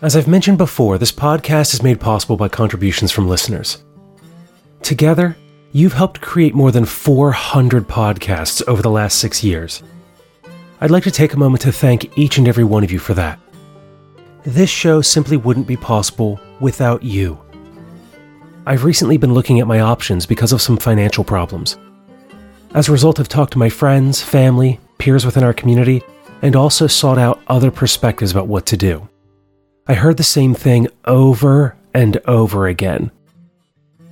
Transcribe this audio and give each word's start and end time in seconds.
As 0.00 0.14
I've 0.14 0.28
mentioned 0.28 0.58
before, 0.58 0.96
this 0.96 1.10
podcast 1.10 1.74
is 1.74 1.82
made 1.82 1.98
possible 1.98 2.36
by 2.36 2.48
contributions 2.48 3.10
from 3.10 3.26
listeners. 3.26 3.82
Together, 4.80 5.36
you've 5.72 5.94
helped 5.94 6.20
create 6.20 6.54
more 6.54 6.70
than 6.70 6.84
400 6.84 7.88
podcasts 7.88 8.62
over 8.68 8.80
the 8.80 8.92
last 8.92 9.18
six 9.18 9.42
years. 9.42 9.82
I'd 10.80 10.92
like 10.92 11.02
to 11.02 11.10
take 11.10 11.32
a 11.32 11.36
moment 11.36 11.62
to 11.62 11.72
thank 11.72 12.16
each 12.16 12.38
and 12.38 12.46
every 12.46 12.62
one 12.62 12.84
of 12.84 12.92
you 12.92 13.00
for 13.00 13.12
that. 13.14 13.40
This 14.44 14.70
show 14.70 15.02
simply 15.02 15.36
wouldn't 15.36 15.66
be 15.66 15.76
possible 15.76 16.38
without 16.60 17.02
you. 17.02 17.36
I've 18.66 18.84
recently 18.84 19.16
been 19.16 19.34
looking 19.34 19.58
at 19.58 19.66
my 19.66 19.80
options 19.80 20.26
because 20.26 20.52
of 20.52 20.62
some 20.62 20.76
financial 20.76 21.24
problems. 21.24 21.76
As 22.72 22.88
a 22.88 22.92
result, 22.92 23.18
I've 23.18 23.28
talked 23.28 23.54
to 23.54 23.58
my 23.58 23.68
friends, 23.68 24.22
family, 24.22 24.78
peers 24.98 25.26
within 25.26 25.42
our 25.42 25.54
community, 25.54 26.04
and 26.42 26.54
also 26.54 26.86
sought 26.86 27.18
out 27.18 27.42
other 27.48 27.72
perspectives 27.72 28.30
about 28.30 28.46
what 28.46 28.64
to 28.66 28.76
do. 28.76 29.08
I 29.90 29.94
heard 29.94 30.18
the 30.18 30.22
same 30.22 30.52
thing 30.52 30.88
over 31.06 31.74
and 31.94 32.20
over 32.26 32.66
again. 32.66 33.10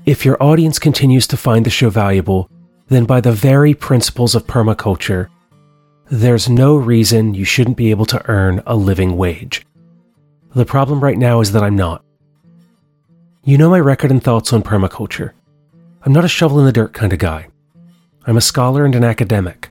If 0.06 0.24
your 0.24 0.42
audience 0.42 0.78
continues 0.78 1.26
to 1.26 1.36
find 1.36 1.66
the 1.66 1.70
show 1.70 1.90
valuable, 1.90 2.50
then 2.88 3.04
by 3.04 3.20
the 3.20 3.32
very 3.32 3.74
principles 3.74 4.34
of 4.34 4.46
permaculture, 4.46 5.28
there's 6.10 6.48
no 6.48 6.76
reason 6.76 7.34
you 7.34 7.44
shouldn't 7.44 7.76
be 7.76 7.90
able 7.90 8.06
to 8.06 8.26
earn 8.26 8.62
a 8.66 8.74
living 8.74 9.18
wage. 9.18 9.66
The 10.54 10.64
problem 10.64 11.04
right 11.04 11.18
now 11.18 11.40
is 11.40 11.52
that 11.52 11.62
I'm 11.62 11.76
not. 11.76 12.02
You 13.45 13.58
know 13.58 13.68
my 13.68 13.80
record 13.80 14.10
and 14.10 14.22
thoughts 14.22 14.54
on 14.54 14.62
permaculture. 14.62 15.32
I'm 16.02 16.12
not 16.12 16.24
a 16.24 16.28
shovel 16.28 16.58
in 16.58 16.64
the 16.64 16.72
dirt 16.72 16.95
kind 16.95 17.12
of 17.12 17.18
guy. 17.18 17.48
I'm 18.26 18.38
a 18.38 18.40
scholar 18.40 18.86
and 18.86 18.95
an 18.95 19.04
academic, 19.04 19.70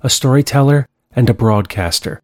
a 0.00 0.10
storyteller 0.10 0.88
and 1.14 1.30
a 1.30 1.34
broadcaster. 1.34 2.20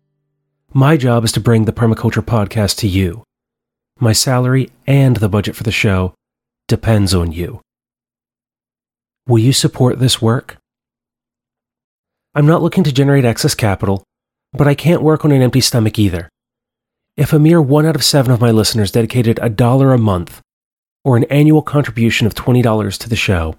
My 0.72 0.96
job 0.96 1.24
is 1.24 1.32
to 1.32 1.40
bring 1.40 1.64
the 1.64 1.72
Permaculture 1.72 2.22
Podcast 2.22 2.76
to 2.78 2.86
you. 2.86 3.24
My 3.98 4.12
salary 4.12 4.70
and 4.86 5.16
the 5.16 5.28
budget 5.28 5.56
for 5.56 5.64
the 5.64 5.72
show 5.72 6.14
depends 6.68 7.12
on 7.12 7.32
you. 7.32 7.60
Will 9.26 9.40
you 9.40 9.52
support 9.52 9.98
this 9.98 10.22
work? 10.22 10.58
I'm 12.36 12.46
not 12.46 12.62
looking 12.62 12.84
to 12.84 12.92
generate 12.92 13.24
excess 13.24 13.56
capital, 13.56 14.04
but 14.52 14.68
I 14.68 14.76
can't 14.76 15.02
work 15.02 15.24
on 15.24 15.32
an 15.32 15.42
empty 15.42 15.60
stomach 15.60 15.98
either. 15.98 16.28
If 17.16 17.32
a 17.32 17.40
mere 17.40 17.60
one 17.60 17.84
out 17.84 17.96
of 17.96 18.04
seven 18.04 18.30
of 18.30 18.40
my 18.40 18.52
listeners 18.52 18.92
dedicated 18.92 19.40
a 19.42 19.50
dollar 19.50 19.92
a 19.92 19.98
month 19.98 20.40
or 21.04 21.16
an 21.16 21.24
annual 21.24 21.62
contribution 21.62 22.28
of 22.28 22.36
$20 22.36 22.96
to 22.96 23.08
the 23.08 23.16
show, 23.16 23.56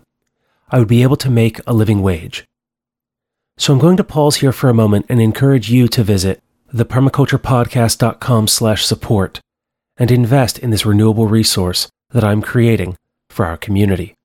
I 0.70 0.80
would 0.80 0.88
be 0.88 1.04
able 1.04 1.18
to 1.18 1.30
make 1.30 1.60
a 1.68 1.74
living 1.74 2.02
wage. 2.02 2.46
So 3.58 3.74
I'm 3.74 3.80
going 3.80 3.98
to 3.98 4.06
pause 4.06 4.38
here 4.38 4.54
for 4.54 4.70
a 4.70 4.74
moment 4.74 5.08
and 5.10 5.20
encourage 5.20 5.70
you 5.70 5.90
to 5.90 6.06
visit 6.06 6.42
thepermaculturepodcast.com 6.74 8.48
slash 8.48 8.86
support 8.86 9.42
and 9.98 10.10
invest 10.10 10.58
in 10.58 10.70
this 10.70 10.86
renewable 10.86 11.28
resource 11.28 11.90
that 12.12 12.24
I'm 12.24 12.42
creating 12.42 12.96
for 13.30 13.46
our 13.46 13.58
community. 13.58 14.16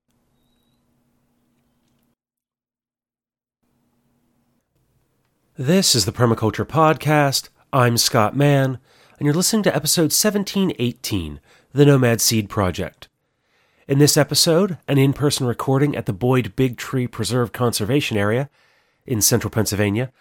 This 5.56 5.94
is 5.94 6.04
the 6.04 6.12
Permaculture 6.12 6.66
Podcast. 6.66 7.48
I'm 7.72 7.96
Scott 7.96 8.36
Mann, 8.36 8.78
and 9.18 9.24
you're 9.24 9.34
listening 9.34 9.62
to 9.62 9.74
episode 9.74 10.12
1718, 10.12 11.40
The 11.72 11.86
Nomad 11.86 12.20
Seed 12.20 12.50
Project. 12.50 13.08
In 13.88 13.98
this 13.98 14.16
episode, 14.16 14.78
an 14.86 14.98
in 14.98 15.12
person 15.12 15.46
recording 15.46 15.96
at 15.96 16.06
the 16.06 16.12
Boyd 16.12 16.54
Big 16.56 16.76
Tree 16.76 17.06
Preserve 17.06 17.52
Conservation 17.52 18.18
Area 18.18 18.50
in 19.06 19.22
central 19.22 19.50
Pennsylvania, 19.50 20.12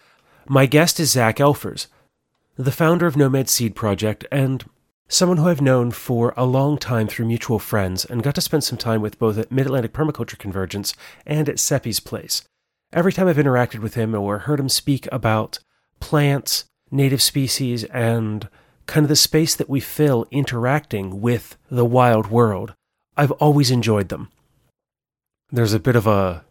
my 0.48 0.68
guest 0.68 1.00
is 1.00 1.12
Zach 1.12 1.38
Elfers, 1.38 1.88
the 2.58 2.72
founder 2.72 3.06
of 3.06 3.18
Nomad 3.18 3.50
Seed 3.50 3.76
Project 3.76 4.26
and 4.32 4.64
someone 5.08 5.38
who 5.38 5.48
I've 5.48 5.62
known 5.62 5.92
for 5.92 6.34
a 6.38 6.46
long 6.46 6.78
time 6.78 7.08
through 7.08 7.28
mutual 7.28 7.60
friends 7.60 8.06
and 8.06 8.24
got 8.24 8.36
to 8.36 8.42
spend 8.42 8.64
some 8.64 8.78
time 8.78 9.02
with 9.02 9.20
both 9.20 9.38
at 9.38 9.52
Mid 9.52 9.66
Atlantic 9.66 9.94
Permaculture 9.94 10.38
Convergence 10.38 10.94
and 11.26 11.50
at 11.50 11.60
Seppi's 11.60 12.00
Place. 12.00 12.44
Every 12.94 13.12
time 13.12 13.28
I've 13.28 13.38
interacted 13.38 13.80
with 13.80 13.96
him 13.96 14.16
or 14.16 14.40
heard 14.40 14.60
him 14.60 14.70
speak 14.70 15.08
about 15.12 15.60
plants, 16.00 16.66
native 16.90 17.22
species, 17.22 17.84
and 17.86 18.48
kind 18.86 19.04
of 19.04 19.10
the 19.10 19.16
space 19.16 19.56
that 19.56 19.70
we 19.70 19.80
fill 19.80 20.26
interacting 20.32 21.20
with 21.22 21.58
the 21.70 21.86
wild 21.86 22.28
world, 22.28 22.74
I've 23.18 23.32
always 23.32 23.70
enjoyed 23.70 24.10
them. 24.10 24.30
There's 25.52 25.74
a 25.74 25.80
bit 25.80 25.96
of 25.96 26.08
a 26.08 26.46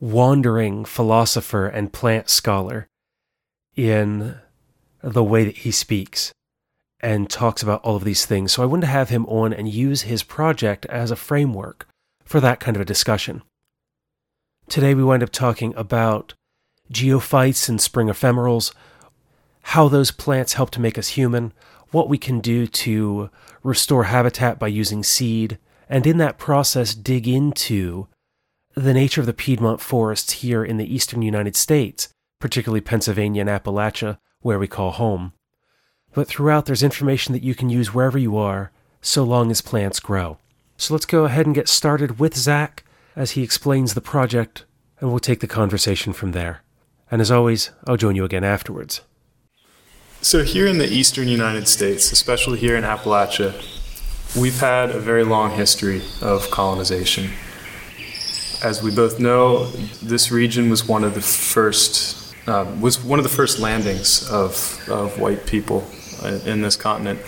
wandering 0.00 0.84
philosopher 0.84 1.66
and 1.66 1.92
plant 1.92 2.28
scholar 2.28 2.86
in 3.74 4.36
the 5.02 5.24
way 5.24 5.44
that 5.44 5.58
he 5.58 5.70
speaks 5.70 6.32
and 7.00 7.28
talks 7.28 7.62
about 7.62 7.82
all 7.82 7.96
of 7.96 8.04
these 8.04 8.24
things. 8.24 8.52
So 8.52 8.62
I 8.62 8.66
wanted 8.66 8.82
to 8.82 8.92
have 8.92 9.08
him 9.08 9.26
on 9.26 9.52
and 9.52 9.68
use 9.68 10.02
his 10.02 10.22
project 10.22 10.86
as 10.86 11.10
a 11.10 11.16
framework 11.16 11.88
for 12.24 12.40
that 12.40 12.60
kind 12.60 12.76
of 12.76 12.80
a 12.80 12.86
discussion. 12.86 13.42
Today 14.68 14.94
we 14.94 15.02
wind 15.02 15.22
up 15.22 15.30
talking 15.30 15.74
about 15.76 16.34
geophytes 16.92 17.68
and 17.68 17.80
spring 17.80 18.06
ephemerals, 18.06 18.72
how 19.62 19.88
those 19.88 20.10
plants 20.10 20.54
help 20.54 20.70
to 20.70 20.80
make 20.80 20.96
us 20.96 21.08
human, 21.08 21.52
what 21.90 22.08
we 22.08 22.18
can 22.18 22.40
do 22.40 22.66
to 22.66 23.30
restore 23.62 24.04
habitat 24.04 24.58
by 24.58 24.68
using 24.68 25.02
seed, 25.02 25.58
and 25.88 26.06
in 26.06 26.18
that 26.18 26.38
process 26.38 26.94
dig 26.94 27.26
into 27.28 28.06
the 28.74 28.94
nature 28.94 29.20
of 29.20 29.26
the 29.26 29.34
Piedmont 29.34 29.80
forests 29.80 30.32
here 30.34 30.64
in 30.64 30.78
the 30.78 30.94
eastern 30.94 31.20
United 31.20 31.56
States, 31.56 32.08
particularly 32.40 32.80
Pennsylvania 32.80 33.42
and 33.42 33.50
Appalachia, 33.50 34.18
where 34.42 34.58
we 34.58 34.68
call 34.68 34.92
home. 34.92 35.32
But 36.14 36.28
throughout, 36.28 36.66
there's 36.66 36.82
information 36.82 37.32
that 37.32 37.42
you 37.42 37.54
can 37.54 37.70
use 37.70 37.94
wherever 37.94 38.18
you 38.18 38.36
are, 38.36 38.70
so 39.00 39.24
long 39.24 39.50
as 39.50 39.60
plants 39.60 39.98
grow. 39.98 40.38
So 40.76 40.94
let's 40.94 41.06
go 41.06 41.24
ahead 41.24 41.46
and 41.46 41.54
get 41.54 41.68
started 41.68 42.18
with 42.18 42.36
Zach 42.36 42.84
as 43.16 43.32
he 43.32 43.42
explains 43.42 43.94
the 43.94 44.00
project, 44.00 44.64
and 45.00 45.10
we'll 45.10 45.20
take 45.20 45.40
the 45.40 45.46
conversation 45.46 46.12
from 46.12 46.32
there. 46.32 46.62
And 47.10 47.20
as 47.20 47.30
always, 47.30 47.70
I'll 47.86 47.96
join 47.96 48.16
you 48.16 48.24
again 48.24 48.44
afterwards. 48.44 49.02
So, 50.22 50.44
here 50.44 50.68
in 50.68 50.78
the 50.78 50.88
eastern 50.88 51.26
United 51.26 51.66
States, 51.66 52.12
especially 52.12 52.58
here 52.60 52.76
in 52.76 52.84
Appalachia, 52.84 53.52
we've 54.40 54.60
had 54.60 54.90
a 54.90 55.00
very 55.00 55.24
long 55.24 55.50
history 55.50 56.00
of 56.20 56.48
colonization. 56.50 57.30
As 58.62 58.80
we 58.82 58.94
both 58.94 59.18
know, 59.18 59.66
this 60.00 60.30
region 60.30 60.70
was 60.70 60.86
one 60.86 61.02
of 61.02 61.14
the 61.14 61.20
first 61.20 62.21
uh, 62.46 62.66
was 62.80 63.02
one 63.02 63.18
of 63.18 63.22
the 63.22 63.28
first 63.28 63.58
landings 63.58 64.28
of, 64.30 64.80
of 64.88 65.18
white 65.18 65.46
people 65.46 65.86
in 66.44 66.62
this 66.62 66.76
continent. 66.76 67.20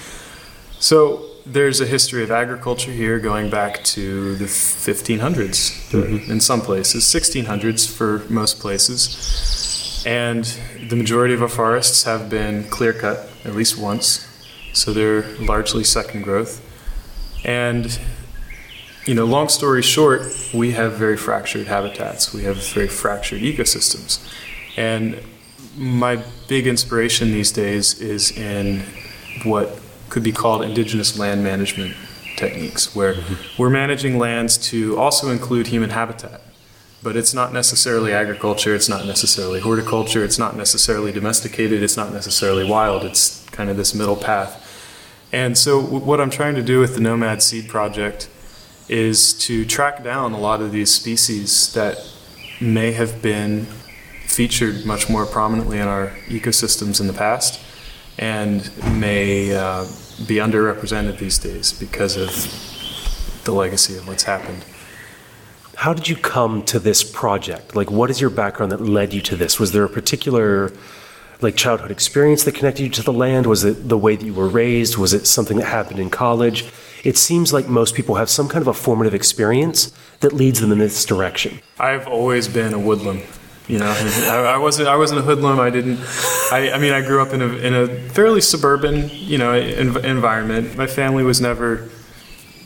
So 0.78 1.24
there's 1.46 1.80
a 1.80 1.86
history 1.86 2.22
of 2.22 2.30
agriculture 2.30 2.90
here 2.90 3.18
going 3.18 3.50
back 3.50 3.82
to 3.84 4.34
the 4.36 4.44
1500s 4.44 5.90
mm-hmm. 5.90 6.30
in 6.30 6.40
some 6.40 6.60
places, 6.60 7.04
1600s 7.04 7.90
for 7.90 8.24
most 8.30 8.60
places. 8.60 10.02
And 10.06 10.44
the 10.88 10.96
majority 10.96 11.34
of 11.34 11.42
our 11.42 11.48
forests 11.48 12.04
have 12.04 12.28
been 12.28 12.64
clear 12.64 12.92
cut 12.92 13.30
at 13.44 13.54
least 13.54 13.78
once, 13.78 14.26
so 14.72 14.92
they're 14.92 15.22
largely 15.38 15.84
second 15.84 16.22
growth. 16.22 16.60
And 17.44 17.98
you 19.06 19.14
know, 19.14 19.26
long 19.26 19.50
story 19.50 19.82
short, 19.82 20.22
we 20.54 20.72
have 20.72 20.94
very 20.94 21.16
fractured 21.16 21.66
habitats. 21.66 22.32
We 22.32 22.44
have 22.44 22.56
very 22.72 22.88
fractured 22.88 23.42
ecosystems. 23.42 24.18
And 24.76 25.20
my 25.76 26.22
big 26.48 26.66
inspiration 26.66 27.32
these 27.32 27.52
days 27.52 28.00
is 28.00 28.36
in 28.36 28.84
what 29.44 29.78
could 30.08 30.22
be 30.22 30.32
called 30.32 30.62
indigenous 30.62 31.18
land 31.18 31.42
management 31.42 31.96
techniques, 32.36 32.94
where 32.94 33.14
mm-hmm. 33.14 33.62
we're 33.62 33.70
managing 33.70 34.18
lands 34.18 34.56
to 34.58 34.96
also 34.98 35.30
include 35.30 35.68
human 35.68 35.90
habitat. 35.90 36.40
But 37.02 37.16
it's 37.16 37.34
not 37.34 37.52
necessarily 37.52 38.12
agriculture, 38.12 38.74
it's 38.74 38.88
not 38.88 39.06
necessarily 39.06 39.60
horticulture, 39.60 40.24
it's 40.24 40.38
not 40.38 40.56
necessarily 40.56 41.12
domesticated, 41.12 41.82
it's 41.82 41.96
not 41.96 42.12
necessarily 42.12 42.64
wild, 42.64 43.04
it's 43.04 43.44
kind 43.50 43.68
of 43.68 43.76
this 43.76 43.94
middle 43.94 44.16
path. 44.16 44.60
And 45.32 45.58
so, 45.58 45.82
w- 45.82 46.04
what 46.04 46.20
I'm 46.20 46.30
trying 46.30 46.54
to 46.54 46.62
do 46.62 46.80
with 46.80 46.94
the 46.94 47.00
Nomad 47.00 47.42
Seed 47.42 47.68
Project 47.68 48.30
is 48.88 49.34
to 49.34 49.64
track 49.64 50.02
down 50.02 50.32
a 50.32 50.38
lot 50.38 50.62
of 50.62 50.72
these 50.72 50.92
species 50.92 51.72
that 51.74 51.98
may 52.60 52.92
have 52.92 53.20
been 53.20 53.66
featured 54.34 54.84
much 54.84 55.08
more 55.08 55.26
prominently 55.26 55.78
in 55.78 55.86
our 55.86 56.08
ecosystems 56.26 57.00
in 57.00 57.06
the 57.06 57.12
past 57.12 57.60
and 58.18 58.70
may 59.00 59.54
uh, 59.54 59.84
be 60.26 60.36
underrepresented 60.36 61.18
these 61.18 61.38
days 61.38 61.72
because 61.72 62.16
of 62.16 63.44
the 63.44 63.52
legacy 63.52 63.96
of 63.96 64.06
what's 64.08 64.24
happened. 64.24 64.64
How 65.76 65.92
did 65.92 66.08
you 66.08 66.16
come 66.16 66.62
to 66.64 66.78
this 66.78 67.02
project? 67.04 67.74
Like, 67.74 67.90
what 67.90 68.10
is 68.10 68.20
your 68.20 68.30
background 68.30 68.72
that 68.72 68.80
led 68.80 69.12
you 69.12 69.20
to 69.22 69.36
this? 69.36 69.58
Was 69.58 69.72
there 69.72 69.84
a 69.84 69.88
particular 69.88 70.72
like 71.40 71.56
childhood 71.56 71.90
experience 71.90 72.44
that 72.44 72.54
connected 72.54 72.84
you 72.84 72.90
to 72.90 73.02
the 73.02 73.12
land? 73.12 73.46
Was 73.46 73.64
it 73.64 73.88
the 73.88 73.98
way 73.98 74.16
that 74.16 74.24
you 74.24 74.34
were 74.34 74.48
raised? 74.48 74.96
Was 74.96 75.12
it 75.12 75.26
something 75.26 75.58
that 75.58 75.66
happened 75.66 75.98
in 75.98 76.10
college? 76.10 76.64
It 77.02 77.18
seems 77.18 77.52
like 77.52 77.68
most 77.68 77.94
people 77.94 78.14
have 78.14 78.30
some 78.30 78.48
kind 78.48 78.62
of 78.62 78.68
a 78.68 78.74
formative 78.74 79.14
experience 79.14 79.92
that 80.20 80.32
leads 80.32 80.60
them 80.60 80.72
in 80.72 80.78
this 80.78 81.04
direction. 81.04 81.60
I've 81.78 82.06
always 82.06 82.48
been 82.48 82.72
a 82.72 82.78
woodland 82.78 83.24
You 83.66 83.78
know, 83.78 83.86
I, 83.86 84.54
I, 84.54 84.58
wasn't 84.58 84.88
I 84.88 84.96
wasn't 84.96 85.20
a 85.20 85.22
hoodlum. 85.22 85.58
I 85.58 85.70
didn't. 85.70 85.98
I, 86.52 86.72
I 86.74 86.78
mean, 86.78 86.92
I 86.92 87.00
grew 87.00 87.22
up 87.22 87.32
in 87.32 87.40
a 87.40 87.46
in 87.46 87.74
a 87.74 87.86
fairly 88.10 88.42
suburban 88.42 89.08
you 89.10 89.38
know 89.38 89.54
environment. 89.54 90.76
My 90.76 90.86
family 90.86 91.22
was 91.22 91.40
never 91.40 91.88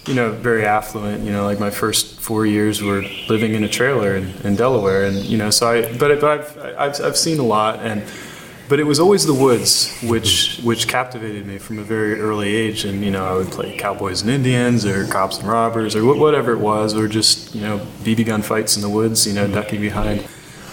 you 0.06 0.14
know 0.14 0.32
very 0.32 0.66
affluent. 0.66 1.22
You 1.22 1.30
know, 1.30 1.44
like 1.44 1.60
my 1.60 1.70
first 1.70 2.20
four 2.20 2.46
years 2.46 2.82
were 2.82 3.02
living 3.28 3.54
in 3.54 3.62
a 3.62 3.68
trailer 3.68 4.16
in, 4.16 4.30
in 4.42 4.56
Delaware, 4.56 5.04
and 5.04 5.16
you 5.18 5.38
know, 5.38 5.50
so 5.50 5.70
I 5.70 5.96
but, 5.98 6.20
but 6.20 6.40
I've, 6.40 6.58
I've 6.58 7.00
I've 7.00 7.16
seen 7.16 7.38
a 7.38 7.44
lot 7.44 7.78
and 7.78 8.02
but 8.68 8.78
it 8.78 8.84
was 8.84 9.00
always 9.00 9.24
the 9.24 9.32
woods 9.32 9.98
which 10.02 10.60
which 10.62 10.88
captivated 10.88 11.46
me 11.46 11.58
from 11.58 11.78
a 11.78 11.82
very 11.82 12.20
early 12.20 12.54
age 12.54 12.84
and 12.84 13.02
you 13.02 13.10
know 13.10 13.24
i 13.24 13.32
would 13.32 13.46
play 13.48 13.74
cowboys 13.78 14.20
and 14.20 14.30
indians 14.30 14.84
or 14.84 15.06
cops 15.06 15.38
and 15.38 15.48
robbers 15.48 15.96
or 15.96 16.04
whatever 16.14 16.52
it 16.52 16.58
was 16.58 16.94
or 16.94 17.08
just 17.08 17.54
you 17.54 17.62
know 17.62 17.78
bb 18.02 18.26
gun 18.26 18.42
fights 18.42 18.76
in 18.76 18.82
the 18.82 18.88
woods 18.88 19.26
you 19.26 19.32
know 19.32 19.46
ducking 19.46 19.80
behind 19.80 20.22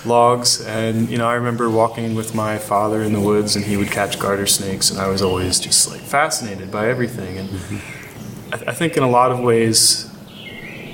logs 0.06 0.62
and 0.66 1.10
you 1.10 1.18
know 1.18 1.28
i 1.28 1.34
remember 1.34 1.70
walking 1.70 2.16
with 2.16 2.34
my 2.36 2.58
father 2.58 3.02
in 3.02 3.14
the 3.14 3.20
woods 3.20 3.56
and 3.56 3.66
he 3.66 3.78
would 3.78 3.90
catch 3.90 4.20
garter 4.20 4.46
snakes 4.46 4.90
and 4.90 5.00
i 5.00 5.08
was 5.08 5.22
always 5.22 5.60
just 5.60 5.90
like 5.90 6.02
fascinated 6.02 6.72
by 6.72 6.88
everything 6.88 7.38
and 7.38 7.50
mm-hmm. 7.50 8.54
I, 8.54 8.58
th- 8.58 8.70
I 8.70 8.74
think 8.74 8.98
in 8.98 9.04
a 9.04 9.10
lot 9.10 9.32
of 9.32 9.40
ways 9.40 10.10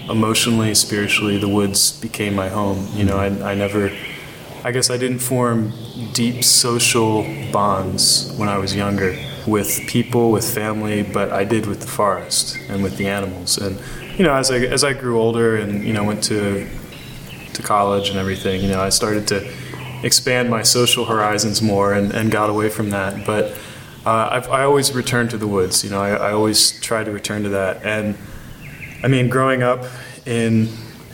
emotionally 0.09 0.73
spiritually 0.75 1.37
the 1.37 1.49
woods 1.49 1.99
became 1.99 2.33
my 2.33 2.49
home 2.49 2.87
you 2.95 3.03
know 3.03 3.17
i, 3.17 3.27
I 3.51 3.55
never 3.55 3.91
I 4.63 4.71
guess 4.71 4.91
I 4.91 4.97
didn't 4.97 5.19
form 5.19 5.73
deep 6.13 6.43
social 6.43 7.23
bonds 7.51 8.31
when 8.37 8.47
I 8.47 8.59
was 8.59 8.75
younger 8.75 9.17
with 9.47 9.87
people, 9.87 10.31
with 10.31 10.53
family, 10.53 11.01
but 11.01 11.31
I 11.31 11.45
did 11.45 11.65
with 11.65 11.81
the 11.81 11.87
forest 11.87 12.57
and 12.69 12.83
with 12.83 12.97
the 12.97 13.07
animals. 13.07 13.57
And 13.57 13.79
you 14.19 14.23
know, 14.23 14.33
as 14.33 14.51
I 14.51 14.57
as 14.59 14.83
I 14.83 14.93
grew 14.93 15.19
older 15.19 15.55
and 15.55 15.83
you 15.83 15.93
know 15.93 16.03
went 16.03 16.23
to 16.25 16.67
to 17.61 17.67
college 17.67 18.09
and 18.09 18.17
everything, 18.17 18.61
you 18.61 18.69
know, 18.69 18.81
I 18.81 18.89
started 18.89 19.27
to 19.29 19.53
expand 20.03 20.49
my 20.49 20.63
social 20.63 21.05
horizons 21.05 21.61
more 21.61 21.93
and, 21.93 22.11
and 22.11 22.31
got 22.31 22.49
away 22.49 22.69
from 22.69 22.89
that. 22.89 23.25
But 23.25 23.57
uh, 24.05 24.41
i 24.51 24.63
always 24.63 24.93
returned 24.93 25.29
to 25.29 25.37
the 25.37 25.47
woods. 25.47 25.83
You 25.83 25.91
know, 25.91 26.01
I, 26.01 26.09
I 26.11 26.31
always 26.33 26.79
try 26.81 27.03
to 27.03 27.11
return 27.11 27.43
to 27.43 27.49
that. 27.49 27.83
And 27.85 28.17
I 29.03 29.07
mean, 29.07 29.29
growing 29.29 29.63
up 29.63 29.85
in 30.25 30.69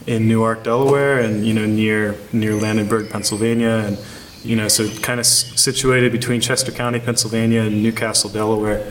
in 0.06 0.28
Newark, 0.30 0.64
Delaware, 0.64 1.20
and 1.20 1.46
you 1.46 1.54
know 1.54 1.66
near 1.66 2.16
near 2.32 2.54
Landenberg, 2.54 3.10
Pennsylvania, 3.10 3.84
and 3.86 4.00
you 4.42 4.56
know 4.56 4.70
so 4.70 4.90
kind 5.02 5.20
of 5.20 5.26
situated 5.26 6.12
between 6.12 6.40
Chester 6.40 6.72
County, 6.72 7.00
Pennsylvania, 7.00 7.62
and 7.62 7.84
New 7.84 7.92
Castle, 7.92 8.30
Delaware. 8.30 8.90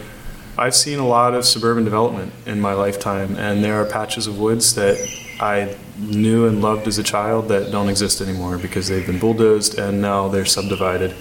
I've 0.59 0.75
seen 0.75 0.99
a 0.99 1.07
lot 1.07 1.35
of 1.35 1.45
suburban 1.45 1.85
development 1.85 2.33
in 2.47 2.61
my 2.61 2.75
lifetime, 2.75 3.37
and 3.37 3.65
there 3.65 3.81
are 3.81 3.85
patches 3.85 4.27
of 4.27 4.39
woods 4.39 4.75
that 4.75 4.97
I 5.41 5.77
knew 5.99 6.47
and 6.47 6.63
loved 6.63 6.87
as 6.87 6.99
a 6.99 7.03
child 7.03 7.49
that 7.49 7.71
don't 7.71 7.89
exist 7.89 8.21
anymore 8.21 8.59
because 8.59 8.89
they've 8.89 9.07
been 9.07 9.19
bulldozed 9.19 9.79
and 9.79 10.01
now 10.01 10.29
they're 10.29 10.45
subdivided. 10.45 11.15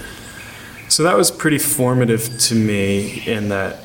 So 0.90 1.04
that 1.04 1.18
was 1.18 1.32
pretty 1.32 1.58
formative 1.58 2.38
to 2.40 2.56
me 2.56 3.24
in 3.26 3.50
that 3.50 3.80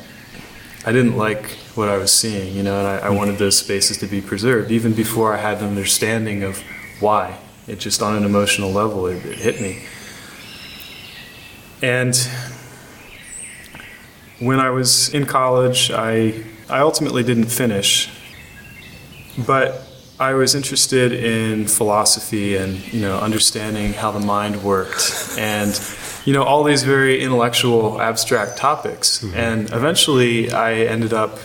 I 0.85 0.91
didn't 0.91 1.17
like 1.17 1.51
what 1.75 1.89
I 1.89 1.97
was 1.97 2.11
seeing, 2.11 2.55
you 2.55 2.63
know, 2.63 2.77
and 2.79 2.87
I, 2.87 3.07
I, 3.07 3.09
wanted 3.09 3.37
those 3.37 3.57
spaces 3.57 3.97
to 3.99 4.07
be 4.07 4.19
preserved 4.19 4.71
even 4.71 4.93
before 4.93 5.33
I 5.33 5.37
had 5.37 5.59
an 5.59 5.69
understanding 5.69 6.43
of 6.43 6.61
why. 6.99 7.37
It 7.67 7.79
just 7.79 8.01
on 8.01 8.15
an 8.15 8.23
emotional 8.23 8.71
level, 8.71 9.07
it, 9.07 9.25
it 9.25 9.37
hit 9.37 9.61
me. 9.61 9.83
And 11.81 12.15
when 14.39 14.59
I 14.59 14.69
was 14.71 15.13
in 15.13 15.25
college, 15.25 15.91
I 15.91 16.43
I 16.69 16.79
ultimately 16.79 17.23
didn't 17.23 17.47
finish, 17.47 18.09
but 19.45 19.90
I 20.21 20.35
was 20.35 20.53
interested 20.53 21.13
in 21.13 21.65
philosophy 21.65 22.55
and 22.55 22.93
you 22.93 23.01
know 23.01 23.17
understanding 23.17 23.93
how 23.93 24.11
the 24.11 24.19
mind 24.19 24.63
worked 24.63 25.33
and 25.35 25.73
you 26.25 26.33
know 26.33 26.43
all 26.43 26.63
these 26.63 26.83
very 26.83 27.23
intellectual 27.23 27.99
abstract 27.99 28.55
topics. 28.55 29.07
Mm-hmm. 29.17 29.35
and 29.35 29.73
eventually 29.73 30.51
I 30.51 30.73
ended 30.95 31.11
up 31.11 31.39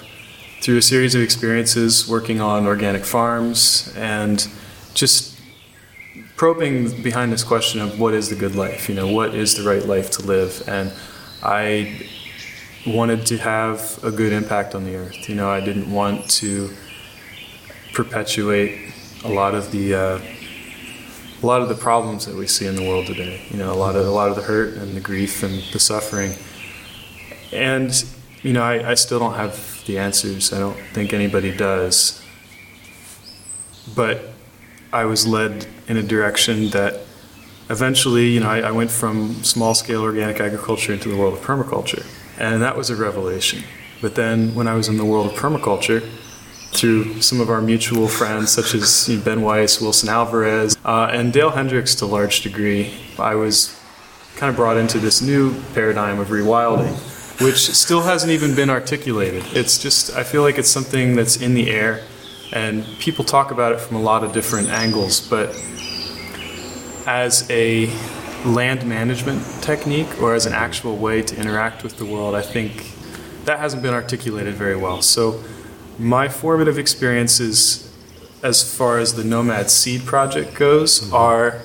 through 0.60 0.76
a 0.76 0.82
series 0.82 1.14
of 1.14 1.22
experiences 1.22 2.06
working 2.06 2.42
on 2.42 2.66
organic 2.66 3.06
farms 3.06 3.94
and 3.96 4.46
just 4.92 5.40
probing 6.36 7.02
behind 7.02 7.32
this 7.32 7.44
question 7.44 7.80
of 7.80 7.98
what 7.98 8.12
is 8.12 8.28
the 8.28 8.36
good 8.36 8.54
life? 8.54 8.90
You 8.90 8.94
know 8.94 9.08
what 9.08 9.34
is 9.34 9.54
the 9.56 9.62
right 9.62 9.86
life 9.86 10.10
to 10.16 10.22
live? 10.22 10.62
And 10.68 10.92
I 11.42 12.06
wanted 12.86 13.24
to 13.26 13.38
have 13.38 13.98
a 14.04 14.10
good 14.10 14.34
impact 14.34 14.74
on 14.74 14.84
the 14.84 14.96
earth. 14.96 15.30
You 15.30 15.34
know 15.34 15.48
I 15.48 15.60
didn't 15.60 15.90
want 15.90 16.28
to 16.42 16.76
perpetuate 17.96 18.92
a 19.24 19.28
lot 19.28 19.54
of 19.54 19.72
the 19.72 19.94
uh, 19.94 20.20
a 21.42 21.46
lot 21.46 21.62
of 21.62 21.68
the 21.68 21.74
problems 21.74 22.26
that 22.26 22.36
we 22.36 22.46
see 22.46 22.66
in 22.66 22.76
the 22.76 22.86
world 22.86 23.06
today. 23.06 23.40
You 23.50 23.56
know, 23.56 23.72
a 23.72 23.80
lot 23.86 23.96
of 23.96 24.06
a 24.06 24.10
lot 24.10 24.28
of 24.28 24.36
the 24.36 24.42
hurt 24.42 24.74
and 24.74 24.94
the 24.94 25.00
grief 25.00 25.42
and 25.42 25.62
the 25.72 25.80
suffering. 25.80 26.32
And 27.52 27.90
you 28.42 28.52
know, 28.52 28.62
I, 28.62 28.90
I 28.90 28.94
still 28.94 29.18
don't 29.18 29.34
have 29.34 29.82
the 29.86 29.98
answers. 29.98 30.52
I 30.52 30.58
don't 30.58 30.78
think 30.92 31.14
anybody 31.14 31.56
does. 31.56 32.22
But 33.94 34.20
I 34.92 35.06
was 35.06 35.26
led 35.26 35.66
in 35.88 35.96
a 35.96 36.02
direction 36.02 36.68
that 36.70 37.00
eventually, 37.70 38.28
you 38.28 38.40
know, 38.40 38.50
I, 38.50 38.60
I 38.60 38.70
went 38.72 38.90
from 38.90 39.42
small 39.42 39.74
scale 39.74 40.02
organic 40.02 40.38
agriculture 40.38 40.92
into 40.92 41.08
the 41.08 41.16
world 41.16 41.34
of 41.34 41.40
permaculture. 41.40 42.04
And 42.38 42.60
that 42.60 42.76
was 42.76 42.90
a 42.90 42.96
revelation. 42.96 43.62
But 44.02 44.16
then 44.16 44.54
when 44.54 44.68
I 44.68 44.74
was 44.74 44.88
in 44.88 44.98
the 44.98 45.04
world 45.04 45.26
of 45.28 45.32
permaculture, 45.32 46.06
through 46.72 47.22
some 47.22 47.40
of 47.40 47.48
our 47.48 47.60
mutual 47.60 48.08
friends, 48.08 48.50
such 48.50 48.74
as 48.74 49.08
you 49.08 49.16
know, 49.16 49.24
Ben 49.24 49.42
Weiss, 49.42 49.80
Wilson 49.80 50.08
Alvarez, 50.08 50.76
uh, 50.84 51.08
and 51.12 51.32
Dale 51.32 51.50
Hendricks 51.50 51.94
to 51.96 52.04
a 52.04 52.06
large 52.06 52.42
degree. 52.42 52.94
I 53.18 53.34
was 53.34 53.78
kind 54.36 54.50
of 54.50 54.56
brought 54.56 54.76
into 54.76 54.98
this 54.98 55.22
new 55.22 55.58
paradigm 55.72 56.18
of 56.18 56.28
rewilding, 56.28 56.92
which 57.40 57.70
still 57.70 58.02
hasn't 58.02 58.30
even 58.30 58.54
been 58.54 58.68
articulated. 58.68 59.44
It's 59.56 59.78
just, 59.78 60.14
I 60.14 60.22
feel 60.22 60.42
like 60.42 60.58
it's 60.58 60.68
something 60.68 61.16
that's 61.16 61.36
in 61.40 61.54
the 61.54 61.70
air, 61.70 62.02
and 62.52 62.84
people 62.98 63.24
talk 63.24 63.50
about 63.50 63.72
it 63.72 63.80
from 63.80 63.96
a 63.96 64.00
lot 64.00 64.22
of 64.22 64.32
different 64.32 64.68
angles, 64.68 65.26
but 65.26 65.56
as 67.06 67.48
a 67.50 67.86
land 68.44 68.86
management 68.86 69.42
technique 69.62 70.20
or 70.20 70.34
as 70.34 70.46
an 70.46 70.52
actual 70.52 70.96
way 70.96 71.22
to 71.22 71.36
interact 71.36 71.82
with 71.82 71.96
the 71.96 72.04
world, 72.04 72.34
I 72.34 72.42
think 72.42 72.92
that 73.44 73.58
hasn't 73.58 73.82
been 73.82 73.94
articulated 73.94 74.54
very 74.54 74.76
well. 74.76 75.02
So 75.02 75.42
my 75.98 76.28
formative 76.28 76.78
experiences, 76.78 77.90
as 78.42 78.62
far 78.76 78.98
as 78.98 79.14
the 79.14 79.24
Nomad 79.24 79.70
Seed 79.70 80.04
Project 80.04 80.54
goes, 80.54 81.00
mm-hmm. 81.00 81.14
are 81.14 81.62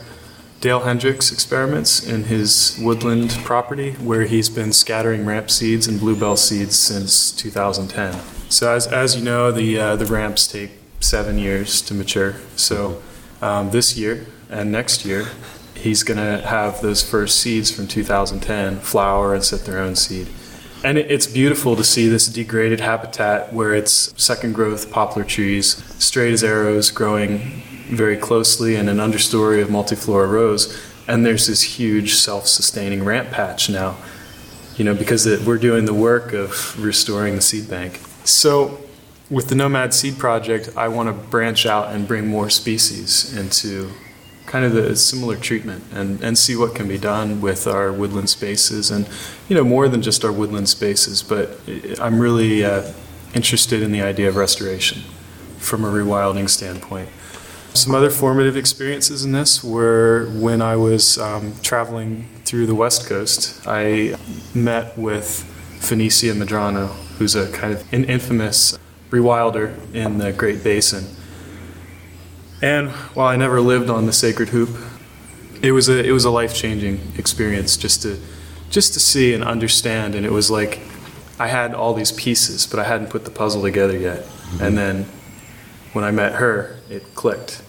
Dale 0.62 0.82
Hendricks' 0.82 1.32
experiments 1.32 2.06
in 2.08 2.26
his 2.26 2.78
woodland 2.80 3.32
property, 3.44 3.94
where 3.94 4.24
he's 4.24 4.48
been 4.48 4.72
scattering 4.72 5.26
ramp 5.26 5.50
seeds 5.50 5.88
and 5.88 6.00
bluebell 6.00 6.38
seeds 6.38 6.78
since 6.78 7.32
2010. 7.32 8.14
So, 8.50 8.72
as, 8.72 8.86
as 8.86 9.16
you 9.16 9.24
know, 9.24 9.52
the 9.52 9.80
uh, 9.80 9.96
the 9.96 10.06
ramps 10.06 10.48
take 10.48 10.72
seven 11.00 11.40
years 11.40 11.82
to 11.82 11.94
mature. 11.96 12.36
So, 12.56 13.02
um, 13.42 13.72
this 13.72 13.98
year 13.98 14.28
and 14.50 14.72
next 14.72 15.04
year, 15.04 15.30
he's 15.74 16.04
going 16.04 16.20
to 16.20 16.46
have 16.46 16.82
those 16.82 17.02
first 17.02 17.40
seeds 17.40 17.72
from 17.72 17.88
2010 17.88 18.80
flower 18.82 19.34
and 19.34 19.44
set 19.44 19.66
their 19.66 19.80
own 19.80 19.96
seed. 19.96 20.28
And 20.84 20.98
it's 20.98 21.28
beautiful 21.28 21.76
to 21.76 21.84
see 21.84 22.08
this 22.08 22.28
degraded 22.28 22.80
habitat 22.80 23.54
where 23.54 23.76
it's 23.76 24.14
second 24.22 24.56
growth 24.56 24.92
poplar 24.92 25.24
trees, 25.24 25.76
straight 26.04 26.34
as 26.34 26.44
arrows, 26.44 26.90
growing 26.90 27.38
very 27.90 28.18
closely 28.18 28.76
in 28.76 28.90
an 28.90 28.98
understory 28.98 29.62
of 29.62 29.70
multiflora 29.70 30.32
rose. 30.32 30.76
And 31.08 31.24
there's 31.24 31.46
this 31.46 31.62
huge 31.62 32.16
self 32.16 32.48
sustaining 32.48 33.04
ramp 33.04 33.30
patch 33.30 33.70
now, 33.70 33.96
you 34.76 34.84
know, 34.84 34.96
because 34.96 35.26
we're 35.46 35.60
doing 35.60 35.86
the 35.86 35.94
work 35.94 36.34
of 36.34 36.84
restoring 36.84 37.36
the 37.36 37.42
seed 37.42 37.70
bank. 37.70 38.00
So, 38.24 38.80
with 39.30 39.50
the 39.50 39.56
Nomad 39.56 39.94
Seed 39.94 40.18
Project, 40.18 40.72
I 40.76 40.88
want 40.88 41.08
to 41.08 41.14
branch 41.14 41.66
out 41.66 41.94
and 41.94 42.08
bring 42.08 42.28
more 42.28 42.50
species 42.50 43.38
into 43.38 43.92
kind 44.52 44.66
of 44.66 44.74
the 44.74 44.94
similar 44.98 45.38
treatment 45.38 45.82
and, 45.94 46.22
and 46.22 46.38
see 46.38 46.58
what 46.58 46.76
can 46.76 46.86
be 46.86 46.98
done 46.98 47.40
with 47.40 47.66
our 47.68 47.94
woodland 47.94 48.30
spaces 48.30 48.92
and 48.92 49.08
you 49.48 49.56
know 49.56 49.64
more 49.64 49.88
than 49.88 50.02
just 50.02 50.26
our 50.26 50.32
woodland 50.32 50.68
spaces 50.68 51.24
but 51.24 51.58
i'm 52.02 52.20
really 52.20 52.66
uh, 52.66 52.84
interested 53.34 53.82
in 53.82 53.94
the 53.94 54.02
idea 54.02 54.28
of 54.28 54.36
restoration 54.36 55.04
from 55.58 55.86
a 55.86 55.88
rewilding 55.88 56.50
standpoint. 56.50 57.08
Some 57.74 57.96
other 57.96 58.10
formative 58.10 58.58
experiences 58.58 59.24
in 59.24 59.32
this 59.32 59.64
were 59.64 60.30
when 60.34 60.62
i 60.62 60.76
was 60.76 61.18
um, 61.18 61.54
traveling 61.62 62.28
through 62.44 62.66
the 62.66 62.76
west 62.76 63.08
coast 63.08 63.66
i 63.66 64.18
met 64.54 64.98
with 64.98 65.48
Finisia 65.80 66.34
Medrano 66.34 66.88
who's 67.18 67.36
a 67.36 67.50
kind 67.54 67.74
of 67.74 67.94
an 67.94 68.04
infamous 68.04 68.78
rewilder 69.12 69.74
in 69.94 70.18
the 70.18 70.34
great 70.34 70.62
basin 70.62 71.06
and 72.62 72.90
while 73.16 73.28
I 73.28 73.36
never 73.36 73.60
lived 73.60 73.90
on 73.90 74.06
the 74.06 74.14
Sacred 74.14 74.50
Hoop, 74.50 74.70
it 75.62 75.72
was 75.72 75.90
a 75.90 76.04
it 76.04 76.12
was 76.12 76.26
a 76.26 76.32
life 76.32 76.54
changing 76.56 77.00
experience 77.18 77.78
just 77.78 78.02
to 78.04 78.20
just 78.70 78.94
to 78.94 79.00
see 79.00 79.34
and 79.34 79.44
understand. 79.44 80.16
And 80.16 80.26
it 80.26 80.32
was 80.32 80.50
like 80.52 80.80
I 81.40 81.48
had 81.48 81.74
all 81.74 81.94
these 81.94 82.12
pieces, 82.12 82.68
but 82.68 82.80
I 82.80 82.84
hadn't 82.84 83.10
put 83.10 83.26
the 83.26 83.32
puzzle 83.32 83.62
together 83.62 83.98
yet. 83.98 84.24
Mm-hmm. 84.24 84.64
And 84.64 84.78
then 84.78 85.06
when 85.94 86.06
I 86.06 86.12
met 86.12 86.34
her, 86.34 86.78
it 86.90 87.16
clicked. 87.16 87.64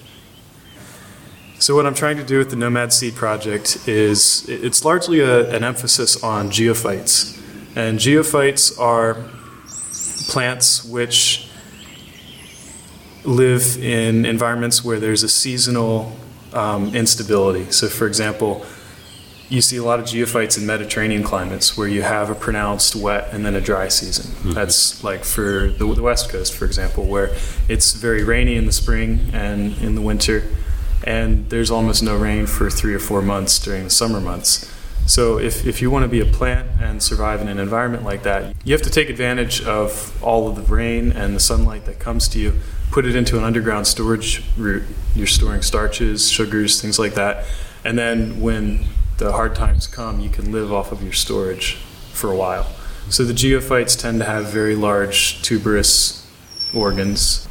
So 1.58 1.76
what 1.76 1.86
I'm 1.86 1.94
trying 1.94 2.16
to 2.16 2.24
do 2.24 2.38
with 2.38 2.50
the 2.50 2.56
Nomad 2.56 2.92
Seed 2.92 3.14
Project 3.14 3.88
is 3.88 4.48
it's 4.48 4.84
largely 4.84 5.20
a, 5.20 5.48
an 5.54 5.62
emphasis 5.62 6.22
on 6.22 6.50
geophytes, 6.50 7.40
and 7.76 7.98
geophytes 7.98 8.78
are 8.80 9.14
plants 10.28 10.84
which 10.84 11.48
live 13.24 13.76
in 13.82 14.24
environments 14.24 14.84
where 14.84 14.98
there's 14.98 15.22
a 15.22 15.28
seasonal 15.28 16.12
um, 16.52 16.94
instability. 16.94 17.70
So, 17.70 17.88
for 17.88 18.06
example, 18.06 18.66
you 19.48 19.60
see 19.60 19.76
a 19.76 19.84
lot 19.84 20.00
of 20.00 20.06
geophytes 20.06 20.58
in 20.58 20.66
Mediterranean 20.66 21.22
climates 21.22 21.76
where 21.76 21.86
you 21.86 22.02
have 22.02 22.30
a 22.30 22.34
pronounced 22.34 22.96
wet 22.96 23.28
and 23.32 23.44
then 23.44 23.54
a 23.54 23.60
dry 23.60 23.88
season. 23.88 24.32
Mm-hmm. 24.32 24.52
That's 24.52 25.04
like 25.04 25.24
for 25.24 25.68
the, 25.68 25.92
the, 25.94 26.02
West 26.02 26.30
Coast, 26.30 26.54
for 26.54 26.64
example, 26.64 27.04
where 27.04 27.34
it's 27.68 27.92
very 27.92 28.24
rainy 28.24 28.56
in 28.56 28.64
the 28.64 28.72
spring 28.72 29.28
and 29.32 29.76
in 29.78 29.94
the 29.94 30.00
winter, 30.00 30.44
and 31.04 31.50
there's 31.50 31.70
almost 31.70 32.02
no 32.02 32.16
rain 32.16 32.46
for 32.46 32.70
three 32.70 32.94
or 32.94 32.98
four 32.98 33.20
months 33.20 33.58
during 33.58 33.84
the 33.84 33.90
summer 33.90 34.20
months. 34.20 34.70
So, 35.04 35.38
if, 35.38 35.66
if 35.66 35.82
you 35.82 35.90
want 35.90 36.04
to 36.04 36.08
be 36.08 36.20
a 36.20 36.24
plant 36.24 36.80
and 36.80 37.02
survive 37.02 37.40
in 37.40 37.48
an 37.48 37.58
environment 37.58 38.04
like 38.04 38.22
that, 38.22 38.54
you 38.64 38.72
have 38.72 38.82
to 38.82 38.90
take 38.90 39.10
advantage 39.10 39.62
of 39.64 40.16
all 40.22 40.48
of 40.48 40.56
the 40.56 40.62
rain 40.62 41.12
and 41.12 41.34
the 41.34 41.40
sunlight 41.40 41.84
that 41.86 41.98
comes 41.98 42.28
to 42.28 42.38
you 42.38 42.54
put 42.92 43.06
it 43.06 43.16
into 43.16 43.38
an 43.38 43.44
underground 43.44 43.86
storage 43.86 44.44
root. 44.56 44.84
You're 45.14 45.26
storing 45.26 45.62
starches, 45.62 46.30
sugars, 46.30 46.80
things 46.80 46.98
like 46.98 47.14
that. 47.14 47.46
And 47.84 47.98
then 47.98 48.40
when 48.40 48.84
the 49.16 49.32
hard 49.32 49.54
times 49.54 49.86
come, 49.86 50.20
you 50.20 50.28
can 50.28 50.52
live 50.52 50.70
off 50.70 50.92
of 50.92 51.02
your 51.02 51.14
storage 51.14 51.76
for 52.12 52.30
a 52.30 52.36
while. 52.36 52.66
So 53.08 53.24
the 53.24 53.32
geophytes 53.32 53.98
tend 53.98 54.18
to 54.20 54.26
have 54.26 54.46
very 54.46 54.76
large 54.76 55.42
tuberous 55.42 56.30
organs, 56.74 57.48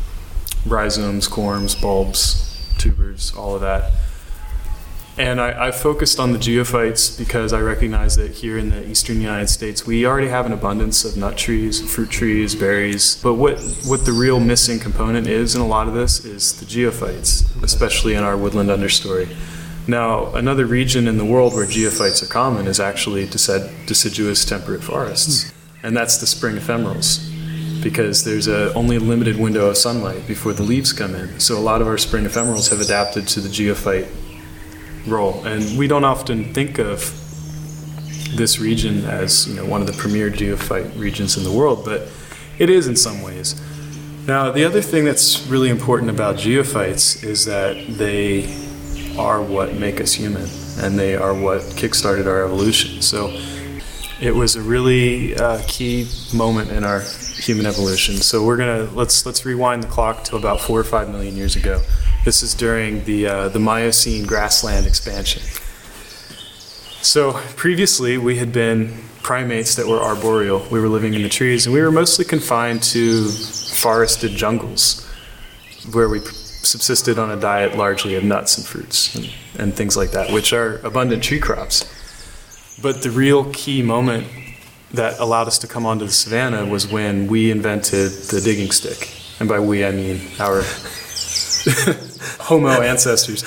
rhizomes, 0.66 1.28
corms, 1.28 1.80
bulbs, 1.82 2.72
tubers, 2.78 3.34
all 3.36 3.56
of 3.56 3.62
that. 3.62 3.92
And 5.22 5.40
I, 5.40 5.68
I, 5.68 5.72
focused 5.72 6.20
on 6.20 6.32
the 6.32 6.40
geophytes 6.40 7.16
because 7.16 7.54
I 7.54 7.60
recognize 7.60 8.16
that 8.16 8.32
here 8.32 8.58
in 8.58 8.72
the 8.72 8.90
eastern 8.90 9.22
United 9.22 9.50
States, 9.50 9.86
we 9.86 10.04
already 10.04 10.30
have 10.30 10.48
an 10.48 10.52
abundance 10.52 11.06
of 11.06 11.16
nut 11.16 11.38
trees, 11.38 11.80
fruit 11.94 12.10
trees, 12.10 12.56
berries. 12.56 13.22
But 13.22 13.36
what, 13.36 13.60
what 13.86 14.04
the 14.04 14.14
real 14.14 14.40
missing 14.40 14.80
component 14.80 15.28
is 15.28 15.54
in 15.54 15.62
a 15.62 15.68
lot 15.68 15.88
of 15.88 15.94
this 15.94 16.26
is 16.26 16.60
the 16.60 16.66
geophytes, 16.66 17.46
especially 17.62 18.16
in 18.16 18.24
our 18.24 18.36
woodland 18.36 18.72
understory. 18.72 19.32
Now, 19.88 20.34
another 20.34 20.66
region 20.66 21.08
in 21.08 21.20
the 21.20 21.26
world 21.26 21.54
where 21.54 21.68
geophytes 21.68 22.24
are 22.24 22.32
common 22.34 22.66
is 22.66 22.80
actually 22.80 23.28
deciduous 23.28 24.44
temperate 24.44 24.84
forests, 24.84 25.52
hmm. 25.52 25.86
and 25.86 25.96
that's 25.96 26.18
the 26.18 26.26
spring 26.26 26.56
ephemerals 26.56 27.28
because 27.84 28.24
there's 28.24 28.48
a, 28.48 28.74
only 28.74 28.96
a 28.96 29.00
limited 29.00 29.38
window 29.38 29.68
of 29.68 29.78
sunlight 29.78 30.26
before 30.28 30.54
the 30.54 30.64
leaves 30.64 30.94
come 30.94 31.14
in. 31.14 31.40
So 31.40 31.58
a 31.58 31.62
lot 31.62 31.82
of 31.82 31.88
our 31.88 31.98
spring 32.00 32.26
ephemerals 32.26 32.72
have 32.72 32.82
adapted 32.82 33.28
to 33.30 33.40
the 33.40 33.50
geophyte 33.50 34.08
role. 35.08 35.44
And 35.46 35.78
we 35.78 35.88
don't 35.88 36.04
often 36.04 36.54
think 36.54 36.80
of 36.80 37.18
this 38.36 38.60
region 38.60 39.04
as 39.06 39.48
you 39.48 39.56
know 39.56 39.66
one 39.66 39.82
of 39.82 39.88
the 39.88 39.94
premier 39.94 40.30
geophyte 40.30 40.98
regions 40.98 41.38
in 41.38 41.44
the 41.44 41.52
world, 41.52 41.84
but 41.86 42.10
it 42.60 42.70
is 42.70 42.88
in 42.88 42.96
some 42.96 43.22
ways. 43.22 43.60
Now, 44.28 44.52
the 44.52 44.64
other 44.64 44.82
thing 44.82 45.04
that's 45.04 45.48
really 45.48 45.70
important 45.70 46.12
about 46.12 46.36
geophytes 46.36 47.24
is 47.24 47.46
that 47.46 47.76
they 47.88 48.46
are 49.18 49.42
what 49.42 49.74
make 49.76 50.00
us 50.00 50.14
human, 50.14 50.48
and 50.78 50.98
they 50.98 51.16
are 51.16 51.34
what 51.34 51.62
kickstarted 51.62 52.28
our 52.28 52.46
evolution. 52.46 53.02
So, 53.02 53.38
it 54.22 54.36
was 54.36 54.56
a 54.56 54.62
really 54.62 55.36
uh, 55.36 55.62
key 55.68 56.08
moment 56.34 56.72
in 56.72 56.84
our 56.84 57.02
human 57.02 57.66
evolution. 57.66 58.18
So, 58.18 58.46
we're 58.46 58.58
gonna 58.58 58.84
let's 58.94 59.26
let's 59.26 59.44
rewind 59.44 59.84
the 59.84 59.88
clock 59.88 60.24
to 60.26 60.36
about 60.36 60.62
four 60.62 60.80
or 60.80 60.84
five 60.84 61.10
million 61.10 61.36
years 61.36 61.56
ago. 61.56 61.82
This 62.24 62.44
is 62.44 62.54
during 62.54 63.04
the, 63.06 63.26
uh, 63.26 63.50
the 63.50 63.60
Miocene 63.60 64.28
grassland 64.28 64.86
expansion. 64.86 65.42
So 67.02 67.34
previously, 67.56 68.20
we 68.20 68.38
had 68.38 68.54
been 68.54 68.94
primates 69.24 69.74
that 69.76 69.88
were 69.88 70.00
arboreal. 70.00 70.68
We 70.72 70.80
were 70.80 70.88
living 70.88 71.16
in 71.16 71.24
the 71.24 71.30
trees, 71.30 71.66
and 71.66 71.74
we 71.74 71.82
were 71.82 71.92
mostly 71.92 72.24
confined 72.24 72.84
to 72.84 73.28
forested 73.28 74.32
jungles 74.32 75.04
where 75.94 76.08
we 76.08 76.20
subsisted 76.20 77.18
on 77.18 77.32
a 77.32 77.40
diet 77.40 77.76
largely 77.76 78.14
of 78.14 78.24
nuts 78.24 78.56
and 78.56 78.68
fruits 78.68 79.16
and, 79.16 79.34
and 79.58 79.74
things 79.74 79.98
like 79.98 80.12
that, 80.12 80.32
which 80.32 80.54
are 80.54 80.76
abundant 80.86 81.24
tree 81.24 81.40
crops. 81.40 81.84
But 82.84 83.02
the 83.02 83.10
real 83.10 83.46
key 83.52 83.82
moment 83.82 84.28
that 84.94 85.20
allowed 85.20 85.48
us 85.48 85.58
to 85.60 85.68
come 85.68 85.88
onto 85.88 86.06
the 86.06 86.12
savannah 86.12 86.68
was 86.68 86.88
when 86.88 87.28
we 87.28 87.50
invented 87.50 88.12
the 88.12 88.42
digging 88.42 88.72
stick. 88.72 89.10
And 89.40 89.50
by 89.50 89.60
we, 89.60 89.84
I 89.84 89.92
mean 89.92 90.22
our 90.40 90.62
Homo 92.52 92.82
ancestors. 92.82 93.44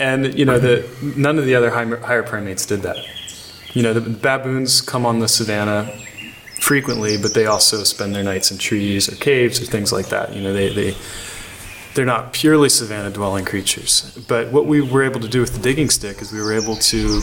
And 0.00 0.36
you 0.38 0.44
know, 0.44 0.58
the, 0.58 0.88
none 1.16 1.38
of 1.38 1.44
the 1.44 1.54
other 1.54 1.70
higher, 1.70 1.96
higher 1.98 2.22
primates 2.22 2.66
did 2.66 2.82
that. 2.82 2.96
You 3.74 3.82
know, 3.82 3.92
the 3.92 4.00
baboons 4.00 4.80
come 4.80 5.06
on 5.06 5.20
the 5.20 5.28
savannah 5.28 5.92
frequently, 6.60 7.16
but 7.16 7.34
they 7.34 7.46
also 7.46 7.84
spend 7.84 8.14
their 8.14 8.24
nights 8.24 8.50
in 8.50 8.58
trees 8.58 9.12
or 9.12 9.16
caves 9.16 9.60
or 9.62 9.66
things 9.66 9.92
like 9.92 10.08
that. 10.08 10.34
You 10.34 10.42
know, 10.42 10.52
they, 10.52 10.72
they 10.72 10.96
they're 11.94 12.04
not 12.04 12.32
purely 12.32 12.68
savanna 12.68 13.10
dwelling 13.10 13.44
creatures. 13.44 14.16
But 14.28 14.52
what 14.52 14.66
we 14.66 14.80
were 14.80 15.02
able 15.02 15.20
to 15.20 15.28
do 15.28 15.40
with 15.40 15.54
the 15.54 15.60
digging 15.60 15.90
stick 15.90 16.20
is 16.22 16.32
we 16.32 16.40
were 16.40 16.52
able 16.52 16.76
to 16.76 17.20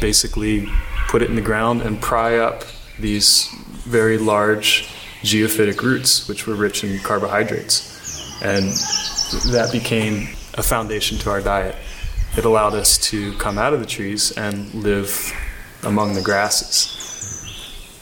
basically 0.00 0.68
put 1.08 1.22
it 1.22 1.30
in 1.30 1.36
the 1.36 1.42
ground 1.42 1.82
and 1.82 2.00
pry 2.00 2.38
up 2.38 2.64
these 2.98 3.48
very 3.84 4.18
large 4.18 4.88
geophytic 5.22 5.80
roots, 5.82 6.28
which 6.28 6.46
were 6.46 6.54
rich 6.54 6.84
in 6.84 6.98
carbohydrates. 7.00 8.42
And 8.42 8.72
that 9.52 9.70
became 9.72 10.28
a 10.54 10.62
foundation 10.62 11.18
to 11.18 11.30
our 11.30 11.40
diet. 11.40 11.76
It 12.36 12.44
allowed 12.44 12.74
us 12.74 12.98
to 13.10 13.36
come 13.38 13.58
out 13.58 13.74
of 13.74 13.80
the 13.80 13.86
trees 13.86 14.32
and 14.32 14.72
live 14.74 15.32
among 15.82 16.14
the 16.14 16.22
grasses. 16.22 16.98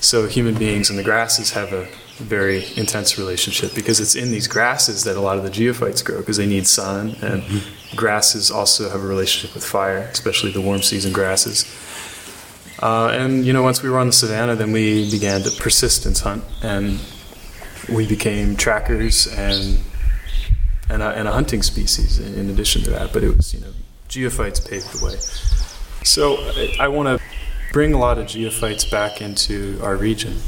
So 0.00 0.26
human 0.26 0.54
beings 0.54 0.90
and 0.90 0.98
the 0.98 1.02
grasses 1.02 1.50
have 1.52 1.72
a 1.72 1.86
very 2.16 2.64
intense 2.76 3.18
relationship 3.18 3.74
because 3.74 3.98
it's 3.98 4.14
in 4.14 4.30
these 4.30 4.46
grasses 4.46 5.04
that 5.04 5.16
a 5.16 5.20
lot 5.20 5.38
of 5.38 5.42
the 5.42 5.50
geophytes 5.50 6.04
grow 6.04 6.18
because 6.18 6.36
they 6.36 6.46
need 6.46 6.66
sun 6.66 7.16
and 7.22 7.42
mm-hmm. 7.42 7.96
grasses 7.96 8.50
also 8.50 8.88
have 8.90 9.02
a 9.02 9.06
relationship 9.06 9.54
with 9.54 9.64
fire, 9.64 9.98
especially 10.12 10.52
the 10.52 10.60
warm 10.60 10.82
season 10.82 11.12
grasses. 11.12 11.64
Uh, 12.82 13.08
and 13.08 13.44
you 13.44 13.52
know, 13.52 13.62
once 13.62 13.82
we 13.82 13.90
were 13.90 13.98
on 13.98 14.06
the 14.06 14.12
savannah, 14.12 14.56
then 14.56 14.72
we 14.72 15.10
began 15.10 15.42
to 15.42 15.50
persistence 15.60 16.20
hunt, 16.20 16.42
and 16.62 16.98
we 17.92 18.06
became 18.06 18.56
trackers 18.56 19.26
and 19.26 19.78
and 20.90 21.02
a, 21.02 21.08
and 21.10 21.28
a 21.28 21.32
hunting 21.32 21.62
species 21.62 22.18
in, 22.18 22.50
addition 22.50 22.82
to 22.82 22.90
that. 22.90 23.12
But 23.12 23.22
it 23.22 23.36
was, 23.36 23.54
you 23.54 23.60
know, 23.60 23.72
geophytes 24.08 24.68
paved 24.68 24.92
the 24.92 25.06
way. 25.06 25.16
So 26.04 26.36
I, 26.36 26.76
I 26.80 26.88
want 26.88 27.08
to 27.08 27.24
bring 27.72 27.94
a 27.94 27.98
lot 27.98 28.18
of 28.18 28.26
geophytes 28.26 28.90
back 28.90 29.22
into 29.22 29.78
our 29.82 29.96
region. 29.96 30.38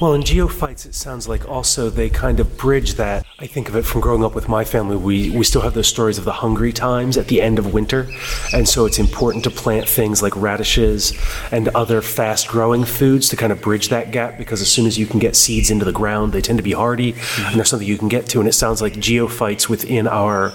Well, 0.00 0.14
in 0.14 0.22
geophytes, 0.22 0.86
it 0.86 0.94
sounds 0.94 1.28
like 1.28 1.48
also 1.48 1.88
they 1.88 2.10
kind 2.10 2.40
of 2.40 2.58
bridge 2.58 2.94
that. 2.94 3.24
I 3.38 3.46
think 3.46 3.68
of 3.68 3.76
it 3.76 3.82
from 3.84 4.00
growing 4.00 4.24
up 4.24 4.34
with 4.34 4.48
my 4.48 4.64
family. 4.64 4.96
We, 4.96 5.30
we 5.30 5.44
still 5.44 5.60
have 5.60 5.74
those 5.74 5.86
stories 5.86 6.18
of 6.18 6.24
the 6.24 6.32
hungry 6.32 6.72
times 6.72 7.16
at 7.16 7.28
the 7.28 7.40
end 7.40 7.60
of 7.60 7.72
winter. 7.72 8.08
And 8.52 8.68
so 8.68 8.86
it's 8.86 8.98
important 8.98 9.44
to 9.44 9.50
plant 9.50 9.88
things 9.88 10.20
like 10.20 10.34
radishes 10.36 11.12
and 11.52 11.68
other 11.68 12.02
fast 12.02 12.48
growing 12.48 12.84
foods 12.84 13.28
to 13.28 13.36
kind 13.36 13.52
of 13.52 13.60
bridge 13.60 13.88
that 13.90 14.10
gap 14.10 14.36
because 14.36 14.60
as 14.60 14.70
soon 14.70 14.86
as 14.86 14.98
you 14.98 15.06
can 15.06 15.20
get 15.20 15.36
seeds 15.36 15.70
into 15.70 15.84
the 15.84 15.92
ground, 15.92 16.32
they 16.32 16.40
tend 16.40 16.58
to 16.58 16.64
be 16.64 16.72
hardy 16.72 17.12
mm-hmm. 17.12 17.46
and 17.46 17.56
there's 17.56 17.68
something 17.68 17.86
you 17.86 17.98
can 17.98 18.08
get 18.08 18.26
to. 18.30 18.40
And 18.40 18.48
it 18.48 18.54
sounds 18.54 18.82
like 18.82 18.94
geophytes 18.94 19.68
within 19.68 20.08
our 20.08 20.52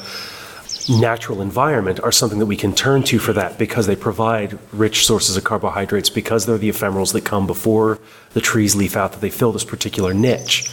natural 0.90 1.42
environment 1.42 2.00
are 2.02 2.12
something 2.12 2.40
that 2.40 2.46
we 2.46 2.58
can 2.58 2.74
turn 2.74 3.04
to 3.04 3.20
for 3.20 3.34
that 3.34 3.58
because 3.58 3.86
they 3.88 3.96
provide 3.96 4.58
rich 4.72 5.06
sources 5.06 5.38
of 5.38 5.44
carbohydrates 5.44 6.10
because 6.10 6.46
they're 6.46 6.58
the 6.58 6.70
ephemerals 6.70 7.14
that 7.14 7.26
come 7.26 7.46
before 7.46 8.00
the 8.34 8.42
trees 8.42 8.76
leaf 8.76 8.96
out 8.96 9.12
that 9.12 9.22
they 9.22 9.30
fill 9.30 9.52
this 9.52 9.64
particular 9.64 10.14
niche 10.14 10.68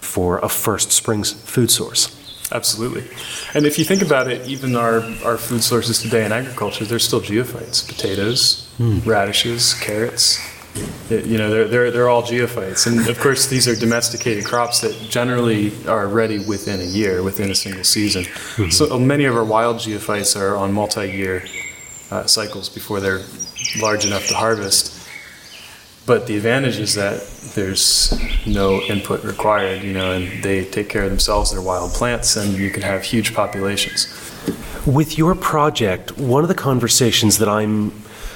for 0.00 0.38
a 0.38 0.48
first 0.48 0.92
spring's 0.92 1.32
food 1.32 1.70
source. 1.70 2.18
Absolutely. 2.52 3.04
And 3.54 3.64
if 3.64 3.78
you 3.78 3.84
think 3.84 4.02
about 4.02 4.30
it, 4.30 4.46
even 4.46 4.76
our, 4.76 5.00
our 5.24 5.38
food 5.38 5.62
sources 5.62 6.00
today 6.00 6.24
in 6.26 6.32
agriculture, 6.32 6.84
they're 6.84 6.98
still 6.98 7.20
geophytes 7.20 7.86
potatoes, 7.86 8.68
mm. 8.78 9.04
radishes, 9.06 9.74
carrots, 9.74 10.38
you 11.10 11.36
know, 11.36 11.50
they're, 11.50 11.68
they're, 11.68 11.90
they're 11.90 12.08
all 12.08 12.22
geophytes. 12.22 12.86
And 12.86 13.08
of 13.08 13.18
course, 13.20 13.48
these 13.48 13.68
are 13.68 13.76
domesticated 13.76 14.44
crops 14.44 14.80
that 14.80 14.94
generally 15.10 15.72
are 15.86 16.08
ready 16.08 16.38
within 16.38 16.80
a 16.80 16.84
year, 16.84 17.22
within 17.22 17.50
a 17.50 17.54
single 17.54 17.84
season. 17.84 18.24
Mm-hmm. 18.24 18.70
So 18.70 18.98
many 18.98 19.24
of 19.24 19.36
our 19.36 19.44
wild 19.44 19.76
geophytes 19.76 20.38
are 20.40 20.56
on 20.56 20.72
multi 20.72 21.10
year 21.10 21.44
uh, 22.10 22.26
cycles 22.26 22.68
before 22.68 23.00
they're 23.00 23.20
large 23.80 24.04
enough 24.04 24.26
to 24.28 24.34
harvest. 24.34 24.98
But 26.04 26.26
the 26.26 26.36
advantage 26.36 26.78
is 26.78 26.94
that 26.94 27.22
there's 27.54 28.12
no 28.44 28.80
input 28.82 29.22
required, 29.22 29.82
you 29.82 29.92
know, 29.92 30.12
and 30.12 30.42
they 30.42 30.64
take 30.64 30.88
care 30.88 31.04
of 31.04 31.10
themselves. 31.10 31.52
They're 31.52 31.62
wild 31.62 31.92
plants, 31.92 32.36
and 32.36 32.54
you 32.54 32.70
can 32.70 32.82
have 32.82 33.04
huge 33.04 33.34
populations. 33.34 34.06
With 34.84 35.16
your 35.16 35.36
project, 35.36 36.18
one 36.18 36.42
of 36.42 36.48
the 36.48 36.56
conversations 36.56 37.38
that 37.38 37.48
I'm 37.48 37.92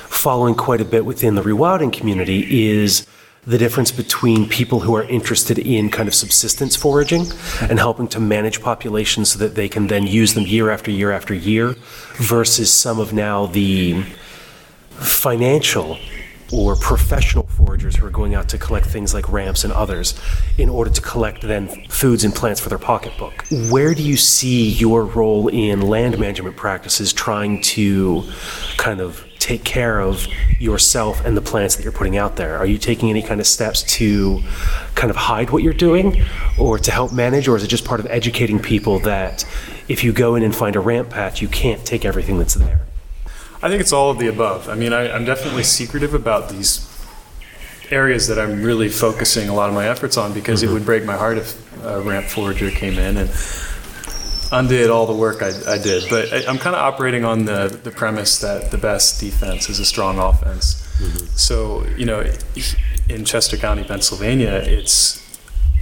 following 0.09 0.55
quite 0.55 0.81
a 0.81 0.85
bit 0.85 1.05
within 1.05 1.35
the 1.35 1.43
rewilding 1.43 1.93
community 1.93 2.69
is 2.71 3.07
the 3.47 3.59
difference 3.59 3.93
between 3.93 4.49
people 4.49 4.81
who 4.81 4.95
are 4.97 5.05
interested 5.05 5.59
in 5.59 5.89
kind 5.89 6.09
of 6.09 6.15
subsistence 6.15 6.75
foraging 6.75 7.27
and 7.63 7.79
helping 7.79 8.09
to 8.09 8.19
manage 8.19 8.61
populations 8.61 9.31
so 9.31 9.39
that 9.39 9.55
they 9.55 9.69
can 9.69 9.87
then 9.87 10.07
use 10.07 10.35
them 10.35 10.45
year 10.45 10.71
after 10.71 10.91
year 10.91 11.13
after 11.13 11.33
year 11.33 11.77
versus 12.15 12.73
some 12.73 12.99
of 12.99 13.13
now 13.13 13.47
the 13.47 14.03
financial 14.91 15.97
or 16.53 16.77
professional 16.77 17.45
foragers 17.45 17.97
who 17.97 18.07
are 18.07 18.11
going 18.11 18.35
out 18.35 18.49
to 18.49 18.59
collect 18.59 18.87
things 18.87 19.13
like 19.13 19.29
ramps 19.31 19.65
and 19.65 19.73
others 19.73 20.19
in 20.59 20.69
order 20.69 20.91
to 20.91 21.01
collect 21.01 21.43
then 21.43 21.69
foods 21.89 22.25
and 22.25 22.35
plants 22.35 22.61
for 22.61 22.69
their 22.69 22.79
pocketbook. 22.79 23.45
Where 23.71 23.95
do 23.95 24.03
you 24.03 24.17
see 24.17 24.71
your 24.71 25.05
role 25.05 25.49
in 25.49 25.83
land 25.83 26.19
management 26.19 26.57
practices 26.57 27.13
trying 27.13 27.63
to 27.63 28.25
kind 28.77 29.01
of 29.01 29.25
take 29.47 29.63
care 29.63 30.01
of 30.01 30.27
yourself 30.59 31.25
and 31.25 31.37
the 31.37 31.41
plants 31.41 31.77
that 31.77 31.85
you're 31.85 31.93
putting 31.93 32.17
out 32.17 32.35
there? 32.35 32.59
Are 32.59 32.67
you 32.67 32.79
taking 32.79 33.11
any 33.11 33.23
kind 33.23 33.41
of 33.41 33.47
steps 33.47 33.85
to 33.99 34.43
kind 34.97 35.09
of 35.09 35.17
hide 35.17 35.51
what 35.51 35.63
you're 35.63 35.73
doing 35.73 36.25
or 36.59 36.79
to 36.79 36.91
help 36.91 37.13
manage, 37.13 37.47
or 37.47 37.57
is 37.57 37.63
it 37.63 37.69
just 37.69 37.85
part 37.85 38.01
of 38.01 38.07
educating 38.07 38.59
people 38.59 38.99
that 39.01 39.45
if 39.89 40.03
you 40.03 40.13
go 40.13 40.35
in 40.35 40.43
and 40.43 40.55
find 40.55 40.75
a 40.75 40.81
ramp 40.81 41.11
patch, 41.11 41.41
you 41.41 41.47
can't 41.47 41.85
take 41.87 42.05
everything 42.05 42.39
that's 42.39 42.55
there? 42.55 42.81
I 43.63 43.69
think 43.69 43.81
it's 43.81 43.93
all 43.93 44.11
of 44.11 44.19
the 44.19 44.27
above. 44.27 44.69
I 44.69 44.75
mean, 44.75 44.93
I, 44.93 45.13
I'm 45.13 45.25
definitely 45.25 45.63
secretive 45.63 46.13
about 46.13 46.49
these 46.49 46.93
areas 47.91 48.27
that 48.27 48.41
I'm 48.41 48.65
really 48.65 48.89
focusing 48.89 49.49
a 49.49 49.55
lot 49.55 49.69
of 49.69 49.77
my 49.77 49.89
efforts 49.89 50.17
on 50.17 50.33
because 50.33 50.63
it 50.63 50.67
mm-hmm. 50.67 50.75
would 50.75 50.85
break 50.85 51.05
my 51.05 51.17
heart 51.17 51.39
if 51.39 51.85
a 51.85 52.01
ramp 52.01 52.27
forager 52.27 52.71
came 52.71 52.99
in 52.99 53.17
and 53.17 53.31
undid 54.53 54.91
all 54.91 55.07
the 55.07 55.15
work 55.15 55.43
I, 55.43 55.51
I 55.67 55.79
did. 55.79 56.05
But 56.09 56.33
I, 56.33 56.47
I'm 56.49 56.59
kind 56.59 56.77
of 56.77 56.83
operating 56.83 57.25
on 57.25 57.45
the, 57.45 57.81
the 57.83 57.91
premise 57.91 58.39
that 58.41 58.71
the 58.71 58.79
best 58.79 59.21
defense 59.21 59.69
is 59.69 59.81
a 59.81 59.85
strong 59.85 60.19
offense. 60.19 60.83
Mm-hmm. 60.99 61.27
So, 61.37 61.87
you 61.97 62.07
know, 62.07 62.25
in 63.09 63.25
Chester 63.25 63.57
County, 63.57 63.85
Pennsylvania, 63.85 64.63
it's 64.65 65.23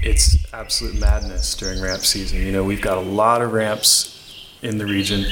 it's 0.02 0.36
absolute 0.52 0.98
madness 1.00 1.54
during 1.54 1.80
ramp 1.80 2.02
season. 2.02 2.40
You 2.40 2.52
know, 2.52 2.64
we've 2.64 2.82
got 2.82 2.98
a 2.98 3.02
lot 3.02 3.40
of 3.40 3.52
ramps 3.52 4.48
in 4.62 4.78
the 4.78 4.86
region. 4.86 5.24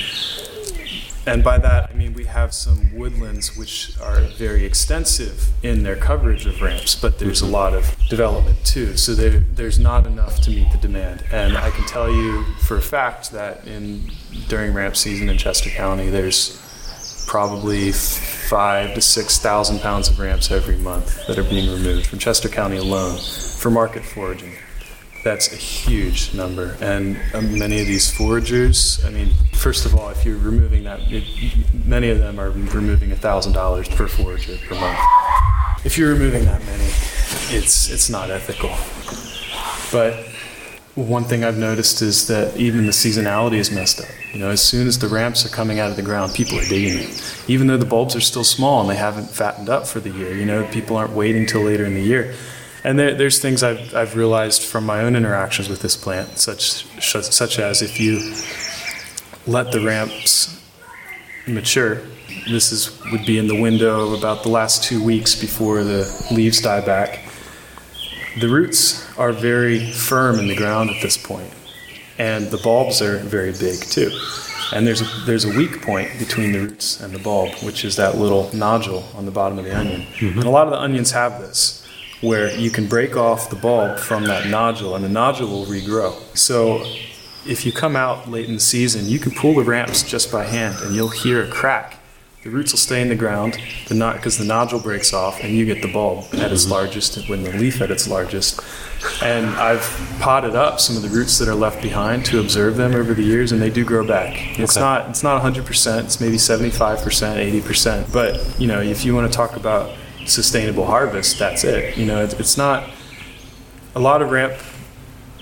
And 1.24 1.44
by 1.44 1.58
that, 1.58 1.90
I 1.90 1.94
mean 1.94 2.14
we 2.14 2.24
have 2.24 2.52
some 2.52 2.96
woodlands 2.96 3.56
which 3.56 3.96
are 4.00 4.20
very 4.36 4.64
extensive 4.64 5.50
in 5.62 5.84
their 5.84 5.96
coverage 5.96 6.46
of 6.46 6.60
ramps, 6.60 6.94
but 6.94 7.18
there's 7.18 7.40
a 7.40 7.46
lot 7.46 7.74
of 7.74 7.96
development 8.08 8.64
too. 8.64 8.96
So 8.96 9.14
there, 9.14 9.40
there's 9.40 9.78
not 9.78 10.06
enough 10.06 10.40
to 10.42 10.50
meet 10.50 10.72
the 10.72 10.78
demand. 10.78 11.24
And 11.30 11.56
I 11.56 11.70
can 11.70 11.84
tell 11.86 12.10
you 12.10 12.44
for 12.66 12.76
a 12.76 12.82
fact 12.82 13.30
that 13.32 13.66
in 13.66 14.10
during 14.48 14.74
ramp 14.74 14.96
season 14.96 15.28
in 15.28 15.38
Chester 15.38 15.70
County, 15.70 16.10
there's 16.10 16.58
probably 17.28 17.92
five 17.92 18.94
to 18.94 19.00
six 19.00 19.38
thousand 19.38 19.78
pounds 19.80 20.08
of 20.08 20.18
ramps 20.18 20.50
every 20.50 20.76
month 20.76 21.26
that 21.26 21.38
are 21.38 21.44
being 21.44 21.72
removed 21.72 22.06
from 22.06 22.18
Chester 22.18 22.48
County 22.48 22.76
alone 22.76 23.18
for 23.58 23.70
market 23.70 24.04
foraging. 24.04 24.52
That's 25.24 25.52
a 25.52 25.56
huge 25.56 26.34
number, 26.34 26.76
and 26.80 27.16
um, 27.32 27.56
many 27.56 27.80
of 27.80 27.86
these 27.86 28.10
foragers. 28.12 29.04
I 29.06 29.10
mean, 29.10 29.30
first 29.62 29.86
of 29.86 29.94
all, 29.94 30.08
if 30.10 30.24
you're 30.24 30.38
removing 30.38 30.82
that, 30.82 31.00
it, 31.12 31.24
many 31.86 32.10
of 32.10 32.18
them 32.18 32.40
are 32.40 32.50
removing 32.50 33.14
thousand 33.14 33.52
dollars 33.52 33.88
per 33.88 34.08
forager 34.08 34.56
per 34.66 34.74
month. 34.74 34.98
If 35.84 35.96
you're 35.96 36.12
removing 36.12 36.44
that 36.46 36.60
many, 36.64 36.84
it's 37.56 37.88
it's 37.90 38.10
not 38.10 38.30
ethical. 38.30 38.70
But 39.92 40.26
one 40.96 41.24
thing 41.24 41.44
I've 41.44 41.56
noticed 41.56 42.02
is 42.02 42.26
that 42.26 42.56
even 42.56 42.86
the 42.86 42.92
seasonality 42.92 43.58
is 43.58 43.70
messed 43.70 44.00
up. 44.00 44.08
You 44.32 44.40
know, 44.40 44.50
as 44.50 44.60
soon 44.60 44.88
as 44.88 44.98
the 44.98 45.08
ramps 45.08 45.46
are 45.46 45.48
coming 45.48 45.78
out 45.78 45.90
of 45.90 45.96
the 45.96 46.02
ground, 46.02 46.34
people 46.34 46.58
are 46.58 46.64
digging 46.64 46.98
it. 46.98 47.44
Even 47.48 47.68
though 47.68 47.76
the 47.76 47.86
bulbs 47.86 48.16
are 48.16 48.20
still 48.20 48.44
small 48.44 48.80
and 48.80 48.90
they 48.90 48.96
haven't 48.96 49.30
fattened 49.30 49.68
up 49.68 49.86
for 49.86 50.00
the 50.00 50.10
year, 50.10 50.34
you 50.34 50.44
know, 50.44 50.66
people 50.72 50.96
aren't 50.96 51.12
waiting 51.12 51.46
till 51.46 51.62
later 51.62 51.84
in 51.84 51.94
the 51.94 52.02
year. 52.02 52.34
And 52.84 52.98
there, 52.98 53.14
there's 53.14 53.38
things 53.38 53.62
I've, 53.62 53.94
I've 53.94 54.16
realized 54.16 54.62
from 54.62 54.84
my 54.84 55.02
own 55.02 55.14
interactions 55.14 55.68
with 55.68 55.82
this 55.82 55.96
plant, 55.96 56.38
such, 56.38 56.84
such 57.00 57.58
as 57.58 57.80
if 57.80 58.00
you 58.00 58.34
let 59.46 59.72
the 59.72 59.80
ramps 59.80 60.60
mature, 61.46 62.00
this 62.48 62.72
is, 62.72 62.98
would 63.10 63.26
be 63.26 63.38
in 63.38 63.46
the 63.46 63.60
window 63.60 64.00
of 64.00 64.18
about 64.18 64.42
the 64.42 64.48
last 64.48 64.84
two 64.84 65.02
weeks 65.02 65.34
before 65.34 65.82
the 65.84 66.26
leaves 66.30 66.60
die 66.60 66.84
back. 66.84 67.20
The 68.40 68.48
roots 68.48 69.06
are 69.18 69.32
very 69.32 69.90
firm 69.92 70.38
in 70.38 70.48
the 70.48 70.56
ground 70.56 70.90
at 70.90 71.02
this 71.02 71.16
point, 71.16 71.52
and 72.18 72.46
the 72.46 72.58
bulbs 72.58 73.02
are 73.02 73.18
very 73.18 73.52
big 73.52 73.80
too. 73.80 74.10
And 74.74 74.86
there's 74.86 75.02
a, 75.02 75.26
there's 75.26 75.44
a 75.44 75.50
weak 75.50 75.82
point 75.82 76.18
between 76.18 76.52
the 76.52 76.60
roots 76.60 77.00
and 77.00 77.12
the 77.12 77.18
bulb, 77.18 77.52
which 77.62 77.84
is 77.84 77.96
that 77.96 78.16
little 78.16 78.50
nodule 78.54 79.04
on 79.14 79.26
the 79.26 79.30
bottom 79.30 79.58
of 79.58 79.66
the 79.66 79.76
onion. 79.76 80.02
Mm-hmm. 80.02 80.38
And 80.38 80.48
a 80.48 80.50
lot 80.50 80.66
of 80.66 80.72
the 80.72 80.80
onions 80.80 81.10
have 81.10 81.40
this 81.40 81.86
where 82.22 82.56
you 82.56 82.70
can 82.70 82.86
break 82.86 83.16
off 83.16 83.50
the 83.50 83.56
bulb 83.56 83.98
from 83.98 84.24
that 84.24 84.48
nodule 84.48 84.94
and 84.94 85.04
the 85.04 85.08
nodule 85.08 85.48
will 85.48 85.66
regrow. 85.66 86.14
So 86.36 86.86
if 87.46 87.66
you 87.66 87.72
come 87.72 87.96
out 87.96 88.30
late 88.30 88.46
in 88.48 88.54
the 88.54 88.60
season, 88.60 89.06
you 89.08 89.18
can 89.18 89.32
pull 89.32 89.54
the 89.54 89.64
ramps 89.64 90.02
just 90.02 90.30
by 90.30 90.44
hand 90.44 90.76
and 90.82 90.94
you'll 90.94 91.08
hear 91.08 91.42
a 91.42 91.48
crack. 91.48 91.98
The 92.44 92.50
roots 92.50 92.72
will 92.72 92.78
stay 92.78 93.00
in 93.00 93.08
the 93.08 93.14
ground 93.14 93.56
the 93.86 93.94
not 93.94 94.16
because 94.16 94.36
the 94.36 94.44
nodule 94.44 94.80
breaks 94.80 95.12
off 95.12 95.42
and 95.44 95.54
you 95.54 95.64
get 95.64 95.80
the 95.80 95.92
bulb 95.92 96.24
at 96.34 96.50
its 96.50 96.68
largest 96.68 97.28
when 97.28 97.44
the 97.44 97.52
leaf 97.52 97.80
at 97.80 97.90
its 97.92 98.08
largest. 98.08 98.60
And 99.22 99.46
I've 99.46 99.82
potted 100.20 100.56
up 100.56 100.80
some 100.80 100.96
of 100.96 101.02
the 101.02 101.08
roots 101.08 101.38
that 101.38 101.46
are 101.48 101.54
left 101.54 101.80
behind 101.82 102.24
to 102.26 102.40
observe 102.40 102.76
them 102.76 102.94
over 102.94 103.14
the 103.14 103.22
years 103.22 103.52
and 103.52 103.62
they 103.62 103.70
do 103.70 103.84
grow 103.84 104.04
back. 104.04 104.58
It's 104.58 104.76
Okay. 104.76 104.80
not 104.84 105.08
it's 105.10 105.22
not 105.22 105.40
100%, 105.40 106.04
it's 106.04 106.20
maybe 106.20 106.36
75%, 106.36 107.62
80%. 107.62 108.12
But, 108.12 108.40
you 108.60 108.66
know, 108.66 108.80
if 108.80 109.04
you 109.04 109.14
want 109.14 109.30
to 109.30 109.36
talk 109.36 109.54
about 109.56 109.90
sustainable 110.26 110.86
harvest, 110.86 111.38
that's 111.38 111.62
it. 111.62 111.96
You 111.96 112.06
know, 112.06 112.24
it's, 112.24 112.34
it's 112.34 112.56
not 112.56 112.88
a 113.94 114.00
lot 114.00 114.20
of 114.20 114.30
ramp 114.32 114.54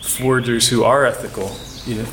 foragers 0.03 0.69
who 0.69 0.85
are 0.85 1.05
ethical, 1.07 1.49
you 1.87 1.97
know, 1.97 2.07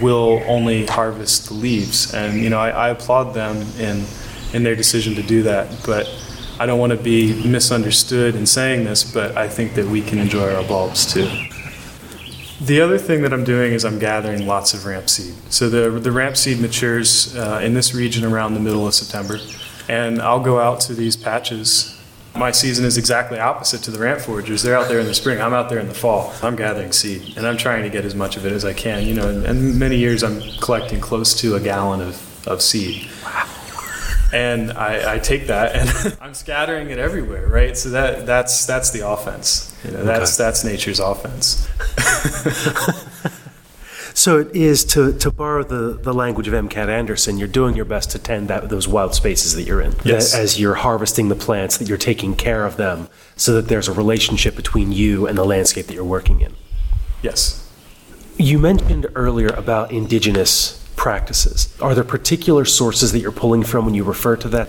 will 0.00 0.42
only 0.46 0.86
harvest 0.86 1.48
the 1.48 1.54
leaves, 1.54 2.12
and 2.14 2.40
you 2.40 2.50
know, 2.50 2.58
I, 2.58 2.70
I 2.70 2.88
applaud 2.90 3.34
them 3.34 3.56
in 3.78 4.04
in 4.52 4.62
their 4.62 4.76
decision 4.76 5.14
to 5.14 5.22
do 5.22 5.42
that. 5.42 5.68
But 5.84 6.08
I 6.58 6.66
don't 6.66 6.78
want 6.78 6.92
to 6.92 6.98
be 6.98 7.46
misunderstood 7.46 8.36
in 8.36 8.46
saying 8.46 8.84
this, 8.84 9.02
but 9.02 9.36
I 9.36 9.48
think 9.48 9.74
that 9.74 9.86
we 9.86 10.00
can 10.02 10.18
enjoy 10.18 10.54
our 10.54 10.62
bulbs 10.62 11.12
too. 11.12 11.28
The 12.60 12.80
other 12.80 12.98
thing 12.98 13.22
that 13.22 13.32
I'm 13.32 13.44
doing 13.44 13.72
is 13.72 13.84
I'm 13.84 13.98
gathering 13.98 14.46
lots 14.46 14.72
of 14.72 14.86
ramp 14.86 15.10
seed. 15.10 15.34
So 15.50 15.68
the 15.68 15.98
the 15.98 16.12
ramp 16.12 16.36
seed 16.36 16.60
matures 16.60 17.36
uh, 17.36 17.60
in 17.62 17.74
this 17.74 17.94
region 17.94 18.24
around 18.24 18.54
the 18.54 18.60
middle 18.60 18.86
of 18.86 18.94
September, 18.94 19.38
and 19.88 20.22
I'll 20.22 20.40
go 20.40 20.60
out 20.60 20.80
to 20.82 20.94
these 20.94 21.16
patches. 21.16 21.93
My 22.36 22.50
season 22.50 22.84
is 22.84 22.98
exactly 22.98 23.38
opposite 23.38 23.82
to 23.84 23.92
the 23.92 23.98
ramp 23.98 24.20
foragers. 24.20 24.62
They're 24.62 24.76
out 24.76 24.88
there 24.88 24.98
in 24.98 25.06
the 25.06 25.14
spring. 25.14 25.40
I'm 25.40 25.54
out 25.54 25.68
there 25.68 25.78
in 25.78 25.86
the 25.86 25.94
fall. 25.94 26.34
I'm 26.42 26.56
gathering 26.56 26.90
seed, 26.90 27.36
and 27.36 27.46
I'm 27.46 27.56
trying 27.56 27.84
to 27.84 27.90
get 27.90 28.04
as 28.04 28.16
much 28.16 28.36
of 28.36 28.44
it 28.44 28.52
as 28.52 28.64
I 28.64 28.72
can. 28.72 29.06
You 29.06 29.14
know, 29.14 29.28
and, 29.28 29.44
and 29.46 29.78
many 29.78 29.96
years 29.96 30.24
I'm 30.24 30.40
collecting 30.60 31.00
close 31.00 31.34
to 31.40 31.54
a 31.54 31.60
gallon 31.60 32.00
of, 32.00 32.48
of 32.48 32.60
seed. 32.60 33.08
And 34.32 34.72
I, 34.72 35.14
I 35.14 35.18
take 35.20 35.46
that 35.46 35.76
and 35.76 36.18
I'm 36.20 36.34
scattering 36.34 36.90
it 36.90 36.98
everywhere, 36.98 37.46
right? 37.46 37.78
So 37.78 37.90
that 37.90 38.26
that's 38.26 38.66
that's 38.66 38.90
the 38.90 39.08
offense. 39.08 39.72
You 39.84 39.92
know, 39.92 40.04
that's 40.04 40.36
that's 40.36 40.64
nature's 40.64 40.98
offense. 40.98 41.68
So 44.16 44.38
it 44.38 44.54
is 44.54 44.84
to, 44.86 45.12
to 45.18 45.30
borrow 45.32 45.64
the, 45.64 45.98
the 46.00 46.14
language 46.14 46.46
of 46.46 46.54
M. 46.54 46.68
Kat 46.68 46.88
Anderson, 46.88 47.36
you're 47.36 47.48
doing 47.48 47.74
your 47.74 47.84
best 47.84 48.12
to 48.12 48.18
tend 48.20 48.46
that 48.48 48.68
those 48.68 48.86
wild 48.86 49.12
spaces 49.12 49.56
that 49.56 49.64
you're 49.64 49.80
in. 49.80 49.96
Yes. 50.04 50.32
That 50.32 50.40
as 50.40 50.60
you're 50.60 50.76
harvesting 50.76 51.28
the 51.28 51.34
plants, 51.34 51.78
that 51.78 51.88
you're 51.88 51.98
taking 51.98 52.36
care 52.36 52.64
of 52.64 52.76
them 52.76 53.08
so 53.34 53.54
that 53.54 53.66
there's 53.66 53.88
a 53.88 53.92
relationship 53.92 54.54
between 54.54 54.92
you 54.92 55.26
and 55.26 55.36
the 55.36 55.44
landscape 55.44 55.86
that 55.86 55.94
you're 55.94 56.04
working 56.04 56.40
in. 56.40 56.54
Yes. 57.22 57.68
You 58.38 58.60
mentioned 58.60 59.08
earlier 59.16 59.48
about 59.48 59.90
indigenous 59.90 60.80
practices. 60.94 61.76
Are 61.80 61.94
there 61.94 62.04
particular 62.04 62.64
sources 62.64 63.10
that 63.12 63.18
you're 63.18 63.32
pulling 63.32 63.64
from 63.64 63.84
when 63.84 63.94
you 63.94 64.04
refer 64.04 64.36
to 64.36 64.48
that? 64.50 64.68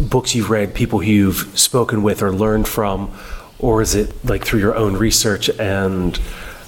Books 0.00 0.34
you've 0.34 0.50
read, 0.50 0.74
people 0.74 0.98
who 0.98 1.10
you've 1.10 1.56
spoken 1.56 2.02
with 2.02 2.20
or 2.20 2.32
learned 2.32 2.66
from, 2.66 3.16
or 3.60 3.80
is 3.80 3.94
it 3.94 4.24
like 4.24 4.44
through 4.44 4.58
your 4.58 4.74
own 4.74 4.96
research 4.96 5.48
and 5.50 6.18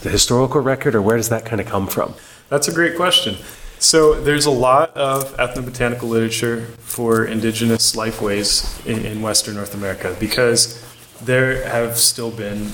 the 0.05 0.11
historical 0.11 0.61
record, 0.61 0.95
or 0.95 1.03
where 1.03 1.17
does 1.17 1.31
that 1.31 1.45
kind 1.45 1.61
of 1.61 1.67
come 1.67 1.89
from? 1.89 2.15
That's 2.51 2.69
a 2.69 2.73
great 2.73 2.95
question. 2.95 3.37
So 3.79 4.21
there's 4.21 4.47
a 4.47 4.51
lot 4.51 4.97
of 4.97 5.35
ethnobotanical 5.37 6.03
literature 6.03 6.67
for 6.79 7.25
indigenous 7.25 7.97
lifeways 7.97 8.87
in, 8.87 9.05
in 9.05 9.23
Western 9.23 9.57
North 9.57 9.75
America 9.75 10.15
because 10.21 10.81
there 11.23 11.67
have 11.67 11.97
still 11.97 12.31
been 12.31 12.67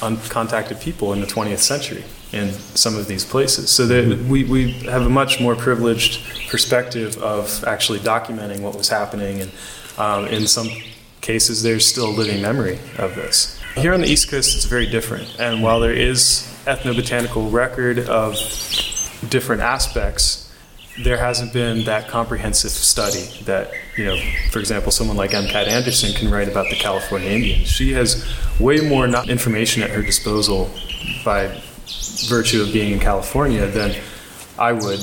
uncontacted 0.00 0.80
people 0.80 1.12
in 1.12 1.20
the 1.20 1.26
20th 1.26 1.58
century 1.58 2.04
in 2.32 2.50
some 2.52 2.96
of 2.96 3.06
these 3.06 3.24
places. 3.24 3.70
So 3.70 3.86
that 3.86 4.18
we, 4.26 4.44
we 4.44 4.72
have 4.84 5.02
a 5.02 5.10
much 5.10 5.40
more 5.40 5.54
privileged 5.54 6.48
perspective 6.48 7.18
of 7.18 7.64
actually 7.64 7.98
documenting 7.98 8.60
what 8.60 8.76
was 8.76 8.88
happening, 8.88 9.42
and 9.42 9.50
um, 9.98 10.26
in 10.26 10.46
some 10.46 10.68
cases, 11.20 11.62
there's 11.62 11.86
still 11.86 12.10
living 12.12 12.40
memory 12.40 12.78
of 12.98 13.14
this. 13.14 13.61
Here 13.76 13.94
on 13.94 14.02
the 14.02 14.06
East 14.06 14.28
Coast, 14.28 14.54
it's 14.54 14.66
very 14.66 14.86
different, 14.86 15.40
and 15.40 15.62
while 15.62 15.80
there 15.80 15.92
is 15.92 16.46
ethnobotanical 16.66 17.50
record 17.50 18.00
of 18.00 18.34
different 19.30 19.62
aspects, 19.62 20.52
there 21.02 21.16
hasn't 21.16 21.54
been 21.54 21.84
that 21.84 22.06
comprehensive 22.06 22.70
study 22.70 23.44
that 23.44 23.72
you 23.96 24.04
know, 24.04 24.16
for 24.50 24.58
example, 24.58 24.92
someone 24.92 25.16
like 25.16 25.32
M. 25.32 25.46
Kat 25.46 25.68
Anderson 25.68 26.12
can 26.12 26.30
write 26.30 26.48
about 26.48 26.68
the 26.68 26.76
California 26.76 27.30
Indians. 27.30 27.66
She 27.68 27.92
has 27.92 28.30
way 28.60 28.80
more 28.80 29.06
information 29.06 29.82
at 29.82 29.90
her 29.90 30.02
disposal 30.02 30.70
by 31.24 31.62
virtue 32.28 32.60
of 32.60 32.72
being 32.74 32.92
in 32.92 33.00
California 33.00 33.66
than 33.66 33.96
I 34.58 34.72
would 34.72 35.00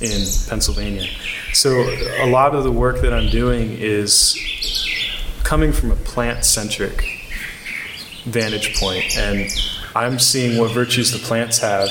in 0.00 0.26
Pennsylvania. 0.48 1.08
So 1.54 1.70
a 2.20 2.28
lot 2.28 2.54
of 2.54 2.64
the 2.64 2.72
work 2.72 3.00
that 3.00 3.14
I'm 3.14 3.30
doing 3.30 3.72
is 3.78 4.38
coming 5.42 5.72
from 5.72 5.90
a 5.90 5.96
plant 5.96 6.44
centric 6.44 7.19
vantage 8.30 8.78
point, 8.78 9.16
and 9.16 9.50
I'm 9.94 10.18
seeing 10.18 10.58
what 10.58 10.72
virtues 10.72 11.12
the 11.12 11.18
plants 11.18 11.58
have, 11.58 11.90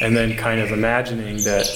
and 0.00 0.16
then 0.16 0.36
kind 0.36 0.60
of 0.60 0.72
imagining 0.72 1.36
that 1.44 1.66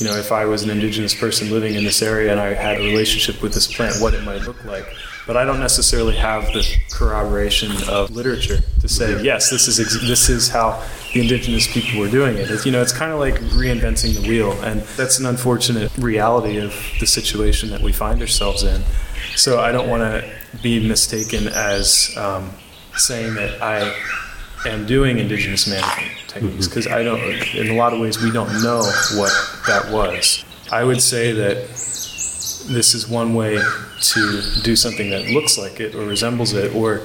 you 0.00 0.06
know, 0.06 0.16
if 0.16 0.32
I 0.32 0.46
was 0.46 0.62
an 0.62 0.70
indigenous 0.70 1.14
person 1.14 1.50
living 1.50 1.74
in 1.74 1.84
this 1.84 2.00
area 2.00 2.30
and 2.30 2.40
I 2.40 2.54
had 2.54 2.78
a 2.78 2.84
relationship 2.84 3.42
with 3.42 3.52
this 3.52 3.72
plant, 3.72 3.96
what 4.00 4.14
it 4.14 4.24
might 4.24 4.42
look 4.42 4.64
like. 4.64 4.86
But 5.26 5.36
I 5.36 5.44
don't 5.44 5.60
necessarily 5.60 6.16
have 6.16 6.46
the 6.46 6.66
corroboration 6.90 7.70
of 7.88 8.10
literature 8.10 8.60
to 8.80 8.88
say, 8.88 9.22
yes, 9.22 9.50
this 9.50 9.68
is 9.68 9.78
ex- 9.78 10.00
this 10.08 10.30
is 10.30 10.48
how 10.48 10.82
the 11.12 11.20
indigenous 11.20 11.72
people 11.72 12.00
were 12.00 12.08
doing 12.08 12.36
it. 12.36 12.50
It's, 12.50 12.64
you 12.64 12.72
know, 12.72 12.80
it's 12.80 12.92
kind 12.92 13.12
of 13.12 13.20
like 13.20 13.34
reinventing 13.52 14.20
the 14.20 14.26
wheel, 14.26 14.52
and 14.62 14.80
that's 14.96 15.18
an 15.18 15.26
unfortunate 15.26 15.94
reality 15.98 16.56
of 16.56 16.74
the 16.98 17.06
situation 17.06 17.68
that 17.70 17.82
we 17.82 17.92
find 17.92 18.20
ourselves 18.22 18.62
in. 18.62 18.82
So 19.36 19.60
I 19.60 19.70
don't 19.70 19.88
want 19.88 20.02
to 20.02 20.28
be 20.62 20.86
mistaken 20.88 21.46
as 21.48 22.16
um, 22.16 22.50
saying 22.96 23.34
that 23.34 23.62
I 23.62 23.94
am 24.68 24.86
doing 24.86 25.18
indigenous 25.18 25.68
management 25.68 26.28
techniques 26.28 26.68
because 26.68 26.86
mm-hmm. 26.86 26.98
I 26.98 27.02
don't, 27.02 27.54
in 27.54 27.70
a 27.70 27.76
lot 27.76 27.92
of 27.92 28.00
ways, 28.00 28.22
we 28.22 28.30
don't 28.30 28.62
know 28.62 28.80
what 29.16 29.32
that 29.66 29.90
was. 29.90 30.44
I 30.72 30.84
would 30.84 31.00
say 31.00 31.32
that 31.32 31.56
this 32.68 32.94
is 32.94 33.08
one 33.08 33.34
way 33.34 33.58
to 34.00 34.42
do 34.62 34.76
something 34.76 35.10
that 35.10 35.26
looks 35.28 35.58
like 35.58 35.80
it 35.80 35.94
or 35.94 36.04
resembles 36.04 36.52
it 36.52 36.74
or 36.74 37.02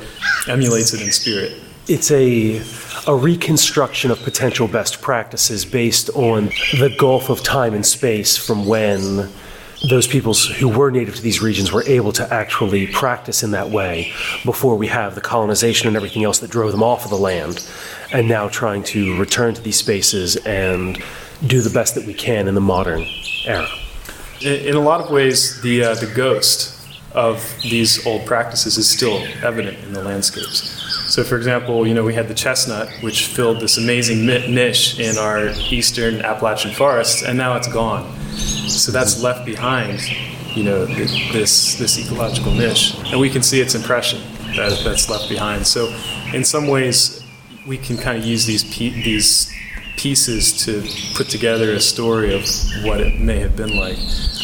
emulates 0.48 0.94
it 0.94 1.02
in 1.02 1.12
spirit. 1.12 1.62
It's 1.88 2.12
a 2.12 2.62
a 3.08 3.16
reconstruction 3.16 4.10
of 4.10 4.20
potential 4.24 4.68
best 4.68 5.02
practices 5.02 5.64
based 5.64 6.10
on 6.12 6.46
the 6.80 6.96
gulf 6.98 7.30
of 7.30 7.44
time 7.44 7.76
and 7.76 7.86
space 7.86 8.36
from 8.36 8.66
when 8.66 9.30
those 9.90 10.08
peoples 10.08 10.46
who 10.46 10.68
were 10.68 10.90
native 10.90 11.16
to 11.16 11.22
these 11.22 11.42
regions 11.42 11.72
were 11.72 11.84
able 11.84 12.12
to 12.14 12.34
actually 12.34 12.88
practice 12.88 13.44
in 13.44 13.52
that 13.52 13.70
way 13.70 14.12
before 14.44 14.76
we 14.76 14.88
have 14.88 15.16
the 15.16 15.22
colonization 15.22 15.88
and 15.88 15.96
everything 15.96 16.24
else 16.24 16.40
that 16.40 16.50
drove 16.50 16.72
them 16.72 16.84
off 16.84 17.04
of 17.04 17.10
the 17.10 17.18
land, 17.18 17.68
and 18.12 18.28
now 18.28 18.48
trying 18.48 18.84
to 18.84 19.18
return 19.18 19.54
to 19.54 19.62
these 19.62 19.78
spaces 19.78 20.38
and 20.38 21.02
do 21.48 21.62
the 21.62 21.70
best 21.70 21.96
that 21.96 22.06
we 22.06 22.14
can 22.14 22.48
in 22.48 22.56
the 22.56 22.62
modern 22.62 23.06
era. 23.46 23.68
In, 24.42 24.76
a 24.76 24.80
lot 24.80 25.02
of 25.02 25.12
ways, 25.12 25.62
the 25.62 25.84
uh, 25.84 25.96
the 25.96 26.12
ghost 26.14 26.76
of 27.14 27.56
these 27.62 28.06
old 28.06 28.26
practices 28.26 28.78
is 28.78 28.90
still 28.90 29.26
evident 29.44 29.78
in 29.80 29.94
the 29.94 30.04
landscapes. 30.04 30.85
So, 31.16 31.24
for 31.24 31.38
example, 31.38 31.88
you 31.88 31.94
know, 31.94 32.04
we 32.04 32.14
had 32.14 32.28
the 32.28 32.34
chestnut, 32.34 32.90
which 33.00 33.28
filled 33.28 33.62
this 33.62 33.78
amazing 33.78 34.26
niche 34.26 35.00
in 35.00 35.18
our 35.18 35.48
eastern 35.72 36.20
Appalachian 36.20 36.74
forests, 36.74 37.24
and 37.24 37.38
now 37.38 37.56
it's 37.56 37.70
gone. 37.70 38.04
So 38.68 38.92
that's 38.92 39.24
left 39.24 39.46
behind, 39.46 40.02
you 40.58 40.66
know, 40.66 40.84
this 40.86 41.76
this 41.76 41.98
ecological 41.98 42.52
niche, 42.52 42.98
and 43.06 43.18
we 43.18 43.30
can 43.30 43.44
see 43.44 43.62
its 43.62 43.76
impression 43.76 44.20
that, 44.58 44.78
that's 44.84 45.10
left 45.10 45.30
behind. 45.30 45.66
So, 45.66 45.88
in 46.34 46.44
some 46.44 46.68
ways, 46.68 47.24
we 47.66 47.78
can 47.78 47.96
kind 47.96 48.18
of 48.18 48.26
use 48.26 48.46
these 48.46 48.64
these 48.78 49.50
pieces 49.96 50.66
to 50.66 50.84
put 51.16 51.30
together 51.30 51.72
a 51.72 51.80
story 51.80 52.36
of 52.36 52.42
what 52.84 53.00
it 53.00 53.22
may 53.22 53.40
have 53.40 53.56
been 53.56 53.78
like. 53.78 53.98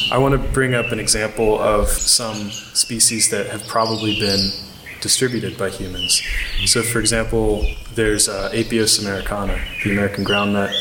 I 0.09 0.17
want 0.19 0.41
to 0.41 0.51
bring 0.53 0.73
up 0.73 0.93
an 0.93 1.01
example 1.01 1.59
of 1.59 1.89
some 1.89 2.49
species 2.49 3.29
that 3.31 3.47
have 3.47 3.67
probably 3.67 4.17
been 4.17 4.70
distributed 5.01 5.57
by 5.57 5.69
humans. 5.69 6.21
So, 6.65 6.81
for 6.81 6.99
example, 6.99 7.65
there's 7.95 8.29
uh, 8.29 8.51
Apios 8.53 9.01
americana, 9.01 9.59
the 9.83 9.91
American 9.91 10.23
groundnut, 10.23 10.71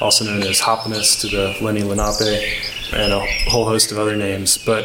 also 0.00 0.24
known 0.24 0.42
as 0.42 0.60
Hopniss 0.60 1.20
to 1.22 1.28
the 1.28 1.54
Lenni 1.60 1.82
Lenape, 1.82 2.62
and 2.92 3.12
a 3.12 3.26
whole 3.50 3.64
host 3.64 3.90
of 3.92 3.98
other 3.98 4.16
names. 4.16 4.58
But 4.58 4.84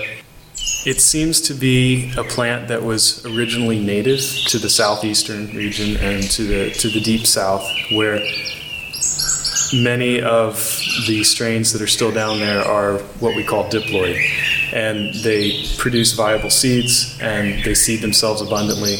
it 0.86 1.00
seems 1.00 1.42
to 1.42 1.54
be 1.54 2.12
a 2.18 2.24
plant 2.24 2.68
that 2.70 2.82
was 2.84 3.24
originally 3.26 3.80
native 3.80 4.22
to 4.48 4.58
the 4.58 4.70
southeastern 4.70 5.48
region 5.56 5.98
and 5.98 6.24
to 6.32 6.44
the 6.44 6.72
to 6.72 6.90
the 6.90 7.02
deep 7.02 7.28
south, 7.28 7.68
where 7.92 8.20
many 9.74 10.22
of 10.22 10.56
the 11.08 11.24
strains 11.24 11.72
that 11.74 11.82
are 11.82 11.88
still 11.88 12.12
down 12.12 12.40
there 12.40 12.62
are 12.62 12.98
what 13.20 13.36
we 13.36 13.44
call 13.44 13.70
diploid, 13.70 14.20
and 14.74 15.14
they 15.16 15.66
produce 15.78 16.14
viable 16.14 16.50
seeds 16.50 17.18
and 17.22 17.64
they 17.64 17.74
seed 17.74 18.02
themselves 18.02 18.42
abundantly. 18.42 18.96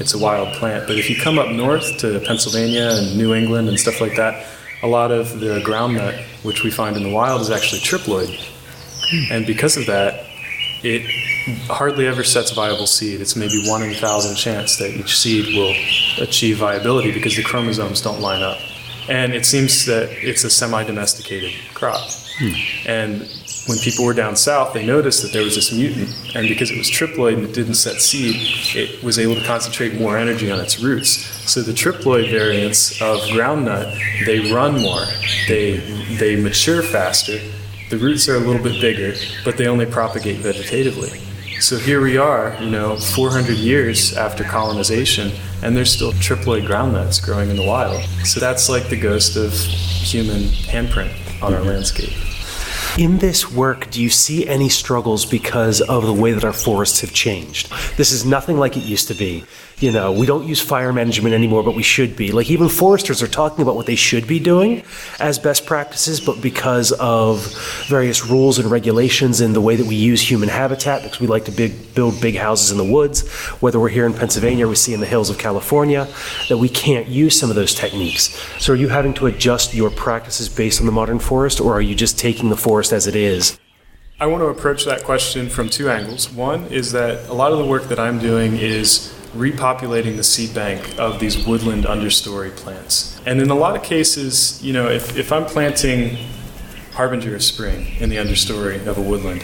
It's 0.00 0.14
a 0.14 0.18
wild 0.18 0.54
plant, 0.54 0.86
but 0.86 0.98
if 0.98 1.08
you 1.08 1.16
come 1.16 1.38
up 1.38 1.50
north 1.50 1.98
to 1.98 2.20
Pennsylvania 2.20 2.88
and 2.92 3.16
New 3.16 3.34
England 3.34 3.68
and 3.68 3.78
stuff 3.78 4.00
like 4.00 4.16
that, 4.16 4.46
a 4.82 4.88
lot 4.88 5.12
of 5.12 5.38
the 5.38 5.60
groundnut, 5.60 6.20
which 6.42 6.64
we 6.64 6.70
find 6.70 6.96
in 6.96 7.04
the 7.04 7.12
wild, 7.12 7.40
is 7.40 7.50
actually 7.50 7.80
triploid. 7.80 8.36
And 9.30 9.46
because 9.46 9.76
of 9.76 9.86
that, 9.86 10.26
it 10.82 11.02
hardly 11.68 12.06
ever 12.06 12.24
sets 12.24 12.50
viable 12.50 12.86
seed. 12.86 13.20
It's 13.20 13.36
maybe 13.36 13.62
one 13.66 13.82
in 13.82 13.90
a 13.90 13.94
thousand 13.94 14.36
chance 14.36 14.78
that 14.78 14.90
each 14.90 15.16
seed 15.16 15.54
will 15.54 15.74
achieve 16.24 16.58
viability 16.58 17.12
because 17.12 17.36
the 17.36 17.42
chromosomes 17.42 18.00
don't 18.00 18.20
line 18.20 18.42
up. 18.42 18.58
And 19.08 19.34
it 19.34 19.44
seems 19.46 19.84
that 19.86 20.10
it's 20.10 20.44
a 20.44 20.50
semi 20.50 20.84
domesticated 20.84 21.52
crop. 21.74 22.08
Hmm. 22.38 22.88
And 22.88 23.41
when 23.66 23.78
people 23.78 24.04
were 24.04 24.14
down 24.14 24.34
south, 24.34 24.72
they 24.74 24.84
noticed 24.84 25.22
that 25.22 25.32
there 25.32 25.44
was 25.44 25.54
this 25.54 25.72
mutant, 25.72 26.10
and 26.34 26.48
because 26.48 26.70
it 26.70 26.78
was 26.78 26.90
triploid 26.90 27.34
and 27.34 27.44
it 27.44 27.54
didn't 27.54 27.74
set 27.74 28.00
seed, 28.00 28.34
it 28.74 29.02
was 29.02 29.18
able 29.18 29.34
to 29.34 29.44
concentrate 29.44 29.94
more 29.94 30.18
energy 30.18 30.50
on 30.50 30.58
its 30.58 30.80
roots. 30.80 31.10
So 31.50 31.62
the 31.62 31.72
triploid 31.72 32.30
variants 32.30 33.00
of 33.00 33.18
groundnut, 33.30 34.26
they 34.26 34.52
run 34.52 34.80
more, 34.80 35.04
they 35.48 35.78
they 36.18 36.34
mature 36.36 36.82
faster, 36.82 37.38
the 37.90 37.98
roots 37.98 38.28
are 38.28 38.36
a 38.36 38.40
little 38.40 38.62
bit 38.62 38.80
bigger, 38.80 39.14
but 39.44 39.56
they 39.56 39.66
only 39.66 39.86
propagate 39.86 40.38
vegetatively. 40.40 41.20
So 41.60 41.78
here 41.78 42.00
we 42.00 42.16
are, 42.16 42.56
you 42.60 42.70
know, 42.70 42.96
400 42.96 43.56
years 43.56 44.16
after 44.16 44.42
colonization, 44.42 45.30
and 45.62 45.76
there's 45.76 45.92
still 45.92 46.12
triploid 46.14 46.66
groundnuts 46.66 47.22
growing 47.22 47.50
in 47.50 47.56
the 47.56 47.64
wild. 47.64 48.02
So 48.24 48.40
that's 48.40 48.68
like 48.68 48.88
the 48.88 48.98
ghost 48.98 49.36
of 49.36 49.52
human 49.52 50.42
handprint 50.42 51.12
on 51.40 51.54
our 51.54 51.60
mm-hmm. 51.60 51.68
landscape. 51.68 52.12
In 52.98 53.16
this 53.16 53.50
work, 53.50 53.90
do 53.90 54.02
you 54.02 54.10
see 54.10 54.46
any 54.46 54.68
struggles 54.68 55.24
because 55.24 55.80
of 55.80 56.04
the 56.04 56.12
way 56.12 56.32
that 56.32 56.44
our 56.44 56.52
forests 56.52 57.00
have 57.00 57.14
changed? 57.14 57.72
This 57.96 58.12
is 58.12 58.26
nothing 58.26 58.58
like 58.58 58.76
it 58.76 58.84
used 58.84 59.08
to 59.08 59.14
be. 59.14 59.44
You 59.82 59.90
know, 59.90 60.12
we 60.12 60.26
don't 60.26 60.46
use 60.46 60.60
fire 60.60 60.92
management 60.92 61.34
anymore, 61.34 61.64
but 61.64 61.74
we 61.74 61.82
should 61.82 62.14
be. 62.14 62.30
Like, 62.30 62.48
even 62.52 62.68
foresters 62.68 63.20
are 63.20 63.26
talking 63.26 63.62
about 63.62 63.74
what 63.74 63.86
they 63.86 63.96
should 63.96 64.28
be 64.28 64.38
doing 64.38 64.84
as 65.18 65.40
best 65.40 65.66
practices, 65.66 66.20
but 66.20 66.40
because 66.40 66.92
of 67.00 67.52
various 67.88 68.24
rules 68.24 68.60
and 68.60 68.70
regulations 68.70 69.40
and 69.40 69.56
the 69.56 69.60
way 69.60 69.74
that 69.74 69.84
we 69.84 69.96
use 69.96 70.22
human 70.22 70.48
habitat, 70.48 71.02
because 71.02 71.18
we 71.18 71.26
like 71.26 71.46
to 71.46 71.50
big, 71.50 71.96
build 71.96 72.20
big 72.20 72.36
houses 72.36 72.70
in 72.70 72.78
the 72.78 72.84
woods, 72.84 73.28
whether 73.60 73.80
we're 73.80 73.88
here 73.88 74.06
in 74.06 74.14
Pennsylvania 74.14 74.66
or 74.66 74.68
we 74.68 74.76
see 74.76 74.94
in 74.94 75.00
the 75.00 75.06
hills 75.06 75.30
of 75.30 75.36
California, 75.36 76.06
that 76.48 76.58
we 76.58 76.68
can't 76.68 77.08
use 77.08 77.36
some 77.36 77.50
of 77.50 77.56
those 77.56 77.74
techniques. 77.74 78.40
So, 78.60 78.74
are 78.74 78.76
you 78.76 78.86
having 78.86 79.14
to 79.14 79.26
adjust 79.26 79.74
your 79.74 79.90
practices 79.90 80.48
based 80.48 80.78
on 80.78 80.86
the 80.86 80.92
modern 80.92 81.18
forest, 81.18 81.60
or 81.60 81.74
are 81.74 81.82
you 81.82 81.96
just 81.96 82.20
taking 82.20 82.50
the 82.50 82.56
forest 82.56 82.92
as 82.92 83.08
it 83.08 83.16
is? 83.16 83.58
I 84.20 84.26
want 84.26 84.42
to 84.42 84.46
approach 84.46 84.84
that 84.84 85.02
question 85.02 85.48
from 85.48 85.68
two 85.68 85.90
angles. 85.90 86.30
One 86.30 86.66
is 86.66 86.92
that 86.92 87.28
a 87.28 87.34
lot 87.34 87.50
of 87.50 87.58
the 87.58 87.66
work 87.66 87.88
that 87.88 87.98
I'm 87.98 88.20
doing 88.20 88.56
is 88.56 89.12
repopulating 89.34 90.16
the 90.16 90.24
seed 90.24 90.54
bank 90.54 90.98
of 90.98 91.18
these 91.18 91.46
woodland 91.46 91.84
understory 91.84 92.54
plants. 92.54 93.20
And 93.24 93.40
in 93.40 93.50
a 93.50 93.54
lot 93.54 93.76
of 93.76 93.82
cases, 93.82 94.62
you 94.62 94.72
know, 94.72 94.88
if, 94.88 95.16
if 95.16 95.32
I'm 95.32 95.46
planting 95.46 96.18
harbinger 96.92 97.34
of 97.34 97.42
spring 97.42 97.96
in 97.98 98.10
the 98.10 98.16
understory 98.16 98.86
of 98.86 98.98
a 98.98 99.02
woodland, 99.02 99.42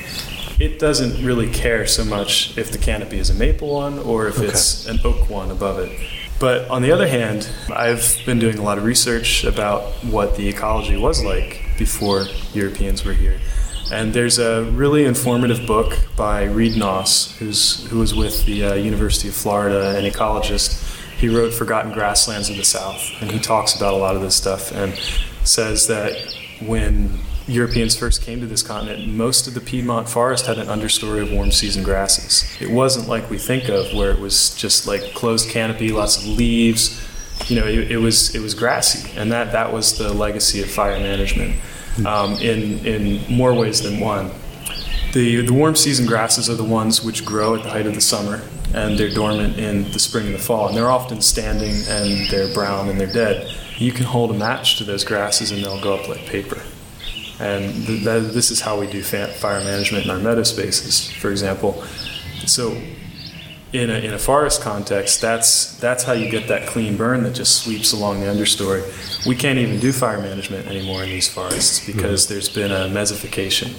it 0.59 0.79
doesn't 0.79 1.25
really 1.25 1.49
care 1.51 1.87
so 1.87 2.05
much 2.05 2.59
if 2.59 2.73
the 2.73 2.79
canopy 2.79 3.19
is 3.19 3.31
a 3.31 3.35
maple 3.35 3.75
one 3.75 3.99
or 4.01 4.27
if 4.27 4.39
okay. 4.39 4.49
it's 4.49 4.87
an 4.87 4.99
oak 5.05 5.31
one 5.31 5.51
above 5.51 5.79
it. 5.79 5.91
But 6.41 6.69
on 6.69 6.83
the 6.83 6.93
other 6.93 7.09
hand, 7.09 7.49
I've 7.75 8.17
been 8.27 8.39
doing 8.39 8.59
a 8.59 8.63
lot 8.63 8.79
of 8.79 8.85
research 8.85 9.45
about 9.45 9.83
what 10.05 10.37
the 10.37 10.49
ecology 10.49 10.97
was 10.97 11.25
like 11.25 11.65
before 11.79 12.27
Europeans 12.53 13.05
were 13.05 13.13
here. 13.13 13.41
And 13.91 14.13
there's 14.13 14.39
a 14.39 14.65
really 14.65 15.07
informative 15.07 15.67
book 15.67 15.99
by 16.15 16.45
Reed 16.45 16.75
Noss, 16.75 17.35
who's, 17.39 17.87
who 17.89 17.99
was 17.99 18.15
with 18.15 18.45
the 18.45 18.65
uh, 18.65 18.75
University 18.75 19.29
of 19.29 19.35
Florida, 19.35 19.97
an 19.97 20.05
ecologist. 20.05 20.85
He 21.17 21.29
wrote 21.29 21.55
Forgotten 21.55 21.93
Grasslands 21.93 22.51
of 22.51 22.57
the 22.57 22.65
South, 22.65 23.01
and 23.21 23.31
he 23.31 23.39
talks 23.39 23.75
about 23.75 23.95
a 23.95 23.97
lot 23.97 24.15
of 24.15 24.21
this 24.21 24.37
stuff 24.37 24.73
and 24.73 24.95
says 25.43 25.87
that 25.87 26.15
when 26.61 27.19
Europeans 27.47 27.97
first 27.97 28.21
came 28.21 28.41
to 28.41 28.47
this 28.47 28.63
continent, 28.63 29.09
most 29.09 29.47
of 29.49 29.55
the 29.55 29.61
Piedmont 29.61 30.09
forest 30.09 30.47
had 30.47 30.59
an 30.59 30.67
understory 30.67 31.23
of 31.23 31.33
warm 31.33 31.51
season 31.51 31.83
grasses. 31.83 32.45
It 32.61 32.71
wasn't 32.71 33.09
like 33.09 33.31
we 33.31 33.39
think 33.39 33.71
of, 33.71 33.95
where 33.95 34.11
it 34.11 34.21
was 34.21 34.55
just 34.55 34.87
like 34.87 35.15
closed 35.15 35.49
canopy, 35.49 35.91
lots 35.93 36.19
of 36.19 36.29
leaves. 36.29 37.03
You 37.47 37.59
know, 37.59 37.67
it, 37.67 37.93
it 37.93 37.97
was 37.97 38.35
it 38.35 38.41
was 38.41 38.53
grassy, 38.53 39.11
and 39.19 39.33
that 39.33 39.53
that 39.53 39.73
was 39.73 39.97
the 39.97 40.13
legacy 40.13 40.61
of 40.61 40.71
fire 40.71 41.01
management 41.01 41.59
um, 42.07 42.35
in, 42.35 42.85
in 42.87 43.35
more 43.35 43.55
ways 43.55 43.83
than 43.83 44.01
one. 44.01 44.31
The, 45.13 45.47
the 45.47 45.53
warm 45.53 45.75
season 45.75 46.07
grasses 46.07 46.51
are 46.51 46.55
the 46.55 46.65
ones 46.65 47.03
which 47.03 47.25
grow 47.25 47.55
at 47.55 47.63
the 47.63 47.71
height 47.71 47.87
of 47.87 47.95
the 47.95 48.01
summer 48.01 48.43
and 48.75 48.99
they're 48.99 49.11
dormant 49.11 49.59
in 49.59 49.91
the 49.93 49.99
spring 49.99 50.27
and 50.27 50.35
the 50.35 50.39
fall. 50.39 50.69
And 50.69 50.77
they're 50.77 50.91
often 50.91 51.23
standing 51.23 51.75
and 51.89 52.29
they're 52.31 52.53
brown 52.53 52.89
and 52.89 53.01
they're 53.01 53.13
dead. 53.13 53.51
You 53.79 53.93
can 53.93 54.05
hold 54.05 54.31
a 54.31 54.35
match 54.35 54.77
to 54.79 54.85
those 54.85 55.05
grasses 55.05 55.51
and 55.51 55.63
they'll 55.65 55.81
go 55.81 55.95
up 55.95 56.09
like 56.09 56.27
paper. 56.27 56.61
And 57.41 57.87
th- 57.87 58.05
that, 58.05 58.19
this 58.35 58.51
is 58.51 58.61
how 58.61 58.79
we 58.79 58.87
do 58.87 59.03
fa- 59.03 59.29
fire 59.29 59.61
management 59.61 60.05
in 60.05 60.11
our 60.11 60.19
meadow 60.19 60.43
spaces, 60.43 61.11
for 61.11 61.31
example. 61.31 61.83
So, 62.47 62.77
in 63.73 63.91
a, 63.91 63.95
in 63.95 64.15
a 64.15 64.19
forest 64.19 64.63
context, 64.63 65.21
that's, 65.21 65.77
that's 65.79 66.05
how 66.05 66.13
you 66.13 66.31
get 66.31 66.49
that 66.49 66.67
clean 66.67 66.97
burn 66.97 67.23
that 67.25 67.35
just 67.35 67.63
sweeps 67.63 67.93
along 67.93 68.21
the 68.21 68.27
understory. 68.27 68.83
We 69.27 69.37
can't 69.37 69.59
even 69.59 69.79
do 69.79 69.93
fire 69.93 70.19
management 70.19 70.67
anymore 70.67 71.03
in 71.03 71.11
these 71.11 71.29
forests 71.29 71.85
hmm. 71.85 71.93
because 71.93 72.29
there's 72.29 72.49
been 72.49 72.71
a 72.71 72.89
mesification 72.89 73.73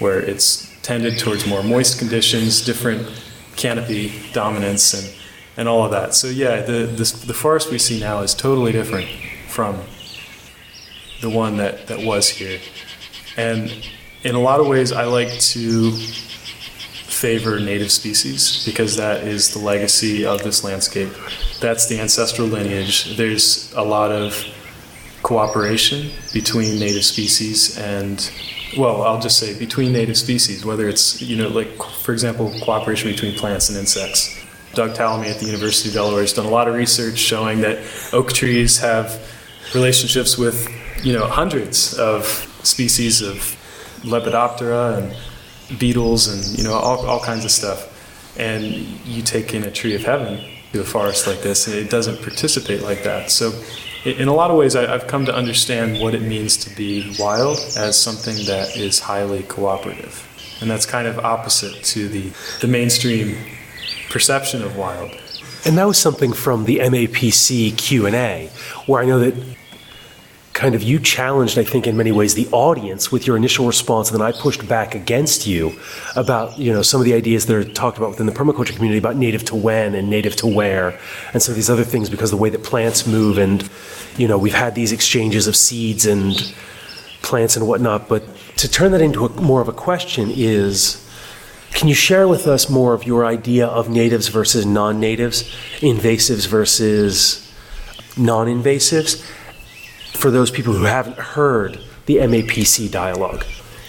where 0.00 0.20
it's 0.20 0.70
tended 0.82 1.18
towards 1.18 1.46
more 1.46 1.62
moist 1.62 1.98
conditions, 1.98 2.64
different 2.64 3.06
canopy 3.56 4.12
dominance, 4.32 4.94
and, 4.94 5.14
and 5.58 5.68
all 5.68 5.84
of 5.84 5.90
that. 5.90 6.14
So, 6.14 6.28
yeah, 6.28 6.62
the, 6.62 6.86
the, 6.86 7.26
the 7.26 7.34
forest 7.34 7.70
we 7.70 7.78
see 7.78 8.00
now 8.00 8.20
is 8.20 8.34
totally 8.34 8.72
different 8.72 9.08
from 9.48 9.78
the 11.20 11.28
one 11.28 11.58
that, 11.58 11.88
that 11.88 12.02
was 12.06 12.30
here. 12.30 12.58
And 13.36 13.70
in 14.22 14.34
a 14.34 14.40
lot 14.40 14.60
of 14.60 14.66
ways, 14.66 14.92
I 14.92 15.04
like 15.04 15.28
to 15.28 15.92
favor 17.20 17.60
native 17.60 17.92
species 17.92 18.64
because 18.64 18.96
that 18.96 19.24
is 19.24 19.52
the 19.52 19.58
legacy 19.58 20.24
of 20.24 20.42
this 20.42 20.64
landscape. 20.64 21.12
That's 21.60 21.86
the 21.86 22.00
ancestral 22.00 22.48
lineage. 22.48 23.14
There's 23.16 23.72
a 23.74 23.82
lot 23.82 24.10
of 24.10 24.42
cooperation 25.22 26.10
between 26.32 26.78
native 26.78 27.04
species 27.04 27.76
and 27.76 28.32
well 28.78 29.02
i'll 29.02 29.20
just 29.20 29.38
say 29.38 29.56
between 29.58 29.92
native 29.92 30.16
species 30.16 30.64
whether 30.64 30.88
it's 30.88 31.20
you 31.20 31.36
know 31.36 31.48
like 31.48 31.70
for 32.04 32.12
example 32.12 32.50
cooperation 32.62 33.10
between 33.10 33.34
plants 33.36 33.68
and 33.68 33.76
insects 33.76 34.42
doug 34.72 34.92
tallamy 34.92 35.26
at 35.26 35.38
the 35.38 35.44
university 35.44 35.90
of 35.90 35.94
delaware 35.94 36.22
has 36.22 36.32
done 36.32 36.46
a 36.46 36.50
lot 36.50 36.66
of 36.66 36.74
research 36.74 37.18
showing 37.18 37.60
that 37.60 37.76
oak 38.14 38.32
trees 38.32 38.78
have 38.78 39.20
relationships 39.74 40.38
with 40.38 40.66
you 41.04 41.12
know 41.12 41.26
hundreds 41.26 41.92
of 41.98 42.24
species 42.62 43.20
of 43.20 43.36
lepidoptera 44.02 44.96
and 44.96 45.14
beetles 45.78 46.26
and 46.28 46.58
you 46.58 46.64
know 46.64 46.74
all, 46.74 47.06
all 47.06 47.20
kinds 47.20 47.44
of 47.44 47.50
stuff 47.50 47.86
and 48.38 48.64
you 48.64 49.22
take 49.22 49.54
in 49.54 49.64
a 49.64 49.70
tree 49.70 49.94
of 49.94 50.02
heaven 50.02 50.40
to 50.72 50.80
a 50.80 50.84
forest 50.84 51.26
like 51.26 51.42
this 51.42 51.66
and 51.66 51.76
it 51.76 51.90
doesn't 51.90 52.20
participate 52.22 52.82
like 52.82 53.02
that 53.02 53.30
so 53.30 53.52
in 54.04 54.28
a 54.28 54.34
lot 54.34 54.50
of 54.50 54.56
ways, 54.56 54.74
I've 54.76 55.06
come 55.06 55.26
to 55.26 55.34
understand 55.34 56.00
what 56.00 56.14
it 56.14 56.22
means 56.22 56.56
to 56.58 56.74
be 56.74 57.14
wild 57.18 57.58
as 57.76 58.00
something 58.00 58.34
that 58.46 58.76
is 58.76 59.00
highly 59.00 59.42
cooperative. 59.42 60.26
And 60.60 60.70
that's 60.70 60.86
kind 60.86 61.06
of 61.06 61.18
opposite 61.18 61.84
to 61.84 62.08
the, 62.08 62.32
the 62.60 62.66
mainstream 62.66 63.36
perception 64.08 64.62
of 64.62 64.76
wild. 64.76 65.10
And 65.66 65.76
that 65.76 65.86
was 65.86 65.98
something 65.98 66.32
from 66.32 66.64
the 66.64 66.78
MAPC 66.78 67.76
Q&A, 67.76 68.50
where 68.86 69.02
I 69.02 69.06
know 69.06 69.18
that 69.18 69.34
kind 70.60 70.74
of 70.74 70.82
you 70.82 70.98
challenged, 70.98 71.56
I 71.58 71.64
think, 71.64 71.86
in 71.86 71.96
many 71.96 72.12
ways, 72.12 72.34
the 72.34 72.46
audience 72.52 73.10
with 73.10 73.26
your 73.26 73.34
initial 73.34 73.66
response, 73.66 74.10
and 74.10 74.20
then 74.20 74.26
I 74.26 74.30
pushed 74.30 74.68
back 74.68 74.94
against 74.94 75.46
you 75.46 75.72
about 76.16 76.58
you 76.58 76.70
know 76.70 76.82
some 76.82 77.00
of 77.00 77.06
the 77.06 77.14
ideas 77.14 77.46
that 77.46 77.56
are 77.56 77.64
talked 77.64 77.96
about 77.96 78.10
within 78.10 78.26
the 78.26 78.32
permaculture 78.32 78.74
community 78.76 78.98
about 78.98 79.16
native 79.16 79.42
to 79.46 79.56
when 79.56 79.94
and 79.94 80.10
native 80.10 80.36
to 80.36 80.46
where, 80.46 81.00
and 81.32 81.42
some 81.42 81.52
of 81.52 81.56
these 81.56 81.70
other 81.70 81.82
things 81.82 82.10
because 82.10 82.30
the 82.30 82.36
way 82.36 82.50
that 82.50 82.62
plants 82.62 83.06
move, 83.06 83.38
and 83.38 83.70
you 84.18 84.28
know 84.28 84.36
we've 84.36 84.60
had 84.66 84.74
these 84.74 84.92
exchanges 84.92 85.46
of 85.46 85.56
seeds 85.56 86.04
and 86.04 86.54
plants 87.22 87.56
and 87.56 87.66
whatnot. 87.66 88.06
But 88.06 88.22
to 88.58 88.70
turn 88.70 88.92
that 88.92 89.00
into 89.00 89.24
a, 89.24 89.30
more 89.40 89.62
of 89.62 89.68
a 89.68 89.76
question 89.88 90.30
is. 90.30 91.06
Can 91.72 91.86
you 91.86 91.94
share 91.94 92.26
with 92.26 92.48
us 92.48 92.68
more 92.68 92.94
of 92.94 93.04
your 93.04 93.24
idea 93.24 93.64
of 93.64 93.88
natives 93.88 94.26
versus 94.26 94.66
non 94.66 94.98
natives, 94.98 95.44
invasives 95.78 96.48
versus 96.48 97.48
non 98.16 98.48
invasives, 98.48 99.24
for 100.14 100.30
those 100.30 100.50
people 100.50 100.72
who 100.72 100.84
haven't 100.84 101.18
heard 101.18 101.78
the 102.06 102.16
MAPC 102.16 102.90
dialogue? 102.90 103.44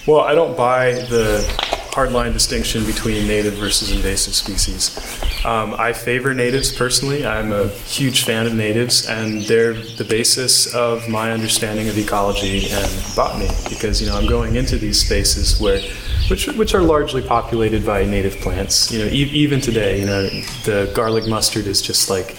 Well, 0.07 0.21
I 0.21 0.33
don't 0.33 0.57
buy 0.57 0.93
the 0.93 1.45
hardline 1.91 2.31
distinction 2.31 2.85
between 2.85 3.27
native 3.27 3.53
versus 3.55 3.91
invasive 3.91 4.33
species. 4.33 4.97
Um, 5.45 5.75
I 5.77 5.91
favor 5.91 6.33
natives 6.33 6.71
personally. 6.73 7.25
I'm 7.25 7.51
a 7.51 7.67
huge 7.67 8.23
fan 8.23 8.47
of 8.47 8.53
natives, 8.53 9.07
and 9.07 9.41
they're 9.43 9.73
the 9.73 10.05
basis 10.05 10.73
of 10.73 11.07
my 11.09 11.31
understanding 11.31 11.89
of 11.89 11.97
ecology 11.97 12.69
and 12.69 13.15
botany. 13.15 13.49
Because 13.69 14.01
you 14.01 14.07
know, 14.07 14.17
I'm 14.17 14.27
going 14.27 14.55
into 14.55 14.77
these 14.77 15.03
spaces 15.03 15.59
where, 15.59 15.81
which 16.29 16.47
which 16.47 16.73
are 16.73 16.81
largely 16.81 17.21
populated 17.21 17.85
by 17.85 18.05
native 18.05 18.37
plants. 18.37 18.91
You 18.91 18.99
know, 18.99 19.05
e- 19.05 19.31
even 19.33 19.59
today, 19.59 19.99
you 19.99 20.05
know, 20.05 20.29
the 20.63 20.91
garlic 20.95 21.27
mustard 21.27 21.67
is 21.67 21.81
just 21.81 22.09
like 22.09 22.37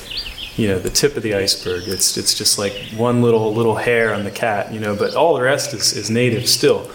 you 0.56 0.68
know 0.68 0.78
the 0.78 0.90
tip 0.90 1.16
of 1.16 1.22
the 1.22 1.34
iceberg. 1.34 1.84
It's 1.86 2.16
it's 2.16 2.34
just 2.34 2.58
like 2.58 2.72
one 2.96 3.22
little 3.22 3.54
little 3.54 3.76
hair 3.76 4.14
on 4.14 4.24
the 4.24 4.30
cat, 4.30 4.72
you 4.72 4.80
know. 4.80 4.94
But 4.96 5.14
all 5.14 5.34
the 5.34 5.42
rest 5.42 5.72
is, 5.74 5.92
is 5.96 6.10
native 6.10 6.48
still. 6.48 6.90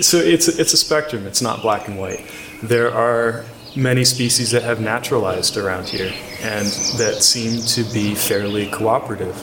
So 0.00 0.18
it's 0.18 0.48
it's 0.48 0.72
a 0.72 0.76
spectrum. 0.76 1.26
It's 1.26 1.42
not 1.42 1.62
black 1.62 1.88
and 1.88 1.98
white. 1.98 2.26
There 2.62 2.92
are 2.92 3.44
many 3.76 4.04
species 4.04 4.50
that 4.52 4.62
have 4.62 4.80
naturalized 4.80 5.56
around 5.56 5.88
here 5.88 6.12
and 6.42 6.66
that 6.96 7.16
seem 7.20 7.60
to 7.62 7.82
be 7.92 8.14
fairly 8.14 8.70
cooperative. 8.70 9.36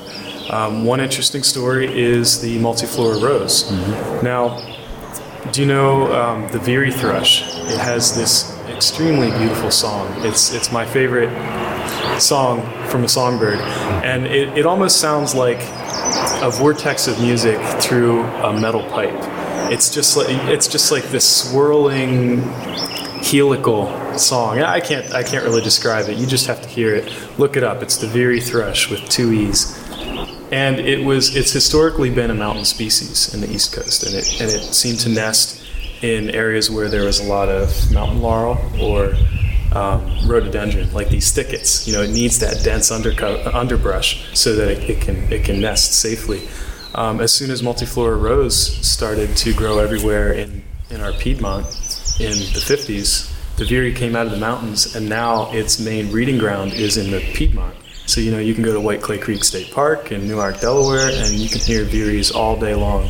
Um, 0.50 0.86
one 0.86 1.02
interesting 1.02 1.44
story 1.44 1.88
is 2.02 2.42
the 2.42 2.58
multiflora 2.60 3.22
rose. 3.22 3.70
Now, 4.24 4.60
do 5.52 5.62
you 5.62 5.68
know 5.68 6.14
um, 6.14 6.48
the 6.52 6.60
Veery 6.60 6.92
thrush? 6.92 7.42
It 7.42 7.78
has 7.78 8.16
this 8.16 8.58
extremely 8.68 9.30
beautiful 9.38 9.72
song. 9.72 10.08
It's 10.26 10.54
it's 10.54 10.72
my 10.72 10.86
favorite 10.86 11.30
song 12.22 12.62
from 12.88 13.04
a 13.04 13.10
songbird, 13.10 13.60
and 14.04 14.26
it, 14.26 14.58
it 14.58 14.66
almost 14.66 15.00
sounds 15.00 15.34
like 15.34 15.60
a 16.42 16.50
vortex 16.52 17.08
of 17.08 17.20
music 17.20 17.60
through 17.82 18.24
a 18.24 18.60
metal 18.60 18.84
pipe. 18.90 19.14
It's 19.72 19.94
just 19.94 20.18
like 20.18 20.28
it's 20.50 20.68
just 20.68 20.92
like 20.92 21.04
this 21.06 21.28
swirling 21.28 22.42
helical 23.24 24.18
song. 24.18 24.60
I 24.60 24.80
can't 24.80 25.12
I 25.14 25.24
can't 25.24 25.44
really 25.44 25.62
describe 25.62 26.10
it. 26.10 26.18
You 26.18 26.26
just 26.26 26.48
have 26.48 26.62
to 26.62 26.68
hear 26.68 26.96
it. 26.96 27.12
Look 27.38 27.56
it 27.56 27.64
up. 27.64 27.82
It's 27.82 27.98
the 27.98 28.08
Veery 28.08 28.42
thrush 28.42 28.90
with 28.90 29.08
two 29.10 29.32
e's. 29.32 29.78
And 30.52 30.80
it 30.80 31.06
was 31.06 31.36
it's 31.36 31.52
historically 31.52 32.10
been 32.10 32.30
a 32.30 32.36
mountain 32.36 32.66
species 32.66 33.34
in 33.34 33.40
the 33.40 33.50
East 33.50 33.74
Coast, 33.74 34.04
and 34.04 34.14
it 34.16 34.42
and 34.42 34.50
it 34.50 34.74
seemed 34.74 35.00
to 35.02 35.10
nest 35.10 35.64
in 36.02 36.32
areas 36.32 36.70
where 36.70 36.90
there 36.90 37.06
was 37.06 37.20
a 37.20 37.24
lot 37.24 37.48
of 37.48 37.92
mountain 37.92 38.22
laurel 38.22 38.58
or 38.82 39.14
um, 39.72 40.28
rhododendron, 40.28 40.94
like 40.94 41.10
these 41.10 41.32
thickets. 41.32 41.88
You 41.88 41.94
know, 41.94 42.02
it 42.02 42.12
needs 42.12 42.40
that 42.40 42.64
dense 42.64 42.92
underco- 42.92 43.54
underbrush 43.54 44.38
so 44.38 44.56
that 44.56 44.70
it, 44.70 44.90
it 44.90 45.02
can 45.02 45.32
it 45.32 45.44
can 45.44 45.62
nest 45.62 45.94
safely. 45.94 46.48
Um, 46.94 47.22
as 47.22 47.34
soon 47.34 47.52
as 47.52 47.62
multiflora 47.62 48.22
rose 48.22 48.58
started 48.86 49.36
to 49.38 49.54
grow 49.54 49.80
everywhere 49.80 50.34
in, 50.34 50.62
in 50.90 51.00
our 51.00 51.14
Piedmont 51.14 51.66
in 52.20 52.34
the 52.34 52.60
50s, 52.60 53.32
the 53.56 53.64
Veery 53.64 53.94
came 53.94 54.16
out 54.16 54.26
of 54.26 54.32
the 54.34 54.38
mountains, 54.38 54.94
and 54.96 55.08
now 55.08 55.50
its 55.52 55.80
main 55.80 56.12
breeding 56.12 56.38
ground 56.38 56.74
is 56.74 56.98
in 56.98 57.12
the 57.12 57.22
Piedmont. 57.34 57.76
So, 58.08 58.20
you 58.20 58.32
know, 58.32 58.40
you 58.40 58.54
can 58.54 58.64
go 58.64 58.74
to 58.74 58.80
White 58.82 59.02
Clay 59.02 59.18
Creek 59.18 59.44
State 59.44 59.72
Park 59.72 60.12
in 60.12 60.28
Newark, 60.28 60.60
Delaware, 60.60 61.10
and 61.14 61.34
you 61.34 61.48
can 61.48 61.60
hear 61.60 61.86
Veeries 61.86 62.32
all 62.32 62.60
day 62.60 62.76
long. 62.76 63.10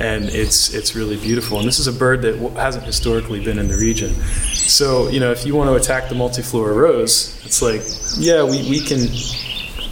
And 0.00 0.24
it's, 0.30 0.72
it's 0.72 0.96
really 0.96 1.18
beautiful. 1.18 1.58
And 1.58 1.68
this 1.68 1.78
is 1.78 1.86
a 1.86 1.92
bird 1.92 2.22
that 2.22 2.36
hasn't 2.56 2.84
historically 2.84 3.44
been 3.44 3.58
in 3.58 3.68
the 3.68 3.76
region. 3.76 4.14
So, 4.54 5.08
you 5.08 5.20
know, 5.20 5.30
if 5.30 5.44
you 5.44 5.54
want 5.54 5.68
to 5.68 5.74
attack 5.74 6.08
the 6.08 6.14
multiflora 6.14 6.74
rose, 6.74 7.38
it's 7.44 7.60
like, 7.60 7.82
yeah, 8.18 8.42
we, 8.42 8.68
we 8.70 8.80
can 8.80 9.00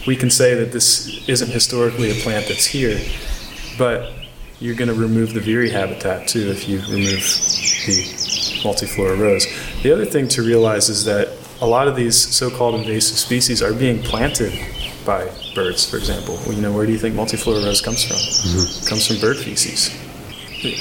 we 0.07 0.15
can 0.15 0.29
say 0.29 0.55
that 0.55 0.71
this 0.71 1.27
isn't 1.27 1.51
historically 1.51 2.09
a 2.09 2.15
plant 2.23 2.47
that's 2.47 2.65
here, 2.65 2.99
but 3.77 4.11
you're 4.59 4.75
going 4.75 4.87
to 4.87 4.93
remove 4.93 5.33
the 5.33 5.39
Veery 5.39 5.69
habitat 5.69 6.27
too 6.27 6.49
if 6.49 6.67
you 6.67 6.79
remove 6.81 7.21
the 7.85 8.61
multiflora 8.63 9.19
rose. 9.19 9.45
The 9.83 9.91
other 9.91 10.05
thing 10.05 10.27
to 10.29 10.41
realize 10.41 10.89
is 10.89 11.05
that 11.05 11.29
a 11.61 11.67
lot 11.67 11.87
of 11.87 11.95
these 11.95 12.17
so-called 12.17 12.75
invasive 12.75 13.17
species 13.17 13.61
are 13.61 13.73
being 13.73 14.01
planted 14.01 14.53
by 15.05 15.29
birds, 15.59 15.89
for 15.89 15.97
example. 15.97 16.35
Well, 16.45 16.53
you 16.53 16.61
know, 16.61 16.71
where 16.71 16.85
do 16.85 16.91
you 16.91 16.99
think 16.99 17.15
multiflora 17.15 17.63
rose 17.65 17.81
comes 17.81 18.03
from? 18.03 18.17
It 18.17 18.87
comes 18.87 19.07
from 19.07 19.19
bird 19.19 19.37
feces. 19.37 19.81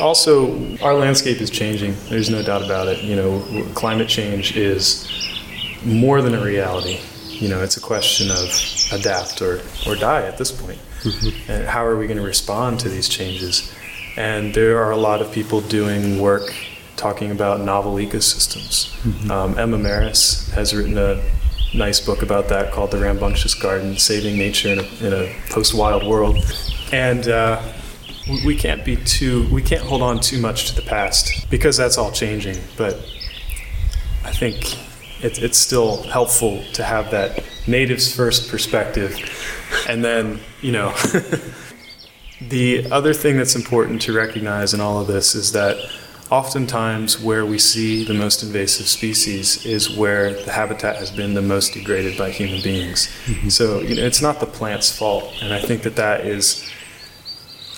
Also, 0.01 0.77
our 0.79 0.95
landscape 0.95 1.41
is 1.41 1.51
changing. 1.51 1.97
There's 2.09 2.31
no 2.31 2.43
doubt 2.43 2.65
about 2.65 2.89
it. 2.89 3.03
You 3.03 3.17
know, 3.17 3.31
climate 3.75 4.09
change 4.09 4.57
is 4.57 5.09
more 5.85 6.23
than 6.23 6.35
a 6.35 6.43
reality. 6.43 6.99
You 7.29 7.49
know, 7.49 7.63
it's 7.63 7.77
a 7.77 7.81
question 7.81 8.31
of 8.31 8.49
adapt 8.93 9.43
or, 9.43 9.61
or 9.87 9.95
die 9.95 10.25
at 10.27 10.39
this 10.39 10.51
point. 10.51 10.81
Mm-hmm. 11.03 11.53
And 11.53 11.69
how 11.69 11.85
are 11.85 11.97
we 11.97 12.07
going 12.07 12.19
to 12.19 12.27
respond 12.27 12.81
to 12.81 12.89
these 12.89 13.09
changes? 13.09 13.73
And 14.17 14.53
there 14.55 14.83
are 14.83 14.91
a 14.91 14.97
lot 14.97 15.23
of 15.23 15.31
people 15.31 15.61
doing 15.61 16.21
work 16.21 16.53
talking 16.97 17.31
about 17.31 17.61
novel 17.61 17.95
ecosystems. 17.95 18.91
Mm-hmm. 19.03 19.31
Um, 19.31 19.59
Emma 19.59 19.79
Marris 19.79 20.51
has 20.51 20.75
written 20.75 20.99
a 20.99 21.23
nice 21.75 22.01
book 22.01 22.23
about 22.23 22.49
that 22.49 22.73
called 22.73 22.91
The 22.91 22.99
Rambunctious 22.99 23.55
Garden 23.55 23.97
Saving 23.99 24.39
Nature 24.39 24.71
in 24.71 24.79
a, 24.81 25.07
in 25.07 25.13
a 25.13 25.35
Post 25.51 25.75
Wild 25.75 26.07
World. 26.07 26.39
And 26.93 27.29
uh, 27.29 27.61
we- 28.45 28.57
can't 28.57 28.85
be 28.85 28.97
too 28.97 29.49
we 29.53 29.63
can't 29.63 29.83
hold 29.83 30.03
on 30.03 30.21
too 30.21 30.41
much 30.41 30.69
to 30.69 30.75
the 30.75 30.83
past 30.83 31.49
because 31.51 31.77
that's 31.77 31.99
all 31.99 32.11
changing. 32.11 32.57
But 32.77 32.95
I 34.25 34.33
think 34.33 34.75
it, 35.23 35.39
it's 35.43 35.59
still 35.59 36.03
helpful 36.05 36.63
to 36.75 36.83
have 36.83 37.11
that 37.11 37.45
natives 37.67 38.15
first 38.15 38.51
perspective, 38.51 39.19
and 39.89 40.05
then 40.05 40.41
you 40.61 40.73
know. 40.73 40.95
the 42.41 42.89
other 42.93 43.13
thing 43.13 43.37
that's 43.37 43.57
important 43.57 44.01
to 44.03 44.13
recognize 44.13 44.73
in 44.73 44.81
all 44.81 45.01
of 45.01 45.09
this 45.09 45.35
is 45.35 45.51
that 45.53 45.77
oftentimes 46.31 47.21
where 47.21 47.47
we 47.47 47.59
see 47.59 48.05
the 48.05 48.15
most 48.15 48.43
invasive 48.43 48.87
species 48.87 49.65
is 49.65 49.97
where 49.97 50.35
the 50.45 50.53
habitat 50.53 50.97
has 50.97 51.11
been 51.11 51.35
the 51.35 51.43
most 51.43 51.73
degraded 51.73 52.19
by 52.19 52.31
human 52.31 52.63
beings. 52.63 53.09
Mm-hmm. 53.27 53.49
So 53.49 53.81
you 53.81 53.97
know, 53.97 54.03
it's 54.03 54.23
not 54.23 54.41
the 54.41 54.47
plant's 54.47 54.97
fault, 54.97 55.33
and 55.43 55.53
I 55.53 55.61
think 55.61 55.83
that 55.83 55.97
that 55.97 56.27
is 56.27 56.71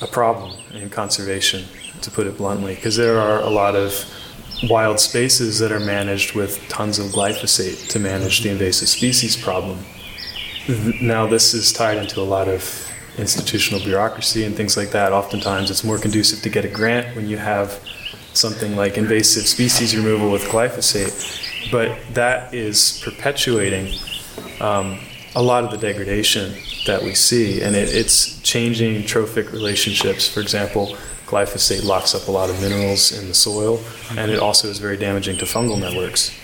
a 0.03 0.07
problem 0.07 0.59
in 0.73 0.91
conservation, 0.91 1.65
to 2.01 2.11
put 2.11 2.27
it 2.27 2.37
bluntly, 2.37 2.75
because 2.75 2.97
there 2.97 3.21
are 3.21 3.41
a 3.41 3.51
lot 3.51 3.77
of 3.77 4.05
wild 4.69 4.99
spaces 5.01 5.59
that 5.59 5.73
are 5.73 5.81
managed 5.81 6.35
with 6.35 6.59
tons 6.69 6.99
of 6.99 7.07
glyphosate 7.07 7.89
to 7.89 7.99
manage 7.99 8.43
the 8.43 8.51
invasive 8.51 8.89
species 8.89 9.37
problem. 9.37 9.79
Now, 11.01 11.27
this 11.27 11.55
is 11.55 11.73
tied 11.73 11.99
into 11.99 12.21
a 12.21 12.23
lot 12.23 12.49
of 12.49 12.87
institutional 13.19 13.81
bureaucracy 13.81 14.45
and 14.45 14.55
things 14.55 14.77
like 14.77 14.91
that. 14.91 15.13
Oftentimes, 15.13 15.71
it's 15.71 15.83
more 15.85 15.99
conducive 15.99 16.43
to 16.43 16.49
get 16.49 16.65
a 16.65 16.69
grant 16.69 17.17
when 17.17 17.29
you 17.29 17.39
have 17.39 17.83
something 18.33 18.77
like 18.77 18.97
invasive 18.97 19.45
species 19.45 19.97
removal 19.97 20.31
with 20.31 20.43
glyphosate, 20.45 21.71
but 21.71 21.99
that 22.15 22.55
is 22.55 23.01
perpetuating 23.05 23.95
um, 24.61 24.99
a 25.35 25.43
lot 25.43 25.65
of 25.65 25.71
the 25.71 25.79
degradation 25.79 26.55
that 26.87 27.03
we 27.03 27.15
see, 27.15 27.63
and 27.63 27.77
it, 27.77 27.89
it's 27.95 28.41
changing 28.43 29.05
trophic 29.05 29.53
relationships. 29.53 30.29
For 30.29 30.41
example, 30.41 30.97
glyphosate 31.27 31.85
locks 31.85 32.15
up 32.15 32.29
a 32.29 32.31
lot 32.31 32.51
of 32.51 32.61
minerals 32.61 33.13
in 33.13 33.29
the 33.29 33.35
soil, 33.35 33.81
and 34.17 34.31
it 34.31 34.39
also 34.39 34.69
is 34.69 34.79
very 34.79 34.97
damaging 34.97 35.37
to 35.39 35.45
fungal 35.45 35.79
networks. 35.79 36.37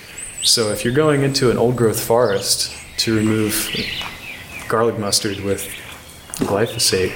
So, 0.42 0.70
if 0.70 0.84
you're 0.84 0.94
going 0.94 1.22
into 1.22 1.50
an 1.50 1.58
old 1.58 1.76
growth 1.76 2.00
forest 2.00 2.72
to 2.98 3.16
remove 3.16 3.68
garlic 4.68 4.98
mustard 4.98 5.40
with 5.40 5.68
glyphosate, 6.34 7.12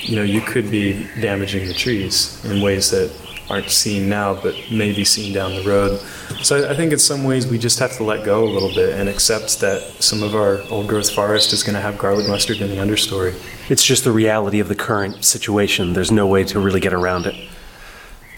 you 0.00 0.16
know, 0.16 0.22
you 0.22 0.40
could 0.40 0.70
be 0.70 1.06
damaging 1.20 1.68
the 1.68 1.74
trees 1.74 2.44
in 2.44 2.62
ways 2.62 2.90
that 2.90 3.12
aren't 3.50 3.70
seen 3.70 4.08
now, 4.08 4.34
but 4.34 4.54
may 4.70 4.92
be 4.92 5.04
seen 5.04 5.32
down 5.32 5.54
the 5.54 5.62
road. 5.62 5.98
So 6.42 6.68
I 6.68 6.74
think 6.74 6.92
in 6.92 6.98
some 6.98 7.24
ways 7.24 7.46
we 7.46 7.58
just 7.58 7.78
have 7.78 7.96
to 7.96 8.04
let 8.04 8.24
go 8.24 8.44
a 8.44 8.50
little 8.50 8.72
bit 8.74 8.98
and 8.98 9.08
accept 9.08 9.60
that 9.60 9.82
some 10.02 10.22
of 10.22 10.34
our 10.34 10.60
old 10.70 10.88
growth 10.88 11.10
forest 11.10 11.52
is 11.52 11.62
going 11.62 11.74
to 11.74 11.80
have 11.80 11.98
garlic 11.98 12.28
mustard 12.28 12.60
in 12.60 12.68
the 12.68 12.76
understory. 12.76 13.34
It's 13.70 13.84
just 13.84 14.04
the 14.04 14.12
reality 14.12 14.60
of 14.60 14.68
the 14.68 14.74
current 14.74 15.24
situation. 15.24 15.92
There's 15.92 16.12
no 16.12 16.26
way 16.26 16.44
to 16.44 16.60
really 16.60 16.80
get 16.80 16.92
around 16.92 17.26
it. 17.26 17.34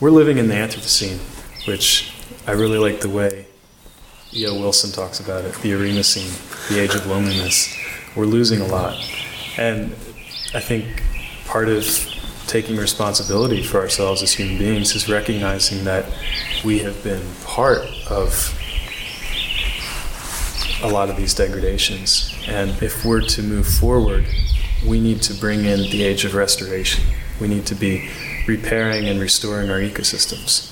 We're 0.01 0.11
living 0.11 0.39
in 0.39 0.49
the 0.49 0.55
Anthropocene, 0.55 1.19
which 1.67 2.15
I 2.47 2.53
really 2.53 2.79
like 2.79 3.01
the 3.01 3.11
way 3.11 3.47
E.O. 4.33 4.61
Wilson 4.61 4.93
talks 4.93 5.19
about 5.19 5.45
it, 5.45 5.55
the 5.57 5.73
Eremocene, 5.73 6.69
the 6.69 6.79
age 6.79 6.95
of 6.95 7.05
loneliness. 7.07 7.77
We're 8.15 8.27
losing 8.27 8.61
a 8.61 8.67
lot. 8.67 8.97
And 9.59 9.93
I 10.55 10.61
think 10.61 11.03
part 11.47 11.69
of 11.69 11.85
taking 12.51 12.77
responsibility 12.77 13.63
for 13.63 13.79
ourselves 13.79 14.23
as 14.23 14.33
human 14.33 14.59
beings 14.59 14.97
is 14.97 15.09
recognizing 15.09 15.85
that 15.85 16.05
we 16.65 16.81
have 16.81 17.01
been 17.05 17.23
part 17.45 17.87
of 18.11 18.53
a 20.83 20.89
lot 20.89 21.09
of 21.09 21.17
these 21.17 21.33
degradations. 21.33 22.35
And 22.49 22.71
if 22.83 23.05
we're 23.05 23.21
to 23.21 23.43
move 23.43 23.69
forward, 23.69 24.27
we 24.85 25.01
need 25.01 25.23
to 25.23 25.35
bring 25.35 25.65
in 25.65 25.79
the 25.79 26.03
age 26.03 26.25
of 26.25 26.35
restoration. 26.35 27.05
We 27.41 27.47
need 27.47 27.67
to 27.67 27.77
be 27.77 28.11
repairing 28.49 29.07
and 29.07 29.21
restoring 29.21 29.71
our 29.71 29.79
ecosystems. 29.79 30.70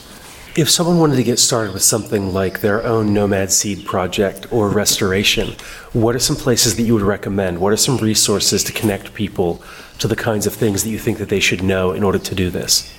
If 0.59 0.69
someone 0.69 0.99
wanted 0.99 1.15
to 1.15 1.23
get 1.23 1.39
started 1.39 1.73
with 1.73 1.85
something 1.85 2.35
like 2.35 2.63
their 2.63 2.83
own 2.83 3.15
Nomad 3.15 3.53
Seed 3.53 3.87
project 3.87 4.53
or 4.53 4.69
restoration, 4.69 5.55
what 5.93 6.17
are 6.17 6.19
some 6.19 6.35
places 6.35 6.75
that 6.75 6.83
you 6.83 6.95
would 6.95 7.05
recommend? 7.05 7.61
What 7.61 7.73
are 7.73 7.77
some 7.77 7.97
resources 7.99 8.65
to 8.65 8.73
connect 8.73 9.15
people 9.15 9.63
to 10.01 10.09
the 10.09 10.17
kinds 10.17 10.49
of 10.49 10.55
things 10.55 10.83
that 10.83 10.91
you 10.91 10.99
think 10.99 11.19
that 11.19 11.29
they 11.29 11.39
should 11.39 11.63
know 11.63 11.93
in 11.93 12.03
order 12.03 12.19
to 12.19 12.35
do 12.35 12.51
this? 12.51 12.93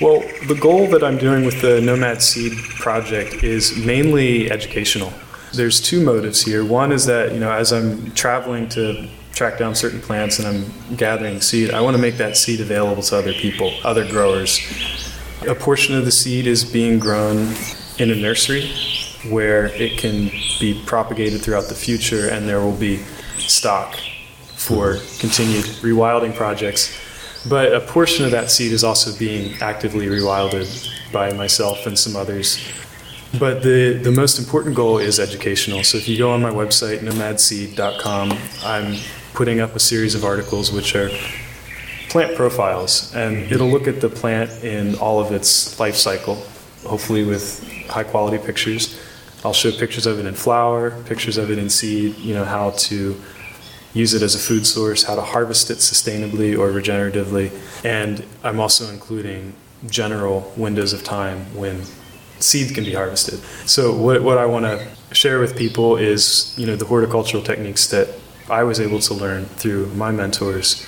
Well, 0.00 0.24
the 0.48 0.58
goal 0.60 0.88
that 0.88 1.04
I'm 1.04 1.18
doing 1.18 1.44
with 1.44 1.62
the 1.62 1.80
Nomad 1.80 2.20
Seed 2.20 2.58
project 2.80 3.44
is 3.44 3.76
mainly 3.76 4.50
educational. 4.50 5.12
There's 5.54 5.80
two 5.80 6.04
motives 6.04 6.42
here. 6.42 6.64
One 6.64 6.90
is 6.90 7.06
that, 7.06 7.32
you 7.32 7.38
know, 7.38 7.52
as 7.52 7.72
I'm 7.72 8.10
traveling 8.14 8.68
to 8.70 9.08
track 9.32 9.56
down 9.56 9.76
certain 9.76 10.00
plants 10.00 10.40
and 10.40 10.48
I'm 10.48 10.96
gathering 10.96 11.40
seed, 11.40 11.70
I 11.70 11.80
want 11.80 11.96
to 11.96 12.02
make 12.02 12.16
that 12.16 12.36
seed 12.36 12.60
available 12.60 13.04
to 13.04 13.16
other 13.16 13.32
people, 13.34 13.72
other 13.84 14.04
growers. 14.06 14.58
A 15.48 15.54
portion 15.54 15.96
of 15.96 16.04
the 16.04 16.10
seed 16.10 16.46
is 16.46 16.64
being 16.64 16.98
grown 16.98 17.54
in 17.98 18.10
a 18.10 18.14
nursery 18.14 18.70
where 19.30 19.66
it 19.66 19.98
can 19.98 20.30
be 20.60 20.82
propagated 20.84 21.40
throughout 21.40 21.68
the 21.68 21.74
future 21.74 22.28
and 22.28 22.46
there 22.46 22.60
will 22.60 22.76
be 22.76 22.98
stock 23.38 23.96
for 24.54 24.98
continued 25.18 25.64
rewilding 25.82 26.34
projects. 26.34 26.94
But 27.48 27.72
a 27.72 27.80
portion 27.80 28.26
of 28.26 28.30
that 28.32 28.50
seed 28.50 28.72
is 28.72 28.84
also 28.84 29.18
being 29.18 29.54
actively 29.62 30.06
rewilded 30.08 30.68
by 31.10 31.32
myself 31.32 31.86
and 31.86 31.98
some 31.98 32.16
others. 32.16 32.62
But 33.38 33.62
the, 33.62 33.94
the 33.94 34.10
most 34.10 34.38
important 34.38 34.76
goal 34.76 34.98
is 34.98 35.18
educational. 35.18 35.84
So 35.84 35.96
if 35.96 36.06
you 36.06 36.18
go 36.18 36.32
on 36.32 36.42
my 36.42 36.50
website, 36.50 36.98
nomadseed.com, 36.98 38.36
I'm 38.62 38.98
putting 39.32 39.60
up 39.60 39.74
a 39.74 39.80
series 39.80 40.14
of 40.14 40.22
articles 40.22 40.70
which 40.70 40.94
are 40.94 41.10
plant 42.10 42.36
profiles, 42.36 43.14
and 43.14 43.50
it'll 43.50 43.68
look 43.68 43.86
at 43.86 44.00
the 44.00 44.08
plant 44.08 44.50
in 44.64 44.96
all 44.96 45.20
of 45.20 45.30
its 45.32 45.78
life 45.78 45.94
cycle, 45.94 46.34
hopefully 46.84 47.24
with 47.24 47.66
high 47.88 48.04
quality 48.04 48.36
pictures. 48.36 49.00
I'll 49.44 49.54
show 49.54 49.70
pictures 49.70 50.06
of 50.06 50.18
it 50.18 50.26
in 50.26 50.34
flower, 50.34 50.90
pictures 51.04 51.38
of 51.38 51.50
it 51.50 51.58
in 51.58 51.70
seed, 51.70 52.16
you 52.18 52.34
know, 52.34 52.44
how 52.44 52.70
to 52.70 53.18
use 53.94 54.12
it 54.12 54.22
as 54.22 54.34
a 54.34 54.38
food 54.38 54.66
source, 54.66 55.04
how 55.04 55.14
to 55.14 55.22
harvest 55.22 55.70
it 55.70 55.78
sustainably 55.78 56.58
or 56.58 56.70
regeneratively. 56.70 57.50
And 57.84 58.24
I'm 58.42 58.60
also 58.60 58.90
including 58.90 59.54
general 59.86 60.52
windows 60.56 60.92
of 60.92 61.02
time 61.02 61.38
when 61.54 61.82
seeds 62.40 62.72
can 62.72 62.84
be 62.84 62.92
harvested. 62.92 63.38
So 63.68 63.94
what, 63.94 64.22
what 64.22 64.36
I 64.36 64.46
want 64.46 64.66
to 64.66 64.86
share 65.14 65.38
with 65.38 65.56
people 65.56 65.96
is, 65.96 66.54
you 66.58 66.66
know, 66.66 66.76
the 66.76 66.84
horticultural 66.84 67.42
techniques 67.42 67.88
that 67.88 68.08
I 68.48 68.64
was 68.64 68.80
able 68.80 68.98
to 69.00 69.14
learn 69.14 69.46
through 69.46 69.86
my 69.94 70.10
mentors 70.10 70.86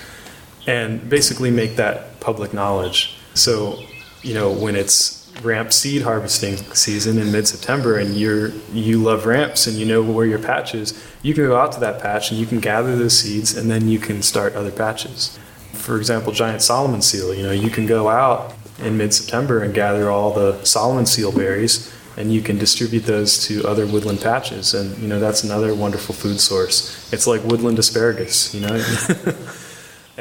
and 0.67 1.09
basically 1.09 1.51
make 1.51 1.77
that 1.77 2.21
public 2.21 2.53
knowledge. 2.53 3.17
So, 3.35 3.79
you 4.23 4.35
know, 4.35 4.51
when 4.51 4.77
it's 4.77 5.23
ramp 5.43 5.73
seed 5.73 6.03
harvesting 6.03 6.57
season 6.75 7.19
in 7.19 7.33
mid-September 7.33 7.99
and 7.99 8.15
you're 8.15 8.49
you 8.73 9.03
love 9.03 9.27
ramps 9.27 9.67
and 9.67 9.77
you 9.77 9.87
know 9.87 10.03
where 10.03 10.27
your 10.27 10.39
patch 10.39 10.75
is, 10.75 11.03
you 11.23 11.35
can 11.35 11.47
go 11.47 11.57
out 11.57 11.73
to 11.73 11.81
that 11.81 12.01
patch 12.01 12.31
and 12.31 12.39
you 12.39 12.47
can 12.47 12.61
gather 12.61 12.97
those 12.97 13.19
seeds 13.19 13.57
and 13.57 13.71
then 13.71 13.89
you 13.89 13.99
can 13.99 14.23
start 14.23 14.55
other 14.55 14.71
patches. 14.71 15.39
For 15.73 15.97
example, 15.97 16.33
giant 16.33 16.63
Solomon 16.63 17.03
seal, 17.03 17.35
you 17.35 17.43
know, 17.43 17.53
you 17.53 17.71
can 17.71 17.87
go 17.87 18.09
out 18.09 18.55
in 18.79 18.97
mid-September 18.97 19.63
and 19.63 19.75
gather 19.75 20.11
all 20.11 20.33
the 20.33 20.63
Solomon 20.65 21.07
seal 21.07 21.33
berries 21.33 21.93
and 22.17 22.33
you 22.33 22.43
can 22.43 22.59
distribute 22.59 23.05
those 23.07 23.47
to 23.47 23.67
other 23.67 23.87
woodland 23.87 24.21
patches 24.21 24.75
and 24.75 24.97
you 24.99 25.09
know 25.09 25.19
that's 25.19 25.45
another 25.45 25.75
wonderful 25.75 26.15
food 26.15 26.39
source. 26.41 27.13
It's 27.13 27.27
like 27.27 27.43
woodland 27.45 27.79
asparagus, 27.79 28.55
you 28.55 28.61
know. 28.61 28.77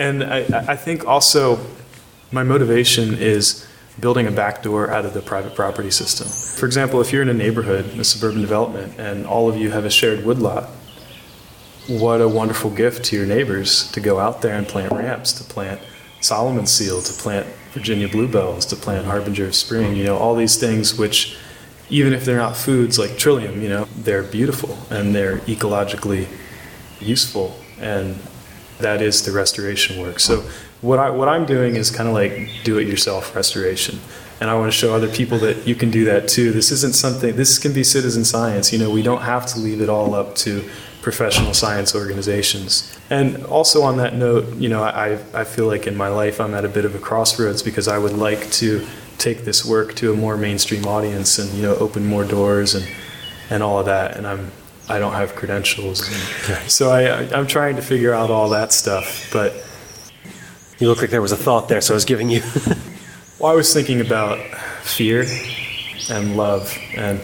and 0.01 0.23
I, 0.23 0.39
I 0.73 0.75
think 0.75 1.05
also 1.05 1.59
my 2.31 2.43
motivation 2.43 3.13
is 3.13 3.67
building 3.99 4.25
a 4.25 4.31
backdoor 4.31 4.89
out 4.89 5.05
of 5.05 5.13
the 5.13 5.21
private 5.21 5.53
property 5.53 5.91
system. 5.91 6.27
For 6.59 6.65
example, 6.65 7.01
if 7.01 7.13
you're 7.13 7.21
in 7.21 7.29
a 7.29 7.33
neighborhood, 7.33 7.85
a 7.99 8.03
suburban 8.03 8.41
development, 8.41 8.97
and 8.97 9.27
all 9.27 9.47
of 9.47 9.57
you 9.57 9.69
have 9.69 9.85
a 9.85 9.91
shared 9.91 10.25
woodlot, 10.25 10.69
what 11.87 12.19
a 12.19 12.27
wonderful 12.27 12.71
gift 12.71 13.05
to 13.05 13.15
your 13.15 13.27
neighbors 13.27 13.91
to 13.91 13.99
go 13.99 14.17
out 14.17 14.41
there 14.41 14.55
and 14.55 14.67
plant 14.67 14.91
ramps, 14.91 15.33
to 15.33 15.43
plant 15.43 15.79
Solomon 16.19 16.65
seal, 16.65 17.01
to 17.01 17.13
plant 17.21 17.45
Virginia 17.73 18.07
bluebells, 18.07 18.65
to 18.67 18.75
plant 18.75 19.05
Harbinger 19.05 19.45
of 19.45 19.55
Spring, 19.55 19.95
you 19.95 20.03
know, 20.03 20.17
all 20.17 20.35
these 20.35 20.57
things 20.57 20.97
which, 20.97 21.37
even 21.89 22.13
if 22.13 22.25
they're 22.25 22.37
not 22.37 22.55
foods 22.55 22.97
like 22.97 23.17
trillium, 23.17 23.61
you 23.61 23.69
know, 23.69 23.85
they're 23.97 24.23
beautiful 24.23 24.77
and 24.89 25.13
they're 25.13 25.37
ecologically 25.39 26.27
useful. 26.99 27.55
And 27.79 28.15
that 28.81 29.01
is 29.01 29.23
the 29.23 29.31
restoration 29.31 30.01
work. 30.01 30.19
So 30.19 30.43
what 30.81 30.99
I 30.99 31.09
what 31.09 31.27
I'm 31.27 31.45
doing 31.45 31.75
is 31.75 31.91
kind 31.91 32.09
of 32.09 32.15
like 32.15 32.49
do-it-yourself 32.63 33.35
restoration, 33.35 33.99
and 34.39 34.49
I 34.49 34.55
want 34.55 34.71
to 34.71 34.77
show 34.77 34.93
other 34.93 35.09
people 35.09 35.37
that 35.39 35.67
you 35.67 35.75
can 35.75 35.91
do 35.91 36.05
that 36.05 36.27
too. 36.27 36.51
This 36.51 36.71
isn't 36.71 36.95
something. 36.95 37.35
This 37.35 37.59
can 37.59 37.73
be 37.73 37.83
citizen 37.83 38.25
science. 38.25 38.73
You 38.73 38.79
know, 38.79 38.89
we 38.89 39.03
don't 39.03 39.21
have 39.21 39.45
to 39.47 39.59
leave 39.59 39.81
it 39.81 39.89
all 39.89 40.15
up 40.15 40.35
to 40.37 40.67
professional 41.01 41.53
science 41.53 41.95
organizations. 41.95 42.95
And 43.09 43.43
also 43.45 43.81
on 43.81 43.97
that 43.97 44.15
note, 44.15 44.55
you 44.55 44.69
know, 44.69 44.83
I 44.83 45.19
I 45.33 45.43
feel 45.43 45.67
like 45.67 45.87
in 45.87 45.95
my 45.95 46.07
life 46.07 46.39
I'm 46.39 46.53
at 46.53 46.65
a 46.65 46.69
bit 46.69 46.85
of 46.85 46.95
a 46.95 46.99
crossroads 46.99 47.61
because 47.61 47.87
I 47.87 47.97
would 47.97 48.13
like 48.13 48.51
to 48.53 48.85
take 49.17 49.45
this 49.45 49.63
work 49.63 49.93
to 49.95 50.11
a 50.11 50.15
more 50.15 50.35
mainstream 50.35 50.85
audience 50.85 51.37
and 51.37 51.51
you 51.53 51.61
know 51.61 51.75
open 51.75 52.05
more 52.05 52.25
doors 52.25 52.73
and 52.73 52.87
and 53.49 53.61
all 53.61 53.79
of 53.79 53.85
that. 53.85 54.17
And 54.17 54.25
I'm 54.25 54.51
I 54.91 54.99
don't 54.99 55.13
have 55.13 55.35
credentials. 55.35 56.05
So 56.67 56.91
I, 56.91 57.29
I'm 57.35 57.47
trying 57.47 57.77
to 57.77 57.81
figure 57.81 58.13
out 58.13 58.29
all 58.29 58.49
that 58.49 58.73
stuff. 58.73 59.29
But 59.31 59.53
You 60.79 60.87
look 60.89 61.01
like 61.01 61.11
there 61.11 61.21
was 61.21 61.31
a 61.31 61.37
thought 61.37 61.69
there, 61.69 61.79
so 61.79 61.93
I 61.93 61.95
was 61.95 62.05
giving 62.05 62.29
you. 62.29 62.41
well, 63.39 63.51
I 63.51 63.55
was 63.55 63.73
thinking 63.73 64.01
about 64.01 64.39
fear 64.81 65.25
and 66.09 66.35
love, 66.35 66.77
and 66.95 67.19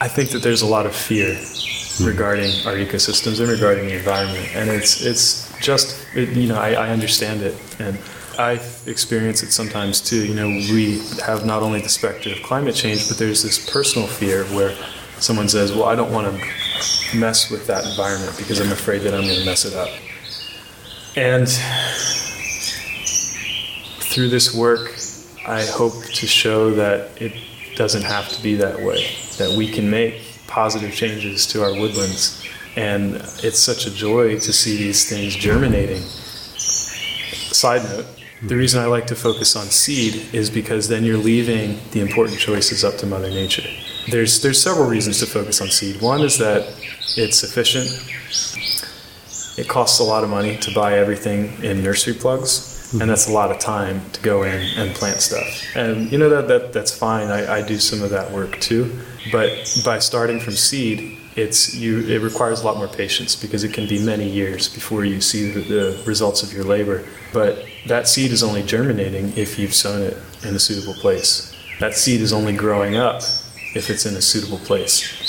I 0.00 0.08
think 0.08 0.30
that 0.30 0.42
there's 0.42 0.62
a 0.62 0.66
lot 0.66 0.84
of 0.84 0.94
fear 0.94 1.34
hmm. 1.34 2.04
regarding 2.04 2.50
our 2.66 2.74
ecosystems 2.74 3.40
and 3.40 3.48
regarding 3.48 3.86
the 3.86 3.96
environment, 3.96 4.48
and 4.54 4.68
it's 4.68 5.02
it's 5.02 5.56
just 5.60 6.06
it, 6.14 6.30
you 6.30 6.48
know 6.48 6.56
I, 6.56 6.72
I 6.72 6.90
understand 6.90 7.42
it 7.42 7.56
and. 7.78 7.98
I 8.36 8.60
experience 8.86 9.44
it 9.44 9.52
sometimes 9.52 10.00
too. 10.00 10.26
You 10.26 10.34
know, 10.34 10.48
we 10.48 10.98
have 11.24 11.46
not 11.46 11.62
only 11.62 11.80
the 11.80 11.88
specter 11.88 12.32
of 12.32 12.42
climate 12.42 12.74
change, 12.74 13.08
but 13.08 13.16
there's 13.16 13.44
this 13.44 13.70
personal 13.70 14.08
fear 14.08 14.42
where 14.46 14.74
someone 15.20 15.48
says, 15.48 15.72
Well, 15.72 15.84
I 15.84 15.94
don't 15.94 16.12
want 16.12 16.26
to 16.26 16.44
mess 17.14 17.50
with 17.50 17.66
that 17.66 17.84
environment 17.86 18.36
because 18.36 18.60
I'm 18.60 18.72
afraid 18.72 18.98
that 19.02 19.14
I'm 19.14 19.22
going 19.22 19.38
to 19.38 19.44
mess 19.44 19.64
it 19.64 19.74
up. 19.74 19.90
And 21.16 21.48
through 24.00 24.28
this 24.28 24.54
work, 24.54 24.96
I 25.46 25.64
hope 25.64 26.04
to 26.04 26.26
show 26.26 26.70
that 26.72 27.20
it 27.20 27.32
doesn't 27.76 28.02
have 28.02 28.28
to 28.30 28.42
be 28.42 28.54
that 28.56 28.80
way, 28.80 29.06
that 29.38 29.54
we 29.56 29.70
can 29.70 29.90
make 29.90 30.22
positive 30.46 30.92
changes 30.92 31.46
to 31.48 31.62
our 31.62 31.72
woodlands. 31.72 32.46
And 32.76 33.16
it's 33.42 33.58
such 33.58 33.86
a 33.86 33.90
joy 33.90 34.38
to 34.40 34.52
see 34.52 34.76
these 34.76 35.08
things 35.08 35.34
germinating. 35.36 36.02
Side 36.02 37.84
note, 37.84 38.06
the 38.42 38.56
reason 38.56 38.82
I 38.82 38.86
like 38.86 39.06
to 39.08 39.14
focus 39.14 39.56
on 39.56 39.66
seed 39.66 40.34
is 40.34 40.50
because 40.50 40.88
then 40.88 41.04
you're 41.04 41.16
leaving 41.16 41.78
the 41.92 42.00
important 42.00 42.38
choices 42.38 42.84
up 42.84 42.96
to 42.98 43.06
Mother 43.06 43.30
Nature. 43.30 43.68
There's, 44.10 44.42
there's 44.42 44.62
several 44.62 44.88
reasons 44.88 45.20
to 45.20 45.26
focus 45.26 45.60
on 45.60 45.68
seed. 45.68 46.00
One 46.00 46.20
is 46.20 46.38
that 46.38 46.62
it's 47.16 47.42
efficient. 47.42 47.86
It 49.58 49.68
costs 49.68 50.00
a 50.00 50.04
lot 50.04 50.24
of 50.24 50.30
money 50.30 50.56
to 50.58 50.74
buy 50.74 50.98
everything 50.98 51.62
in 51.62 51.82
nursery 51.82 52.14
plugs 52.14 52.74
and 53.00 53.10
that's 53.10 53.28
a 53.28 53.32
lot 53.32 53.50
of 53.50 53.58
time 53.58 54.00
to 54.12 54.22
go 54.22 54.42
in 54.44 54.60
and 54.78 54.94
plant 54.94 55.20
stuff. 55.20 55.76
And 55.76 56.10
you 56.10 56.18
know 56.18 56.28
that, 56.28 56.48
that 56.48 56.72
that's 56.72 56.96
fine. 56.96 57.28
I, 57.28 57.56
I 57.56 57.66
do 57.66 57.78
some 57.78 58.02
of 58.02 58.10
that 58.10 58.30
work 58.30 58.60
too. 58.60 58.98
But 59.32 59.50
by 59.84 59.98
starting 59.98 60.38
from 60.38 60.54
seed, 60.54 61.18
it's 61.36 61.74
you. 61.74 62.00
It 62.06 62.22
requires 62.22 62.62
a 62.62 62.64
lot 62.64 62.76
more 62.76 62.88
patience 62.88 63.34
because 63.34 63.64
it 63.64 63.72
can 63.72 63.88
be 63.88 64.04
many 64.04 64.28
years 64.28 64.72
before 64.72 65.04
you 65.04 65.20
see 65.20 65.50
the, 65.50 65.60
the 65.60 66.02
results 66.06 66.42
of 66.42 66.52
your 66.52 66.64
labor. 66.64 67.04
But 67.32 67.64
that 67.86 68.06
seed 68.06 68.30
is 68.30 68.42
only 68.42 68.62
germinating 68.62 69.36
if 69.36 69.58
you've 69.58 69.74
sown 69.74 70.02
it 70.02 70.16
in 70.44 70.54
a 70.54 70.58
suitable 70.58 70.94
place. 70.94 71.52
That 71.80 71.94
seed 71.94 72.20
is 72.20 72.32
only 72.32 72.52
growing 72.52 72.96
up 72.96 73.22
if 73.74 73.90
it's 73.90 74.06
in 74.06 74.16
a 74.16 74.22
suitable 74.22 74.58
place. 74.58 75.20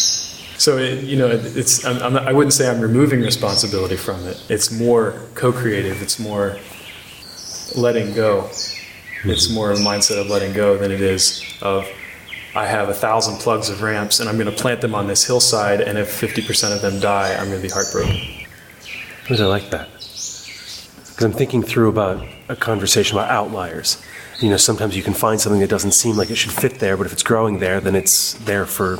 So 0.58 0.78
it, 0.78 1.04
you 1.04 1.18
know, 1.18 1.28
it's 1.30 1.86
I'm, 1.86 2.02
I'm 2.02 2.14
not, 2.14 2.28
I 2.28 2.34
wouldn't 2.34 2.54
say 2.54 2.70
I'm 2.70 2.80
removing 2.80 3.22
responsibility 3.22 3.98
from 3.98 4.26
it. 4.26 4.44
It's 4.50 4.72
more 4.72 5.22
co-creative. 5.34 6.02
It's 6.02 6.18
more 6.20 6.58
letting 7.76 8.14
go. 8.14 8.44
Mm-hmm. 8.44 9.30
It's 9.32 9.52
more 9.52 9.72
a 9.72 9.76
mindset 9.76 10.20
of 10.20 10.28
letting 10.28 10.54
go 10.54 10.78
than 10.78 10.92
it 10.92 11.02
is 11.02 11.44
of 11.62 11.88
I 12.56 12.66
have 12.66 12.88
a 12.88 12.94
thousand 12.94 13.40
plugs 13.40 13.70
of 13.70 13.82
ramps 13.82 14.22
and 14.22 14.30
I'm 14.30 14.38
going 14.38 14.50
to 14.50 14.56
plant 14.56 14.80
them 14.80 14.96
on 14.96 15.08
this 15.08 15.26
hillside, 15.26 15.82
and 15.82 15.98
if 15.98 16.10
50% 16.22 16.74
of 16.74 16.82
them 16.82 17.02
die, 17.02 17.34
I'm 17.34 17.50
going 17.50 17.62
to 17.62 17.68
be 17.68 17.70
heartbroken. 17.70 18.16
I 19.30 19.34
like 19.46 19.72
that. 19.72 19.90
Because 19.92 21.24
I'm 21.24 21.34
thinking 21.34 21.64
through 21.64 21.90
about 21.90 22.26
a 22.48 22.56
conversation 22.56 23.18
about 23.18 23.30
outliers. 23.30 24.02
You 24.42 24.50
know, 24.50 24.58
sometimes 24.58 24.98
you 24.98 25.04
can 25.04 25.14
find 25.14 25.40
something 25.40 25.62
that 25.62 25.70
doesn't 25.70 25.94
seem 25.94 26.18
like 26.18 26.30
it 26.30 26.36
should 26.36 26.52
fit 26.52 26.80
there, 26.80 26.98
but 26.98 27.08
if 27.08 27.14
it's 27.14 27.24
growing 27.24 27.60
there, 27.60 27.80
then 27.80 27.96
it's 27.96 28.34
there 28.34 28.66
for 28.66 29.00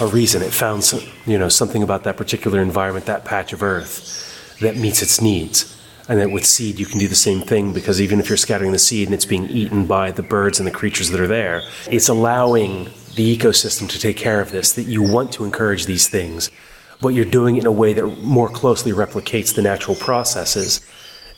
a 0.00 0.06
reason. 0.06 0.42
It 0.42 0.52
found, 0.52 0.82
some, 0.82 1.00
you 1.24 1.38
know, 1.38 1.48
something 1.48 1.84
about 1.84 2.02
that 2.04 2.16
particular 2.16 2.60
environment, 2.60 3.06
that 3.06 3.24
patch 3.24 3.52
of 3.52 3.62
earth, 3.62 4.58
that 4.60 4.76
meets 4.76 5.02
its 5.02 5.20
needs. 5.20 5.76
And 6.08 6.18
that 6.18 6.32
with 6.32 6.44
seed, 6.44 6.80
you 6.80 6.86
can 6.86 6.98
do 6.98 7.06
the 7.06 7.14
same 7.14 7.42
thing 7.42 7.72
because 7.72 8.00
even 8.00 8.18
if 8.18 8.28
you're 8.28 8.36
scattering 8.36 8.72
the 8.72 8.80
seed 8.80 9.06
and 9.06 9.14
it's 9.14 9.24
being 9.24 9.48
eaten 9.48 9.86
by 9.86 10.10
the 10.10 10.24
birds 10.24 10.58
and 10.58 10.66
the 10.66 10.72
creatures 10.72 11.10
that 11.10 11.20
are 11.20 11.28
there, 11.28 11.62
it's 11.88 12.08
allowing 12.08 12.86
the 13.14 13.36
ecosystem 13.36 13.88
to 13.88 14.00
take 14.00 14.16
care 14.16 14.40
of 14.40 14.50
this, 14.50 14.72
that 14.72 14.84
you 14.84 15.02
want 15.02 15.30
to 15.34 15.44
encourage 15.44 15.86
these 15.86 16.08
things, 16.08 16.50
but 17.00 17.08
you're 17.10 17.24
doing 17.24 17.56
it 17.56 17.60
in 17.60 17.66
a 17.66 17.72
way 17.72 17.92
that 17.92 18.04
more 18.22 18.48
closely 18.48 18.90
replicates 18.90 19.54
the 19.54 19.62
natural 19.62 19.94
processes 19.96 20.84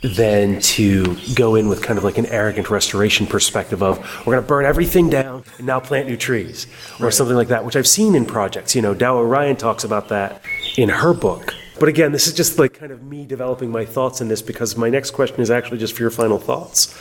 than 0.03 0.61
to 0.61 1.17
go 1.35 1.55
in 1.55 1.69
with 1.69 1.83
kind 1.83 1.97
of 1.97 2.05
like 2.05 2.19
an 2.19 2.27
arrogant 2.27 2.71
restoration 2.71 3.27
perspective 3.27 3.83
of 3.83 3.99
we're 4.27 4.33
going 4.33 4.43
to 4.43 4.49
burn 4.49 4.65
everything 4.65 5.09
down 5.09 5.45
and 5.59 5.67
now 5.67 5.79
plant 5.79 6.09
new 6.09 6.17
trees 6.17 6.67
or 6.99 7.05
right. 7.05 7.15
something 7.15 7.37
like 7.37 7.49
that, 7.49 7.65
which 7.65 7.77
I've 7.77 7.87
seen 7.87 8.15
in 8.15 8.27
projects. 8.27 8.75
You 8.75 8.83
know, 8.83 8.95
Tao 8.95 9.17
Orion 9.17 9.57
talks 9.57 9.85
about 9.85 10.09
that 10.09 10.43
in 10.77 10.89
her 10.89 11.15
book 11.15 11.55
but 11.83 11.89
again, 11.89 12.13
this 12.13 12.29
is 12.29 12.35
just 12.35 12.61
like 12.61 12.75
kind 12.75 12.93
of 12.93 13.03
me 13.03 13.27
developing 13.27 13.69
my 13.69 13.85
thoughts 13.85 14.21
in 14.21 14.29
this 14.29 14.41
because 14.41 14.77
my 14.77 14.89
next 14.89 15.11
question 15.11 15.41
is 15.41 15.51
actually 15.51 15.79
just 15.79 15.97
for 15.97 16.03
your 16.03 16.13
final 16.13 16.39
thoughts 16.39 16.97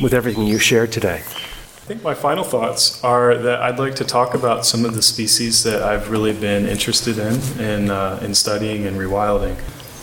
with 0.00 0.14
everything 0.14 0.46
you 0.46 0.60
shared 0.60 0.92
today. 0.92 1.16
I 1.16 1.88
think 1.88 2.04
my 2.04 2.14
final 2.14 2.44
thoughts 2.44 3.02
are 3.02 3.36
that 3.36 3.62
I'd 3.62 3.80
like 3.80 3.96
to 3.96 4.04
talk 4.04 4.34
about 4.34 4.64
some 4.64 4.84
of 4.84 4.94
the 4.94 5.02
species 5.02 5.64
that 5.64 5.82
I've 5.82 6.08
really 6.08 6.32
been 6.32 6.66
interested 6.66 7.18
in 7.18 7.34
in, 7.60 7.90
uh, 7.90 8.20
in 8.22 8.32
studying 8.32 8.86
and 8.86 8.96
rewilding. 8.96 9.56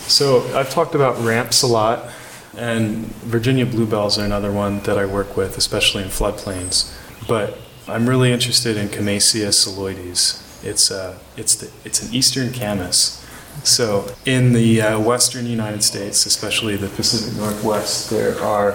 So 0.08 0.42
I've 0.56 0.70
talked 0.70 0.94
about 0.94 1.18
ramps 1.24 1.62
a 1.62 1.66
lot, 1.66 2.10
and 2.56 3.06
Virginia 3.24 3.66
bluebells 3.66 4.18
are 4.18 4.24
another 4.24 4.52
one 4.52 4.80
that 4.80 4.98
I 4.98 5.06
work 5.06 5.36
with, 5.36 5.56
especially 5.56 6.02
in 6.02 6.08
floodplains. 6.08 6.94
But 7.26 7.58
I'm 7.88 8.08
really 8.08 8.32
interested 8.32 8.76
in 8.76 8.88
Camassia 8.88 9.48
scilloides. 9.48 10.40
It's, 10.64 10.90
uh, 10.90 11.18
it's, 11.36 11.54
the, 11.56 11.70
it's 11.84 12.02
an 12.02 12.14
eastern 12.14 12.52
camas 12.52 13.24
so, 13.62 14.12
in 14.26 14.52
the 14.52 14.82
uh, 14.82 15.00
western 15.00 15.46
United 15.46 15.82
States, 15.82 16.26
especially 16.26 16.76
the 16.76 16.88
Pacific 16.88 17.34
Northwest, 17.38 18.10
there 18.10 18.38
are 18.40 18.72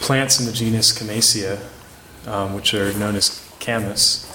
plants 0.00 0.38
in 0.38 0.46
the 0.46 0.52
genus 0.52 0.96
Camassia, 0.96 1.58
um, 2.26 2.54
which 2.54 2.74
are 2.74 2.92
known 2.94 3.16
as 3.16 3.42
camas. 3.58 4.29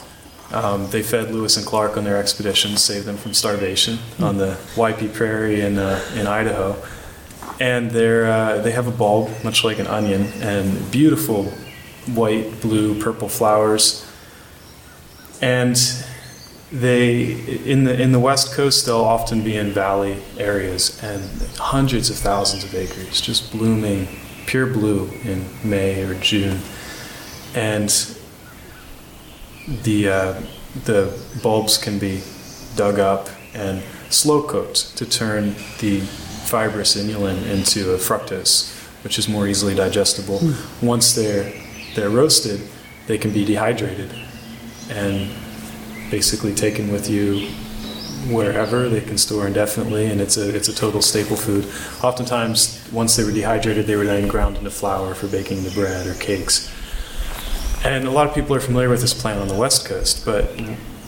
Um, 0.51 0.89
they 0.89 1.01
fed 1.01 1.31
Lewis 1.31 1.57
and 1.57 1.65
Clark 1.65 1.97
on 1.97 2.03
their 2.03 2.17
expeditions, 2.17 2.81
saved 2.81 3.05
them 3.05 3.17
from 3.17 3.33
starvation 3.33 3.97
on 4.19 4.37
the 4.37 4.57
Weippe 4.75 5.13
Prairie 5.13 5.61
in, 5.61 5.77
uh, 5.77 5.99
in 6.15 6.27
Idaho. 6.27 6.81
And 7.59 7.89
they're, 7.91 8.31
uh, 8.31 8.61
they 8.61 8.71
have 8.71 8.87
a 8.87 8.91
bulb, 8.91 9.31
much 9.43 9.63
like 9.63 9.79
an 9.79 9.87
onion, 9.87 10.27
and 10.41 10.91
beautiful 10.91 11.45
white, 12.13 12.61
blue, 12.61 13.01
purple 13.01 13.29
flowers. 13.29 14.05
And 15.41 15.77
they 16.71 17.31
in 17.63 17.83
the 17.83 18.01
in 18.01 18.11
the 18.11 18.19
west 18.19 18.53
coast 18.53 18.85
they'll 18.85 18.97
often 18.97 19.43
be 19.43 19.55
in 19.55 19.71
valley 19.71 20.17
areas 20.37 21.01
and 21.03 21.23
hundreds 21.57 22.09
of 22.09 22.17
thousands 22.17 22.63
of 22.63 22.73
acres 22.73 23.21
just 23.21 23.51
blooming 23.51 24.07
pure 24.47 24.65
blue 24.65 25.09
in 25.23 25.45
May 25.63 26.01
or 26.03 26.15
June 26.15 26.59
and 27.53 27.89
the 29.67 30.09
uh, 30.09 30.41
the 30.83 31.17
bulbs 31.41 31.77
can 31.77 31.97
be 31.97 32.21
dug 32.75 32.99
up 32.99 33.29
and 33.53 33.81
slow 34.09 34.41
cooked 34.41 34.97
to 34.97 35.05
turn 35.05 35.55
the 35.79 36.01
fibrous 36.45 36.95
inulin 36.95 37.45
into 37.47 37.93
a 37.93 37.97
fructose 37.97 38.71
which 39.03 39.17
is 39.19 39.27
more 39.27 39.47
easily 39.47 39.75
digestible. 39.75 40.39
Mm. 40.39 40.83
once 40.83 41.15
they're 41.15 41.51
they're 41.95 42.09
roasted 42.09 42.61
they 43.07 43.17
can 43.17 43.31
be 43.31 43.45
dehydrated 43.45 44.11
and 44.89 45.29
basically 46.11 46.53
taken 46.53 46.91
with 46.91 47.09
you 47.09 47.47
wherever. 48.33 48.89
They 48.89 49.01
can 49.01 49.17
store 49.17 49.47
indefinitely 49.47 50.07
and 50.07 50.19
it's 50.19 50.37
a 50.37 50.55
it's 50.55 50.67
a 50.67 50.75
total 50.75 51.01
staple 51.01 51.37
food. 51.37 51.65
Oftentimes 52.03 52.87
once 52.91 53.15
they 53.15 53.23
were 53.23 53.31
dehydrated 53.31 53.87
they 53.87 53.95
were 53.95 54.05
then 54.05 54.27
ground 54.27 54.57
into 54.57 54.69
flour 54.69 55.15
for 55.15 55.27
baking 55.27 55.63
the 55.63 55.71
bread 55.71 56.05
or 56.07 56.13
cakes 56.15 56.71
and 57.85 58.07
a 58.07 58.11
lot 58.11 58.27
of 58.27 58.33
people 58.33 58.55
are 58.55 58.59
familiar 58.59 58.89
with 58.89 59.01
this 59.01 59.13
plant 59.13 59.39
on 59.39 59.47
the 59.47 59.55
west 59.55 59.85
coast 59.85 60.25
but 60.25 60.49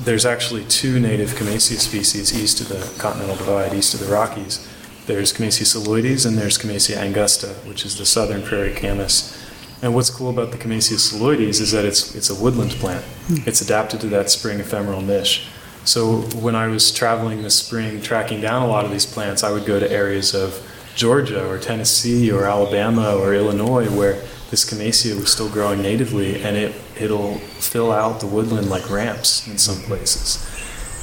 there's 0.01 0.25
actually 0.25 0.63
two 0.65 0.99
native 0.99 1.31
Camassia 1.31 1.77
species 1.77 2.37
east 2.37 2.61
of 2.61 2.69
the 2.69 2.99
continental 2.99 3.35
divide 3.35 3.73
east 3.73 3.93
of 3.93 3.99
the 3.99 4.07
rockies 4.07 4.67
there's 5.05 5.33
Camassia 5.33 5.63
scilloides 5.63 6.25
and 6.25 6.37
there's 6.37 6.57
Camassia 6.57 6.97
angusta 6.97 7.53
which 7.67 7.85
is 7.85 7.97
the 7.97 8.05
southern 8.05 8.41
prairie 8.41 8.73
camas 8.73 9.37
and 9.81 9.93
what's 9.93 10.09
cool 10.09 10.29
about 10.29 10.51
the 10.51 10.57
Camassia 10.57 10.97
scilloides 10.97 11.61
is 11.61 11.71
that 11.71 11.85
it's 11.85 12.15
it's 12.15 12.29
a 12.29 12.35
woodland 12.35 12.71
plant. 12.71 13.05
Mm. 13.27 13.47
It's 13.47 13.61
adapted 13.61 14.01
to 14.01 14.07
that 14.07 14.29
spring 14.29 14.59
ephemeral 14.59 15.01
niche. 15.01 15.47
So 15.85 16.21
when 16.41 16.55
I 16.55 16.67
was 16.67 16.91
traveling 16.91 17.43
this 17.43 17.57
spring, 17.57 18.01
tracking 18.01 18.41
down 18.41 18.63
a 18.63 18.67
lot 18.67 18.85
of 18.85 18.91
these 18.91 19.05
plants, 19.05 19.43
I 19.43 19.51
would 19.51 19.65
go 19.65 19.79
to 19.79 19.89
areas 19.89 20.33
of 20.33 20.61
Georgia 20.95 21.47
or 21.47 21.59
Tennessee 21.59 22.31
or 22.31 22.45
Alabama 22.45 23.15
or 23.15 23.35
Illinois 23.35 23.87
where 23.95 24.21
this 24.49 24.69
Camassia 24.69 25.15
was 25.19 25.31
still 25.31 25.49
growing 25.49 25.81
natively, 25.81 26.41
and 26.41 26.55
it 26.57 26.75
it'll 26.99 27.37
fill 27.59 27.91
out 27.91 28.19
the 28.19 28.27
woodland 28.27 28.69
like 28.69 28.89
ramps 28.89 29.47
in 29.47 29.57
some 29.57 29.77
places. 29.83 30.45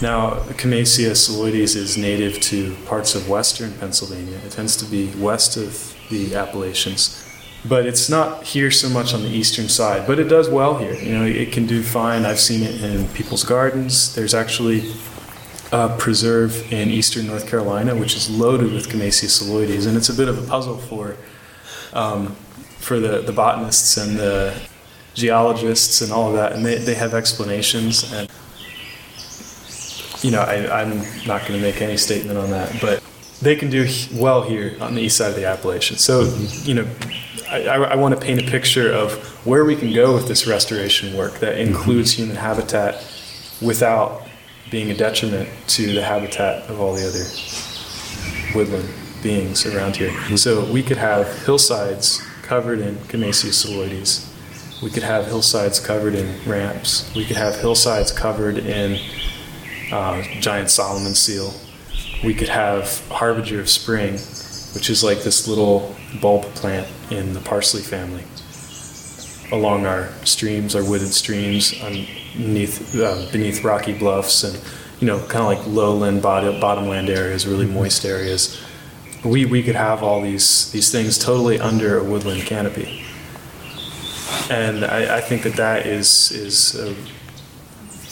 Now, 0.03 0.41
Camassia 0.59 1.13
scilloides 1.13 1.77
is 1.77 1.97
native 1.97 2.41
to 2.41 2.75
parts 2.87 3.15
of 3.15 3.29
western 3.29 3.73
Pennsylvania. 3.75 4.39
It 4.45 4.53
tends 4.53 4.77
to 4.79 4.85
be 4.85 5.13
west 5.17 5.57
of 5.57 5.95
the 6.11 6.35
Appalachians 6.35 7.25
but 7.67 7.87
it's 7.87 8.11
not 8.11 8.45
here 8.45 8.71
so 8.71 8.89
much 8.89 9.15
on 9.15 9.23
the 9.23 9.29
eastern 9.29 9.69
side. 9.69 10.07
But 10.07 10.19
it 10.19 10.25
does 10.25 10.49
well 10.49 10.77
here. 10.77 10.95
You 10.95 11.13
know, 11.15 11.25
it 11.25 11.53
can 11.53 11.67
do 11.67 11.83
fine. 11.83 12.27
I've 12.27 12.41
seen 12.41 12.63
it 12.63 12.83
in 12.83 13.09
people's 13.09 13.43
gardens. 13.43 14.15
There's 14.15 14.35
actually 14.35 14.93
a 15.73 15.89
preserve 15.97 16.71
in 16.73 16.91
eastern 16.91 17.27
North 17.27 17.49
Carolina 17.49 17.97
which 17.97 18.17
is 18.17 18.31
loaded 18.31 18.73
with 18.73 18.89
Camassia 18.89 19.27
scilloides, 19.27 19.87
and 19.87 19.97
it's 19.97 20.09
a 20.09 20.15
bit 20.15 20.29
of 20.29 20.43
a 20.43 20.47
puzzle 20.47 20.77
for 20.77 21.17
um, 21.95 22.37
for 22.85 23.01
the, 23.01 23.23
the 23.23 23.33
botanists 23.33 23.97
and 23.97 24.19
the 24.19 24.55
geologists 25.15 26.01
and 26.03 26.13
all 26.13 26.29
of 26.29 26.35
that, 26.35 26.53
and 26.53 26.65
they, 26.65 26.77
they 26.77 26.95
have 26.95 27.15
explanations. 27.15 28.13
And, 28.13 28.31
you 30.23 30.31
know, 30.31 30.41
I, 30.41 30.83
I'm 30.83 30.99
not 31.27 31.47
going 31.47 31.59
to 31.59 31.61
make 31.61 31.81
any 31.81 31.97
statement 31.97 32.39
on 32.39 32.51
that, 32.51 32.77
but 32.81 33.03
they 33.41 33.57
can 33.57 33.71
do 33.71 33.89
well 34.15 34.43
here 34.43 34.77
on 34.81 34.95
the 34.95 35.03
east 35.03 35.17
side 35.17 35.31
of 35.31 35.37
the 35.37 35.47
Appalachians. 35.47 36.05
So, 36.05 36.25
you 36.63 36.75
know, 36.75 36.89
I, 37.51 37.67
I, 37.67 37.97
want 37.97 38.19
to 38.19 38.21
paint 38.21 38.41
a 38.41 38.51
picture 38.51 38.91
of 38.93 39.13
where 39.47 39.65
we 39.65 39.77
can 39.77 39.93
go 39.93 40.15
with 40.15 40.27
this 40.27 40.47
restoration 40.47 41.17
work 41.17 41.35
that 41.41 41.57
mm-hmm. 41.57 41.69
includes 41.69 42.13
human 42.13 42.37
habitat 42.37 43.05
without 43.61 44.27
being 44.71 44.91
a 44.91 44.97
detriment 44.97 45.49
to 45.69 45.95
the 45.95 46.03
habitat 46.03 46.69
of 46.71 46.81
all 46.81 46.95
the 46.95 47.07
other 47.07 47.25
woodland 48.57 48.89
beings 49.23 49.67
around 49.67 49.97
here. 49.97 50.11
Mm-hmm. 50.11 50.37
So 50.37 50.65
we 50.73 50.83
could 50.83 50.97
have 50.97 51.27
hillsides 51.45 52.24
covered 52.45 52.79
in 52.79 52.97
Camassia 53.09 53.51
scilloides. 53.51 54.31
We 54.83 54.91
could 54.91 55.03
have 55.03 55.27
hillsides 55.27 55.81
covered 55.81 56.15
in 56.15 56.39
ramps. 56.49 57.11
We 57.17 57.25
could 57.25 57.37
have 57.37 57.57
hillsides 57.57 58.13
covered 58.13 58.59
in 58.59 59.01
uh, 59.91 60.23
giant 60.41 60.71
Solomon 60.71 61.15
seal. 61.15 61.55
We 62.23 62.35
could 62.35 62.51
have 62.51 63.07
harbinger 63.09 63.61
of 63.61 63.71
spring, 63.71 64.13
which 64.75 64.91
is 64.91 65.03
like 65.03 65.23
this 65.23 65.49
little 65.49 65.97
bulb 66.21 66.43
plant 66.55 66.87
in 67.11 67.33
the 67.33 67.41
parsley 67.41 67.83
family 67.83 68.25
along 69.53 69.87
our 69.87 70.09
streams, 70.25 70.75
our 70.75 70.85
wooded 70.85 71.13
streams, 71.13 71.75
beneath 72.37 72.95
uh, 72.97 73.27
beneath 73.31 73.63
rocky 73.63 73.97
bluffs, 73.97 74.43
and 74.43 74.61
you 75.01 75.07
know, 75.07 75.19
kind 75.27 75.45
of 75.45 75.47
like 75.47 75.67
lowland 75.67 76.23
bottom, 76.23 76.61
bottomland 76.61 77.09
areas, 77.09 77.47
really 77.47 77.67
moist 77.67 78.05
areas 78.05 78.64
we, 79.25 79.47
we 79.47 79.63
could 79.63 79.75
have 79.77 80.03
all 80.03 80.21
these, 80.21 80.71
these 80.73 80.91
things 80.93 81.19
totally 81.19 81.59
under 81.59 81.99
a 81.99 82.05
woodland 82.05 82.43
canopy. 82.43 83.05
And 84.51 84.85
I, 84.85 85.19
I 85.19 85.21
think 85.21 85.43
that 85.43 85.55
that 85.57 85.87
is, 85.87 86.31
is 86.31 86.75
a, 86.75 86.95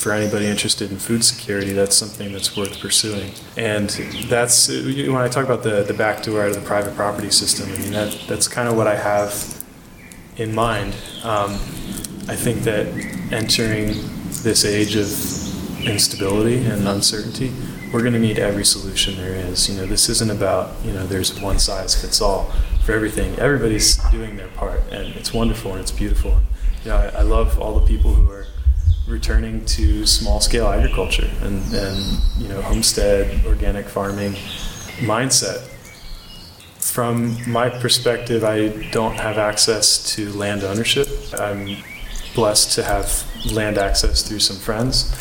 for 0.03 0.13
anybody 0.13 0.47
interested 0.47 0.91
in 0.91 0.99
food 0.99 1.23
security, 1.25 1.73
that's 1.73 1.97
something 1.97 2.33
that's 2.33 2.57
worth 2.57 2.81
pursuing. 2.81 3.33
And 3.57 3.91
that's 4.29 4.69
when 4.69 5.17
I 5.17 5.29
talk 5.29 5.45
about 5.45 5.63
the, 5.63 5.83
the 5.83 5.95
back 5.95 6.23
door 6.23 6.43
out 6.43 6.49
of 6.49 6.55
the 6.55 6.63
private 6.63 6.97
property 6.97 7.31
system, 7.31 7.71
I 7.71 7.77
mean, 7.79 7.93
that, 7.93 8.25
that's 8.27 8.49
kind 8.49 8.69
of 8.69 8.77
what 8.77 8.87
I 8.87 8.97
have 8.97 9.63
in 10.37 10.55
mind. 10.55 10.95
Um, 11.23 11.53
I 12.29 12.37
think 12.37 12.63
that 12.63 12.87
entering 13.33 13.95
this 14.43 14.65
age 14.65 14.97
of 14.97 15.87
instability 15.87 16.65
and 16.65 16.87
uncertainty, 16.89 17.53
we're 17.93 18.01
going 18.01 18.15
to 18.15 18.19
need 18.19 18.39
every 18.39 18.65
solution 18.65 19.17
there 19.17 19.35
is. 19.35 19.69
You 19.69 19.77
know, 19.77 19.87
this 19.87 20.09
isn't 20.09 20.31
about, 20.31 20.75
you 20.85 20.93
know, 20.93 21.07
there's 21.07 21.39
one 21.41 21.59
size 21.59 22.01
fits 22.01 22.21
all 22.21 22.51
for 22.85 22.93
everything. 22.93 23.39
Everybody's 23.39 23.97
doing 24.11 24.37
their 24.37 24.49
part, 24.49 24.81
and 24.91 25.15
it's 25.15 25.33
wonderful 25.33 25.73
and 25.73 25.81
it's 25.81 25.91
beautiful. 25.91 26.41
Know, 26.85 26.97
I, 26.97 27.19
I 27.19 27.23
love 27.23 27.61
all 27.61 27.79
the 27.79 27.87
people 27.87 28.13
who 28.15 28.29
are 28.31 28.47
returning 29.07 29.65
to 29.67 30.07
small 30.07 30.41
scale 30.41 30.67
agriculture 30.67 31.31
and, 31.43 31.63
and, 31.73 32.21
you 32.39 32.49
know, 32.49 32.61
homestead, 32.63 33.45
organic 33.47 33.87
farming 33.87 34.33
mindset. 34.99 35.69
From 36.81 37.37
my 37.51 37.69
perspective, 37.69 38.43
I 38.43 38.69
don't 38.91 39.15
have 39.15 39.39
access 39.39 40.15
to 40.15 40.33
land 40.33 40.65
ownership. 40.65 41.09
I'm 41.39 41.77
blessed 42.35 42.73
to 42.77 42.83
have 42.83 43.25
land 43.53 43.79
access 43.79 44.23
through 44.27 44.41
some 44.41 44.57
friends. 44.57 45.15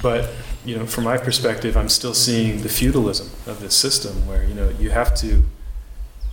But 0.00 0.30
you 0.64 0.76
know, 0.76 0.86
from 0.86 1.04
my 1.04 1.18
perspective, 1.18 1.76
I'm 1.76 1.88
still 1.88 2.14
seeing 2.14 2.62
the 2.62 2.68
feudalism 2.68 3.30
of 3.46 3.60
this 3.60 3.74
system 3.74 4.26
where, 4.26 4.44
you 4.44 4.54
know, 4.54 4.70
you 4.78 4.90
have 4.90 5.14
to 5.16 5.42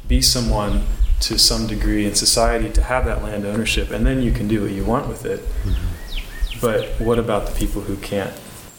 be 0.08 0.22
someone 0.22 0.84
to 1.22 1.38
some 1.38 1.68
degree 1.68 2.06
in 2.06 2.16
society 2.16 2.70
to 2.70 2.82
have 2.82 3.06
that 3.06 3.24
land 3.24 3.46
ownership, 3.46 3.92
and 3.92 4.06
then 4.06 4.22
you 4.22 4.32
can 4.32 4.48
do 4.48 4.62
what 4.62 4.72
you 4.72 4.84
want 4.86 5.08
with 5.08 5.26
it. 5.26 5.40
Mm-hmm. 5.40 6.60
But 6.62 6.88
what 7.00 7.20
about 7.20 7.48
the 7.48 7.56
people 7.58 7.82
who 7.82 7.98
can't 7.98 8.34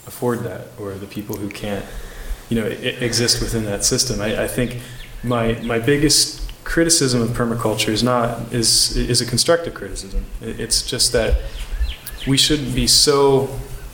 afford 0.07 0.41
that, 0.41 0.69
or 0.79 0.95
the 0.95 1.07
people 1.07 1.37
who 1.37 1.49
can't, 1.49 1.85
you 2.49 2.61
know, 2.61 2.67
exist 2.67 3.41
within 3.41 3.65
that 3.67 3.85
system? 3.85 4.21
I, 4.21 4.45
I 4.45 4.49
think 4.49 4.79
my 5.23 5.55
my 5.63 5.79
biggest 5.79 6.51
criticism 6.65 7.23
of 7.23 7.31
permaculture 7.31 7.89
is 7.89 8.03
not 8.03 8.53
is 8.53 8.97
is 8.97 9.21
a 9.21 9.27
constructive 9.27 9.75
criticism. 9.75 10.25
It's 10.41 10.83
just 10.83 11.13
that 11.13 11.43
we 12.27 12.37
shouldn't 12.37 12.75
be 12.75 12.87
so 12.87 13.49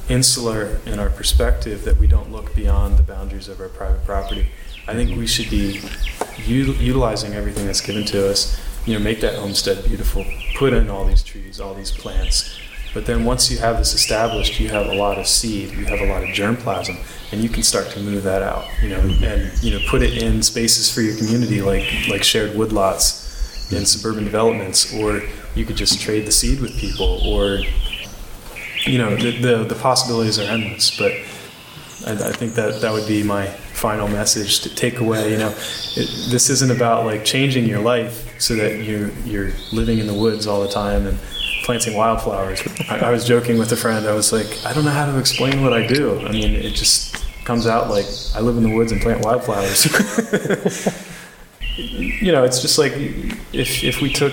insular 0.09 0.81
in 0.87 0.99
our 0.99 1.11
perspective 1.11 1.85
that 1.85 1.97
we 1.97 2.07
don't 2.07 2.31
look 2.31 2.55
beyond 2.55 2.99
the 2.99 3.03
boundaries 3.03 3.49
of 3.49 3.61
our 3.61 3.69
private 3.69 4.05
property. 4.05 4.49
I 4.89 4.95
think 4.95 5.17
we 5.17 5.27
should 5.27 5.51
be 5.51 5.81
u- 6.45 6.73
utilizing 6.75 7.35
everything 7.35 7.67
that's 7.67 7.81
given 7.81 8.05
to 8.07 8.31
us. 8.31 8.61
You 8.87 8.95
know, 8.95 9.01
make 9.01 9.21
that 9.21 9.35
homestead 9.35 9.85
beautiful. 9.85 10.25
Put 10.57 10.73
in 10.73 10.89
all 10.89 11.05
these 11.05 11.25
trees, 11.25 11.61
all 11.61 11.75
these 11.75 11.91
plants. 11.91 12.57
But 12.95 13.05
then 13.05 13.25
once 13.25 13.51
you 13.51 13.59
have 13.59 13.79
this 13.79 13.93
established, 13.95 14.59
you 14.61 14.69
have 14.69 14.87
a 14.87 14.95
lot 14.95 15.19
of 15.19 15.27
seed, 15.27 15.73
you 15.73 15.85
have 15.87 16.01
a 16.01 16.07
lot 16.07 16.23
of 16.23 16.31
germplasm, 16.31 16.97
and 17.33 17.43
you 17.43 17.49
can 17.49 17.63
start 17.63 17.91
to 17.91 18.01
move 18.01 18.23
that 18.23 18.43
out. 18.43 18.65
You 18.81 18.91
know, 18.91 19.01
and 19.23 19.53
you 19.63 19.73
know, 19.73 19.81
put 19.91 20.03
it 20.03 20.23
in 20.23 20.43
spaces 20.43 20.91
for 20.91 21.03
your 21.03 21.17
community, 21.17 21.61
like 21.61 21.85
like 22.09 22.23
shared 22.23 22.53
woodlots 22.53 23.71
in 23.73 23.85
suburban 23.85 24.25
developments, 24.25 24.95
or 24.95 25.23
you 25.55 25.67
could 25.67 25.77
just 25.77 26.01
trade 26.01 26.27
the 26.27 26.33
seed 26.33 26.61
with 26.61 26.73
people, 26.79 27.21
or 27.27 27.59
you 28.87 28.99
know, 28.99 29.17
the, 29.17 29.39
the, 29.39 29.65
the 29.65 29.75
possibilities 29.75 30.39
are 30.39 30.43
endless. 30.43 30.97
But 30.97 31.13
I, 32.07 32.13
I, 32.13 32.33
think 32.33 32.55
that 32.55 32.81
that 32.81 32.93
would 32.93 33.07
be 33.07 33.23
my 33.23 33.47
final 33.47 34.09
message 34.09 34.61
to 34.61 34.75
take 34.75 35.01
away. 35.01 35.33
You 35.33 35.39
know, 35.39 35.49
it, 35.49 36.31
this 36.31 36.51
isn't 36.51 36.71
about 36.71 37.05
like 37.05 37.25
changing 37.25 37.67
your 37.67 37.81
life 37.81 38.41
so 38.41 38.55
that 38.57 38.83
you 38.83 39.13
you're 39.25 39.51
living 39.73 39.99
in 39.99 40.07
the 40.07 40.15
woods 40.15 40.47
all 40.47 40.63
the 40.63 40.69
time 40.69 41.07
and 41.07 41.19
planting 41.65 41.97
wildflowers. 41.97 42.63
I, 42.89 43.09
I 43.09 43.11
was 43.11 43.25
joking 43.25 43.59
with 43.59 43.73
a 43.73 43.77
friend. 43.77 44.07
I 44.07 44.13
was 44.13 44.33
like, 44.33 44.47
I 44.65 44.73
don't 44.73 44.85
know 44.85 44.91
how 44.91 45.07
to 45.07 45.19
explain 45.19 45.63
what 45.63 45.73
I 45.73 45.87
do. 45.87 46.21
I 46.21 46.33
mean, 46.33 46.55
it 46.55 46.75
just 46.75 47.25
comes 47.45 47.67
out 47.67 47.91
like 47.91 48.07
I 48.35 48.41
live 48.41 48.57
in 48.57 48.63
the 48.63 48.75
woods 48.75 48.93
and 48.93 49.01
plant 49.01 49.25
wildflowers. 49.25 49.87
you 51.77 52.33
know, 52.33 52.45
it's 52.45 52.61
just 52.63 52.79
like 52.79 52.93
if 53.53 53.83
if 53.83 54.01
we 54.01 54.13
took 54.13 54.33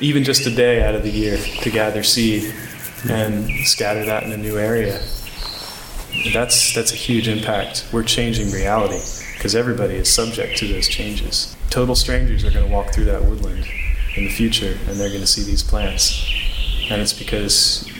even 0.00 0.24
just 0.24 0.46
a 0.46 0.50
day 0.54 0.82
out 0.82 0.94
of 0.94 1.02
the 1.04 1.10
year 1.10 1.38
to 1.38 1.70
gather 1.70 2.02
seed 2.02 2.52
and 3.08 3.48
scatter 3.66 4.04
that 4.04 4.22
in 4.24 4.32
a 4.32 4.36
new 4.36 4.58
area. 4.58 5.00
That's 6.32 6.74
that's 6.74 6.92
a 6.92 6.96
huge 6.96 7.28
impact. 7.28 7.88
We're 7.92 8.02
changing 8.02 8.50
reality 8.50 9.00
because 9.34 9.54
everybody 9.54 9.94
is 9.94 10.12
subject 10.12 10.56
to 10.58 10.68
those 10.68 10.88
changes. 10.88 11.56
Total 11.70 11.94
strangers 11.94 12.44
are 12.44 12.50
going 12.50 12.66
to 12.66 12.72
walk 12.72 12.92
through 12.92 13.06
that 13.06 13.24
woodland 13.24 13.66
in 14.16 14.24
the 14.24 14.30
future 14.30 14.78
and 14.86 15.00
they're 15.00 15.08
going 15.08 15.20
to 15.20 15.26
see 15.26 15.42
these 15.42 15.62
plants. 15.62 16.24
And 16.90 17.00
it's 17.00 17.12
because 17.12 17.90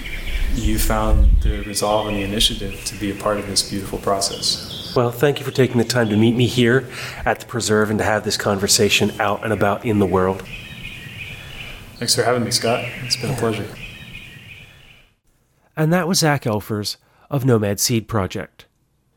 you 0.55 0.79
found 0.79 1.41
the 1.41 1.63
resolve 1.63 2.09
and 2.09 2.17
the 2.17 2.23
initiative 2.23 2.85
to 2.85 2.95
be 3.01 3.11
a 3.11 3.15
part 3.15 3.39
of 3.39 3.47
this 3.47 3.69
beautiful 3.69 3.99
process. 3.99 4.93
Well, 4.95 5.11
thank 5.11 5.39
you 5.39 5.45
for 5.45 5.51
taking 5.51 5.79
the 5.79 5.85
time 5.85 6.11
to 6.11 6.17
meet 6.17 6.37
me 6.37 6.47
here 6.47 6.87
at 7.25 7.41
the 7.41 7.47
preserve 7.47 7.89
and 7.89 7.99
to 7.99 8.05
have 8.05 8.25
this 8.25 8.37
conversation 8.37 9.19
out 9.19 9.43
and 9.43 9.53
about 9.53 9.87
in 9.87 9.99
the 9.99 10.07
world. 10.07 10.43
Thanks 11.97 12.15
for 12.15 12.23
having 12.25 12.45
me, 12.45 12.51
Scott. 12.51 12.85
It's 13.05 13.17
been 13.17 13.31
a 13.31 13.37
pleasure. 13.37 13.67
And 15.77 15.93
that 15.93 16.09
was 16.09 16.19
Zach 16.19 16.43
Elfers 16.43 16.97
of 17.31 17.45
Nomad 17.45 17.81
Seed 17.81 18.09
Project. 18.09 18.67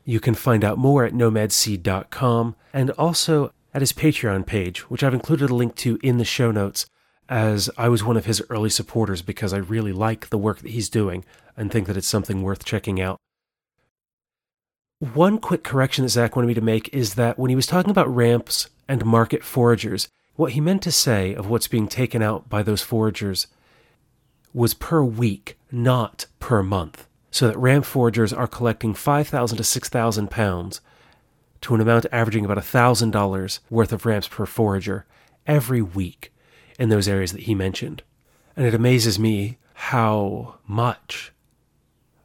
You 0.05 0.19
can 0.19 0.35
find 0.35 0.63
out 0.63 0.77
more 0.77 1.03
at 1.03 1.13
nomadseed.com 1.13 2.55
and 2.73 2.91
also 2.91 3.51
at 3.73 3.81
his 3.81 3.91
Patreon 3.91 4.45
page, 4.45 4.89
which 4.89 5.03
I've 5.03 5.13
included 5.13 5.49
a 5.49 5.55
link 5.55 5.75
to 5.77 5.99
in 6.01 6.17
the 6.17 6.23
show 6.23 6.51
notes, 6.51 6.85
as 7.27 7.69
I 7.77 7.89
was 7.89 8.03
one 8.03 8.17
of 8.17 8.25
his 8.25 8.41
early 8.49 8.69
supporters 8.69 9.21
because 9.21 9.51
I 9.51 9.57
really 9.57 9.91
like 9.91 10.29
the 10.29 10.37
work 10.37 10.59
that 10.59 10.71
he's 10.71 10.89
doing 10.89 11.25
and 11.57 11.71
think 11.71 11.87
that 11.87 11.97
it's 11.97 12.07
something 12.07 12.41
worth 12.41 12.63
checking 12.63 13.01
out. 13.01 13.19
One 14.99 15.39
quick 15.39 15.63
correction 15.63 16.03
that 16.03 16.09
Zach 16.09 16.35
wanted 16.35 16.47
me 16.47 16.53
to 16.53 16.61
make 16.61 16.87
is 16.93 17.15
that 17.15 17.37
when 17.37 17.49
he 17.49 17.55
was 17.55 17.67
talking 17.67 17.91
about 17.91 18.13
ramps 18.13 18.69
and 18.87 19.03
market 19.03 19.41
foragers, 19.41 20.07
what 20.35 20.53
he 20.53 20.61
meant 20.61 20.83
to 20.83 20.91
say 20.91 21.33
of 21.33 21.49
what's 21.49 21.67
being 21.67 21.87
taken 21.87 22.21
out 22.21 22.47
by 22.47 22.63
those 22.63 22.83
foragers 22.83 23.47
was 24.53 24.73
per 24.73 25.03
week, 25.03 25.57
not 25.75 26.25
per 26.39 26.63
month, 26.63 27.07
so 27.31 27.47
that 27.47 27.57
ramp 27.57 27.85
foragers 27.85 28.31
are 28.31 28.47
collecting 28.47 28.93
5,000 28.93 29.57
to 29.57 29.63
6,000 29.63 30.31
pounds 30.31 30.81
to 31.61 31.75
an 31.75 31.81
amount 31.81 32.05
averaging 32.11 32.45
about 32.45 32.57
$1,000 32.57 33.59
worth 33.69 33.91
of 33.91 34.05
ramps 34.05 34.27
per 34.27 34.45
forager 34.45 35.05
every 35.45 35.81
week 35.81 36.31
in 36.79 36.89
those 36.89 37.07
areas 37.07 37.33
that 37.33 37.41
he 37.41 37.53
mentioned. 37.53 38.03
And 38.55 38.65
it 38.65 38.73
amazes 38.73 39.19
me 39.19 39.57
how 39.73 40.55
much 40.65 41.33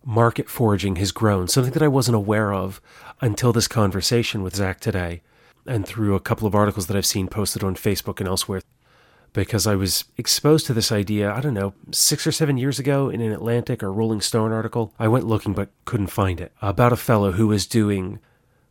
market 0.05 0.49
foraging 0.49 0.97
has 0.97 1.11
grown, 1.11 1.49
something 1.49 1.73
that 1.73 1.83
I 1.83 1.89
wasn't 1.89 2.17
aware 2.17 2.53
of 2.53 2.81
until 3.21 3.53
this 3.53 3.69
conversation 3.69 4.43
with 4.43 4.57
Zach 4.57 4.79
today, 4.81 5.23
and 5.67 5.87
through 5.87 6.15
a 6.15 6.21
couple 6.21 6.47
of 6.47 6.55
articles 6.55 6.87
that 6.87 6.97
I've 6.97 7.05
seen 7.05 7.27
posted 7.27 7.65
on 7.65 7.75
Facebook 7.75 8.21
and 8.21 8.29
elsewhere 8.29 8.63
because 9.33 9.67
I 9.67 9.75
was 9.75 10.05
exposed 10.17 10.67
to 10.67 10.75
this 10.75 10.91
idea, 10.91 11.33
I 11.33 11.41
don't 11.41 11.55
know, 11.55 11.75
six 11.93 12.27
or 12.27 12.33
seven 12.33 12.57
years 12.57 12.79
ago 12.79 13.09
in 13.09 13.21
an 13.21 13.33
Atlantic 13.33 13.83
or 13.83 13.93
Rolling 13.93 14.21
Stone 14.21 14.53
article. 14.53 14.93
I 14.99 15.09
went 15.09 15.27
looking 15.27 15.53
but 15.53 15.71
couldn't 15.85 16.09
find 16.09 16.41
it. 16.41 16.53
About 16.61 16.93
a 16.93 16.97
fellow 16.97 17.33
who 17.33 17.47
was 17.47 17.67
doing 17.67 18.19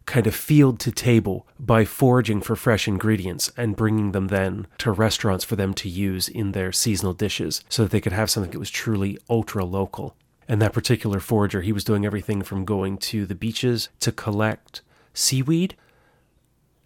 kind 0.05 0.25
of 0.25 0.33
field 0.33 0.79
to 0.79 0.91
table 0.91 1.45
by 1.59 1.85
foraging 1.85 2.41
for 2.41 2.55
fresh 2.55 2.87
ingredients 2.87 3.51
and 3.55 3.75
bringing 3.75 4.11
them 4.11 4.29
then 4.29 4.65
to 4.79 4.91
restaurants 4.91 5.45
for 5.45 5.55
them 5.55 5.71
to 5.71 5.87
use 5.87 6.27
in 6.27 6.51
their 6.51 6.71
seasonal 6.71 7.13
dishes 7.13 7.63
so 7.69 7.83
that 7.83 7.91
they 7.91 8.01
could 8.01 8.11
have 8.11 8.29
something 8.29 8.51
that 8.51 8.59
was 8.59 8.71
truly 8.71 9.19
ultra 9.29 9.63
local. 9.63 10.15
And 10.47 10.59
that 10.61 10.73
particular 10.73 11.19
forager, 11.19 11.61
he 11.61 11.71
was 11.71 11.83
doing 11.83 12.07
everything 12.07 12.41
from 12.41 12.65
going 12.65 12.97
to 12.97 13.27
the 13.27 13.35
beaches 13.35 13.89
to 13.99 14.11
collect 14.11 14.81
seaweed 15.13 15.75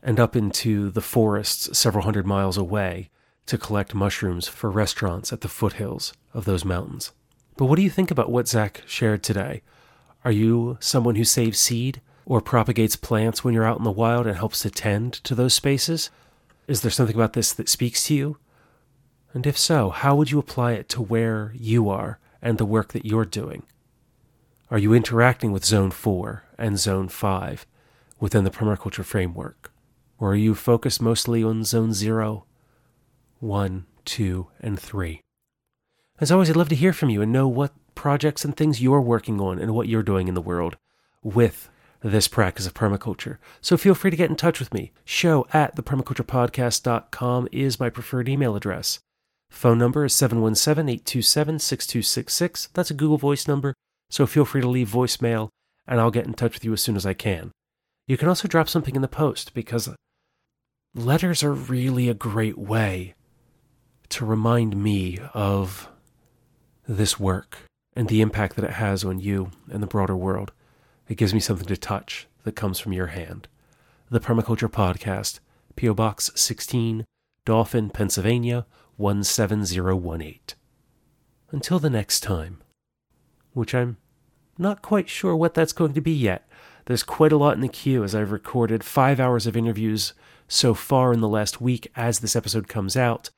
and 0.01 0.19
up 0.19 0.35
into 0.35 0.89
the 0.89 1.01
forests 1.01 1.77
several 1.77 2.03
hundred 2.03 2.27
miles 2.27 2.57
away 2.57 3.09
to 3.45 3.57
collect 3.57 3.93
mushrooms 3.93 4.47
for 4.47 4.69
restaurants 4.69 5.33
at 5.33 5.41
the 5.41 5.47
foothills 5.47 6.13
of 6.33 6.45
those 6.45 6.65
mountains. 6.65 7.11
But 7.57 7.65
what 7.65 7.75
do 7.75 7.81
you 7.81 7.89
think 7.89 8.09
about 8.09 8.31
what 8.31 8.47
Zach 8.47 8.83
shared 8.87 9.23
today? 9.23 9.61
Are 10.25 10.31
you 10.31 10.77
someone 10.79 11.15
who 11.15 11.25
saves 11.25 11.59
seed 11.59 12.01
or 12.25 12.41
propagates 12.41 12.95
plants 12.95 13.43
when 13.43 13.53
you're 13.53 13.65
out 13.65 13.77
in 13.77 13.83
the 13.83 13.91
wild 13.91 14.25
and 14.25 14.37
helps 14.37 14.61
to 14.61 14.69
tend 14.69 15.13
to 15.13 15.35
those 15.35 15.53
spaces? 15.53 16.09
Is 16.67 16.81
there 16.81 16.91
something 16.91 17.15
about 17.15 17.33
this 17.33 17.51
that 17.53 17.69
speaks 17.69 18.05
to 18.05 18.15
you? 18.15 18.37
And 19.33 19.45
if 19.45 19.57
so, 19.57 19.89
how 19.89 20.15
would 20.15 20.31
you 20.31 20.39
apply 20.39 20.73
it 20.73 20.87
to 20.89 21.01
where 21.01 21.51
you 21.55 21.89
are 21.89 22.19
and 22.41 22.57
the 22.57 22.65
work 22.65 22.93
that 22.93 23.05
you're 23.05 23.25
doing? 23.25 23.63
Are 24.71 24.77
you 24.77 24.93
interacting 24.93 25.51
with 25.51 25.65
Zone 25.65 25.91
4 25.91 26.43
and 26.57 26.79
Zone 26.79 27.09
5 27.09 27.65
within 28.19 28.43
the 28.43 28.51
permaculture 28.51 29.03
framework? 29.03 29.71
Or 30.17 30.31
are 30.31 30.37
you 30.37 30.55
focused 30.55 31.01
mostly 31.01 31.43
on 31.43 31.63
Zone 31.63 31.93
0, 31.93 32.45
1, 33.43 33.85
2, 34.05 34.47
and 34.61 34.79
3? 34.79 35.21
As 36.19 36.31
always, 36.31 36.49
I'd 36.49 36.55
love 36.55 36.69
to 36.69 36.75
hear 36.75 36.93
from 36.93 37.09
you 37.09 37.21
and 37.21 37.31
know 37.31 37.47
what 37.47 37.73
projects 37.93 38.45
and 38.45 38.55
things 38.55 38.81
you're 38.81 39.01
working 39.01 39.41
on 39.41 39.59
and 39.59 39.75
what 39.75 39.89
you're 39.89 40.01
doing 40.01 40.29
in 40.29 40.33
the 40.33 40.41
world 40.41 40.77
with 41.21 41.69
this 42.01 42.29
practice 42.29 42.65
of 42.65 42.73
permaculture. 42.73 43.37
So 43.59 43.75
feel 43.75 43.95
free 43.95 44.11
to 44.11 44.17
get 44.17 44.29
in 44.29 44.37
touch 44.37 44.59
with 44.59 44.73
me. 44.73 44.93
Show 45.03 45.45
at 45.51 45.75
thepermaculturepodcast.com 45.75 47.49
is 47.51 47.79
my 47.81 47.89
preferred 47.89 48.29
email 48.29 48.55
address. 48.55 48.99
Phone 49.49 49.77
number 49.77 50.05
is 50.05 50.13
717 50.13 50.87
827 50.89 51.59
6266. 51.59 52.69
That's 52.73 52.91
a 52.91 52.95
Google 52.95 53.17
Voice 53.17 53.45
number, 53.45 53.73
so 54.09 54.25
feel 54.25 54.45
free 54.45 54.61
to 54.61 54.69
leave 54.69 54.89
voicemail 54.89 55.49
and 55.85 55.99
I'll 55.99 56.11
get 56.11 56.25
in 56.25 56.33
touch 56.33 56.53
with 56.53 56.63
you 56.63 56.71
as 56.71 56.81
soon 56.81 56.95
as 56.95 57.05
I 57.05 57.13
can. 57.13 57.51
You 58.07 58.15
can 58.15 58.29
also 58.29 58.47
drop 58.47 58.69
something 58.69 58.95
in 58.95 59.01
the 59.01 59.09
post 59.09 59.53
because 59.53 59.89
letters 60.95 61.43
are 61.43 61.51
really 61.51 62.07
a 62.07 62.13
great 62.13 62.57
way 62.57 63.15
to 64.13 64.25
remind 64.25 64.75
me 64.75 65.19
of 65.33 65.89
this 66.87 67.19
work 67.19 67.59
and 67.95 68.07
the 68.07 68.21
impact 68.21 68.55
that 68.55 68.65
it 68.65 68.73
has 68.73 69.03
on 69.03 69.19
you 69.19 69.51
and 69.71 69.81
the 69.81 69.87
broader 69.87 70.15
world. 70.15 70.51
It 71.07 71.15
gives 71.15 71.33
me 71.33 71.39
something 71.39 71.67
to 71.67 71.77
touch 71.77 72.27
that 72.43 72.55
comes 72.55 72.79
from 72.79 72.93
your 72.93 73.07
hand. 73.07 73.47
The 74.09 74.19
Permaculture 74.19 74.69
Podcast, 74.69 75.39
P.O. 75.75 75.93
Box 75.93 76.29
16, 76.35 77.05
Dauphin, 77.45 77.89
Pennsylvania 77.89 78.65
17018. 78.97 80.39
Until 81.51 81.79
the 81.79 81.89
next 81.89 82.19
time, 82.21 82.61
which 83.53 83.73
I'm 83.73 83.97
not 84.57 84.81
quite 84.81 85.09
sure 85.09 85.35
what 85.35 85.53
that's 85.53 85.73
going 85.73 85.93
to 85.93 86.01
be 86.01 86.13
yet. 86.13 86.47
There's 86.85 87.03
quite 87.03 87.31
a 87.31 87.37
lot 87.37 87.55
in 87.55 87.61
the 87.61 87.67
queue 87.67 88.03
as 88.03 88.13
I've 88.13 88.31
recorded 88.31 88.83
five 88.83 89.19
hours 89.19 89.47
of 89.47 89.57
interviews 89.57 90.13
so 90.47 90.73
far 90.73 91.13
in 91.13 91.21
the 91.21 91.27
last 91.27 91.61
week 91.61 91.91
as 91.95 92.19
this 92.19 92.35
episode 92.35 92.67
comes 92.67 92.95
out, 92.95 93.29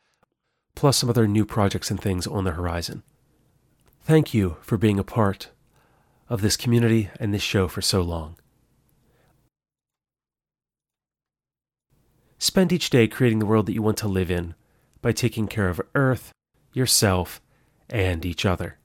plus 0.76 0.98
some 0.98 1.10
other 1.10 1.28
new 1.28 1.46
projects 1.46 1.90
and 1.90 2.00
things 2.00 2.28
on 2.28 2.44
the 2.44 2.52
horizon. 2.52 3.02
Thank 4.04 4.34
you 4.34 4.58
for 4.62 4.78
being 4.78 5.00
a 5.00 5.04
part 5.04 5.50
of 6.30 6.42
this 6.42 6.58
community 6.58 7.10
and 7.20 7.34
this 7.34 7.42
show 7.42 7.68
for 7.68 7.82
so 7.82 8.02
long. 8.02 8.36
Spend 12.38 12.72
each 12.72 12.90
day 12.90 13.08
creating 13.08 13.40
the 13.40 13.46
world 13.46 13.66
that 13.66 13.74
you 13.74 13.82
want 13.82 13.98
to 13.98 14.08
live 14.08 14.30
in 14.30 14.54
by 15.02 15.12
taking 15.12 15.48
care 15.48 15.70
of 15.70 15.82
Earth, 15.96 16.32
yourself, 16.74 17.42
and 17.90 18.26
each 18.26 18.46
other. 18.46 18.78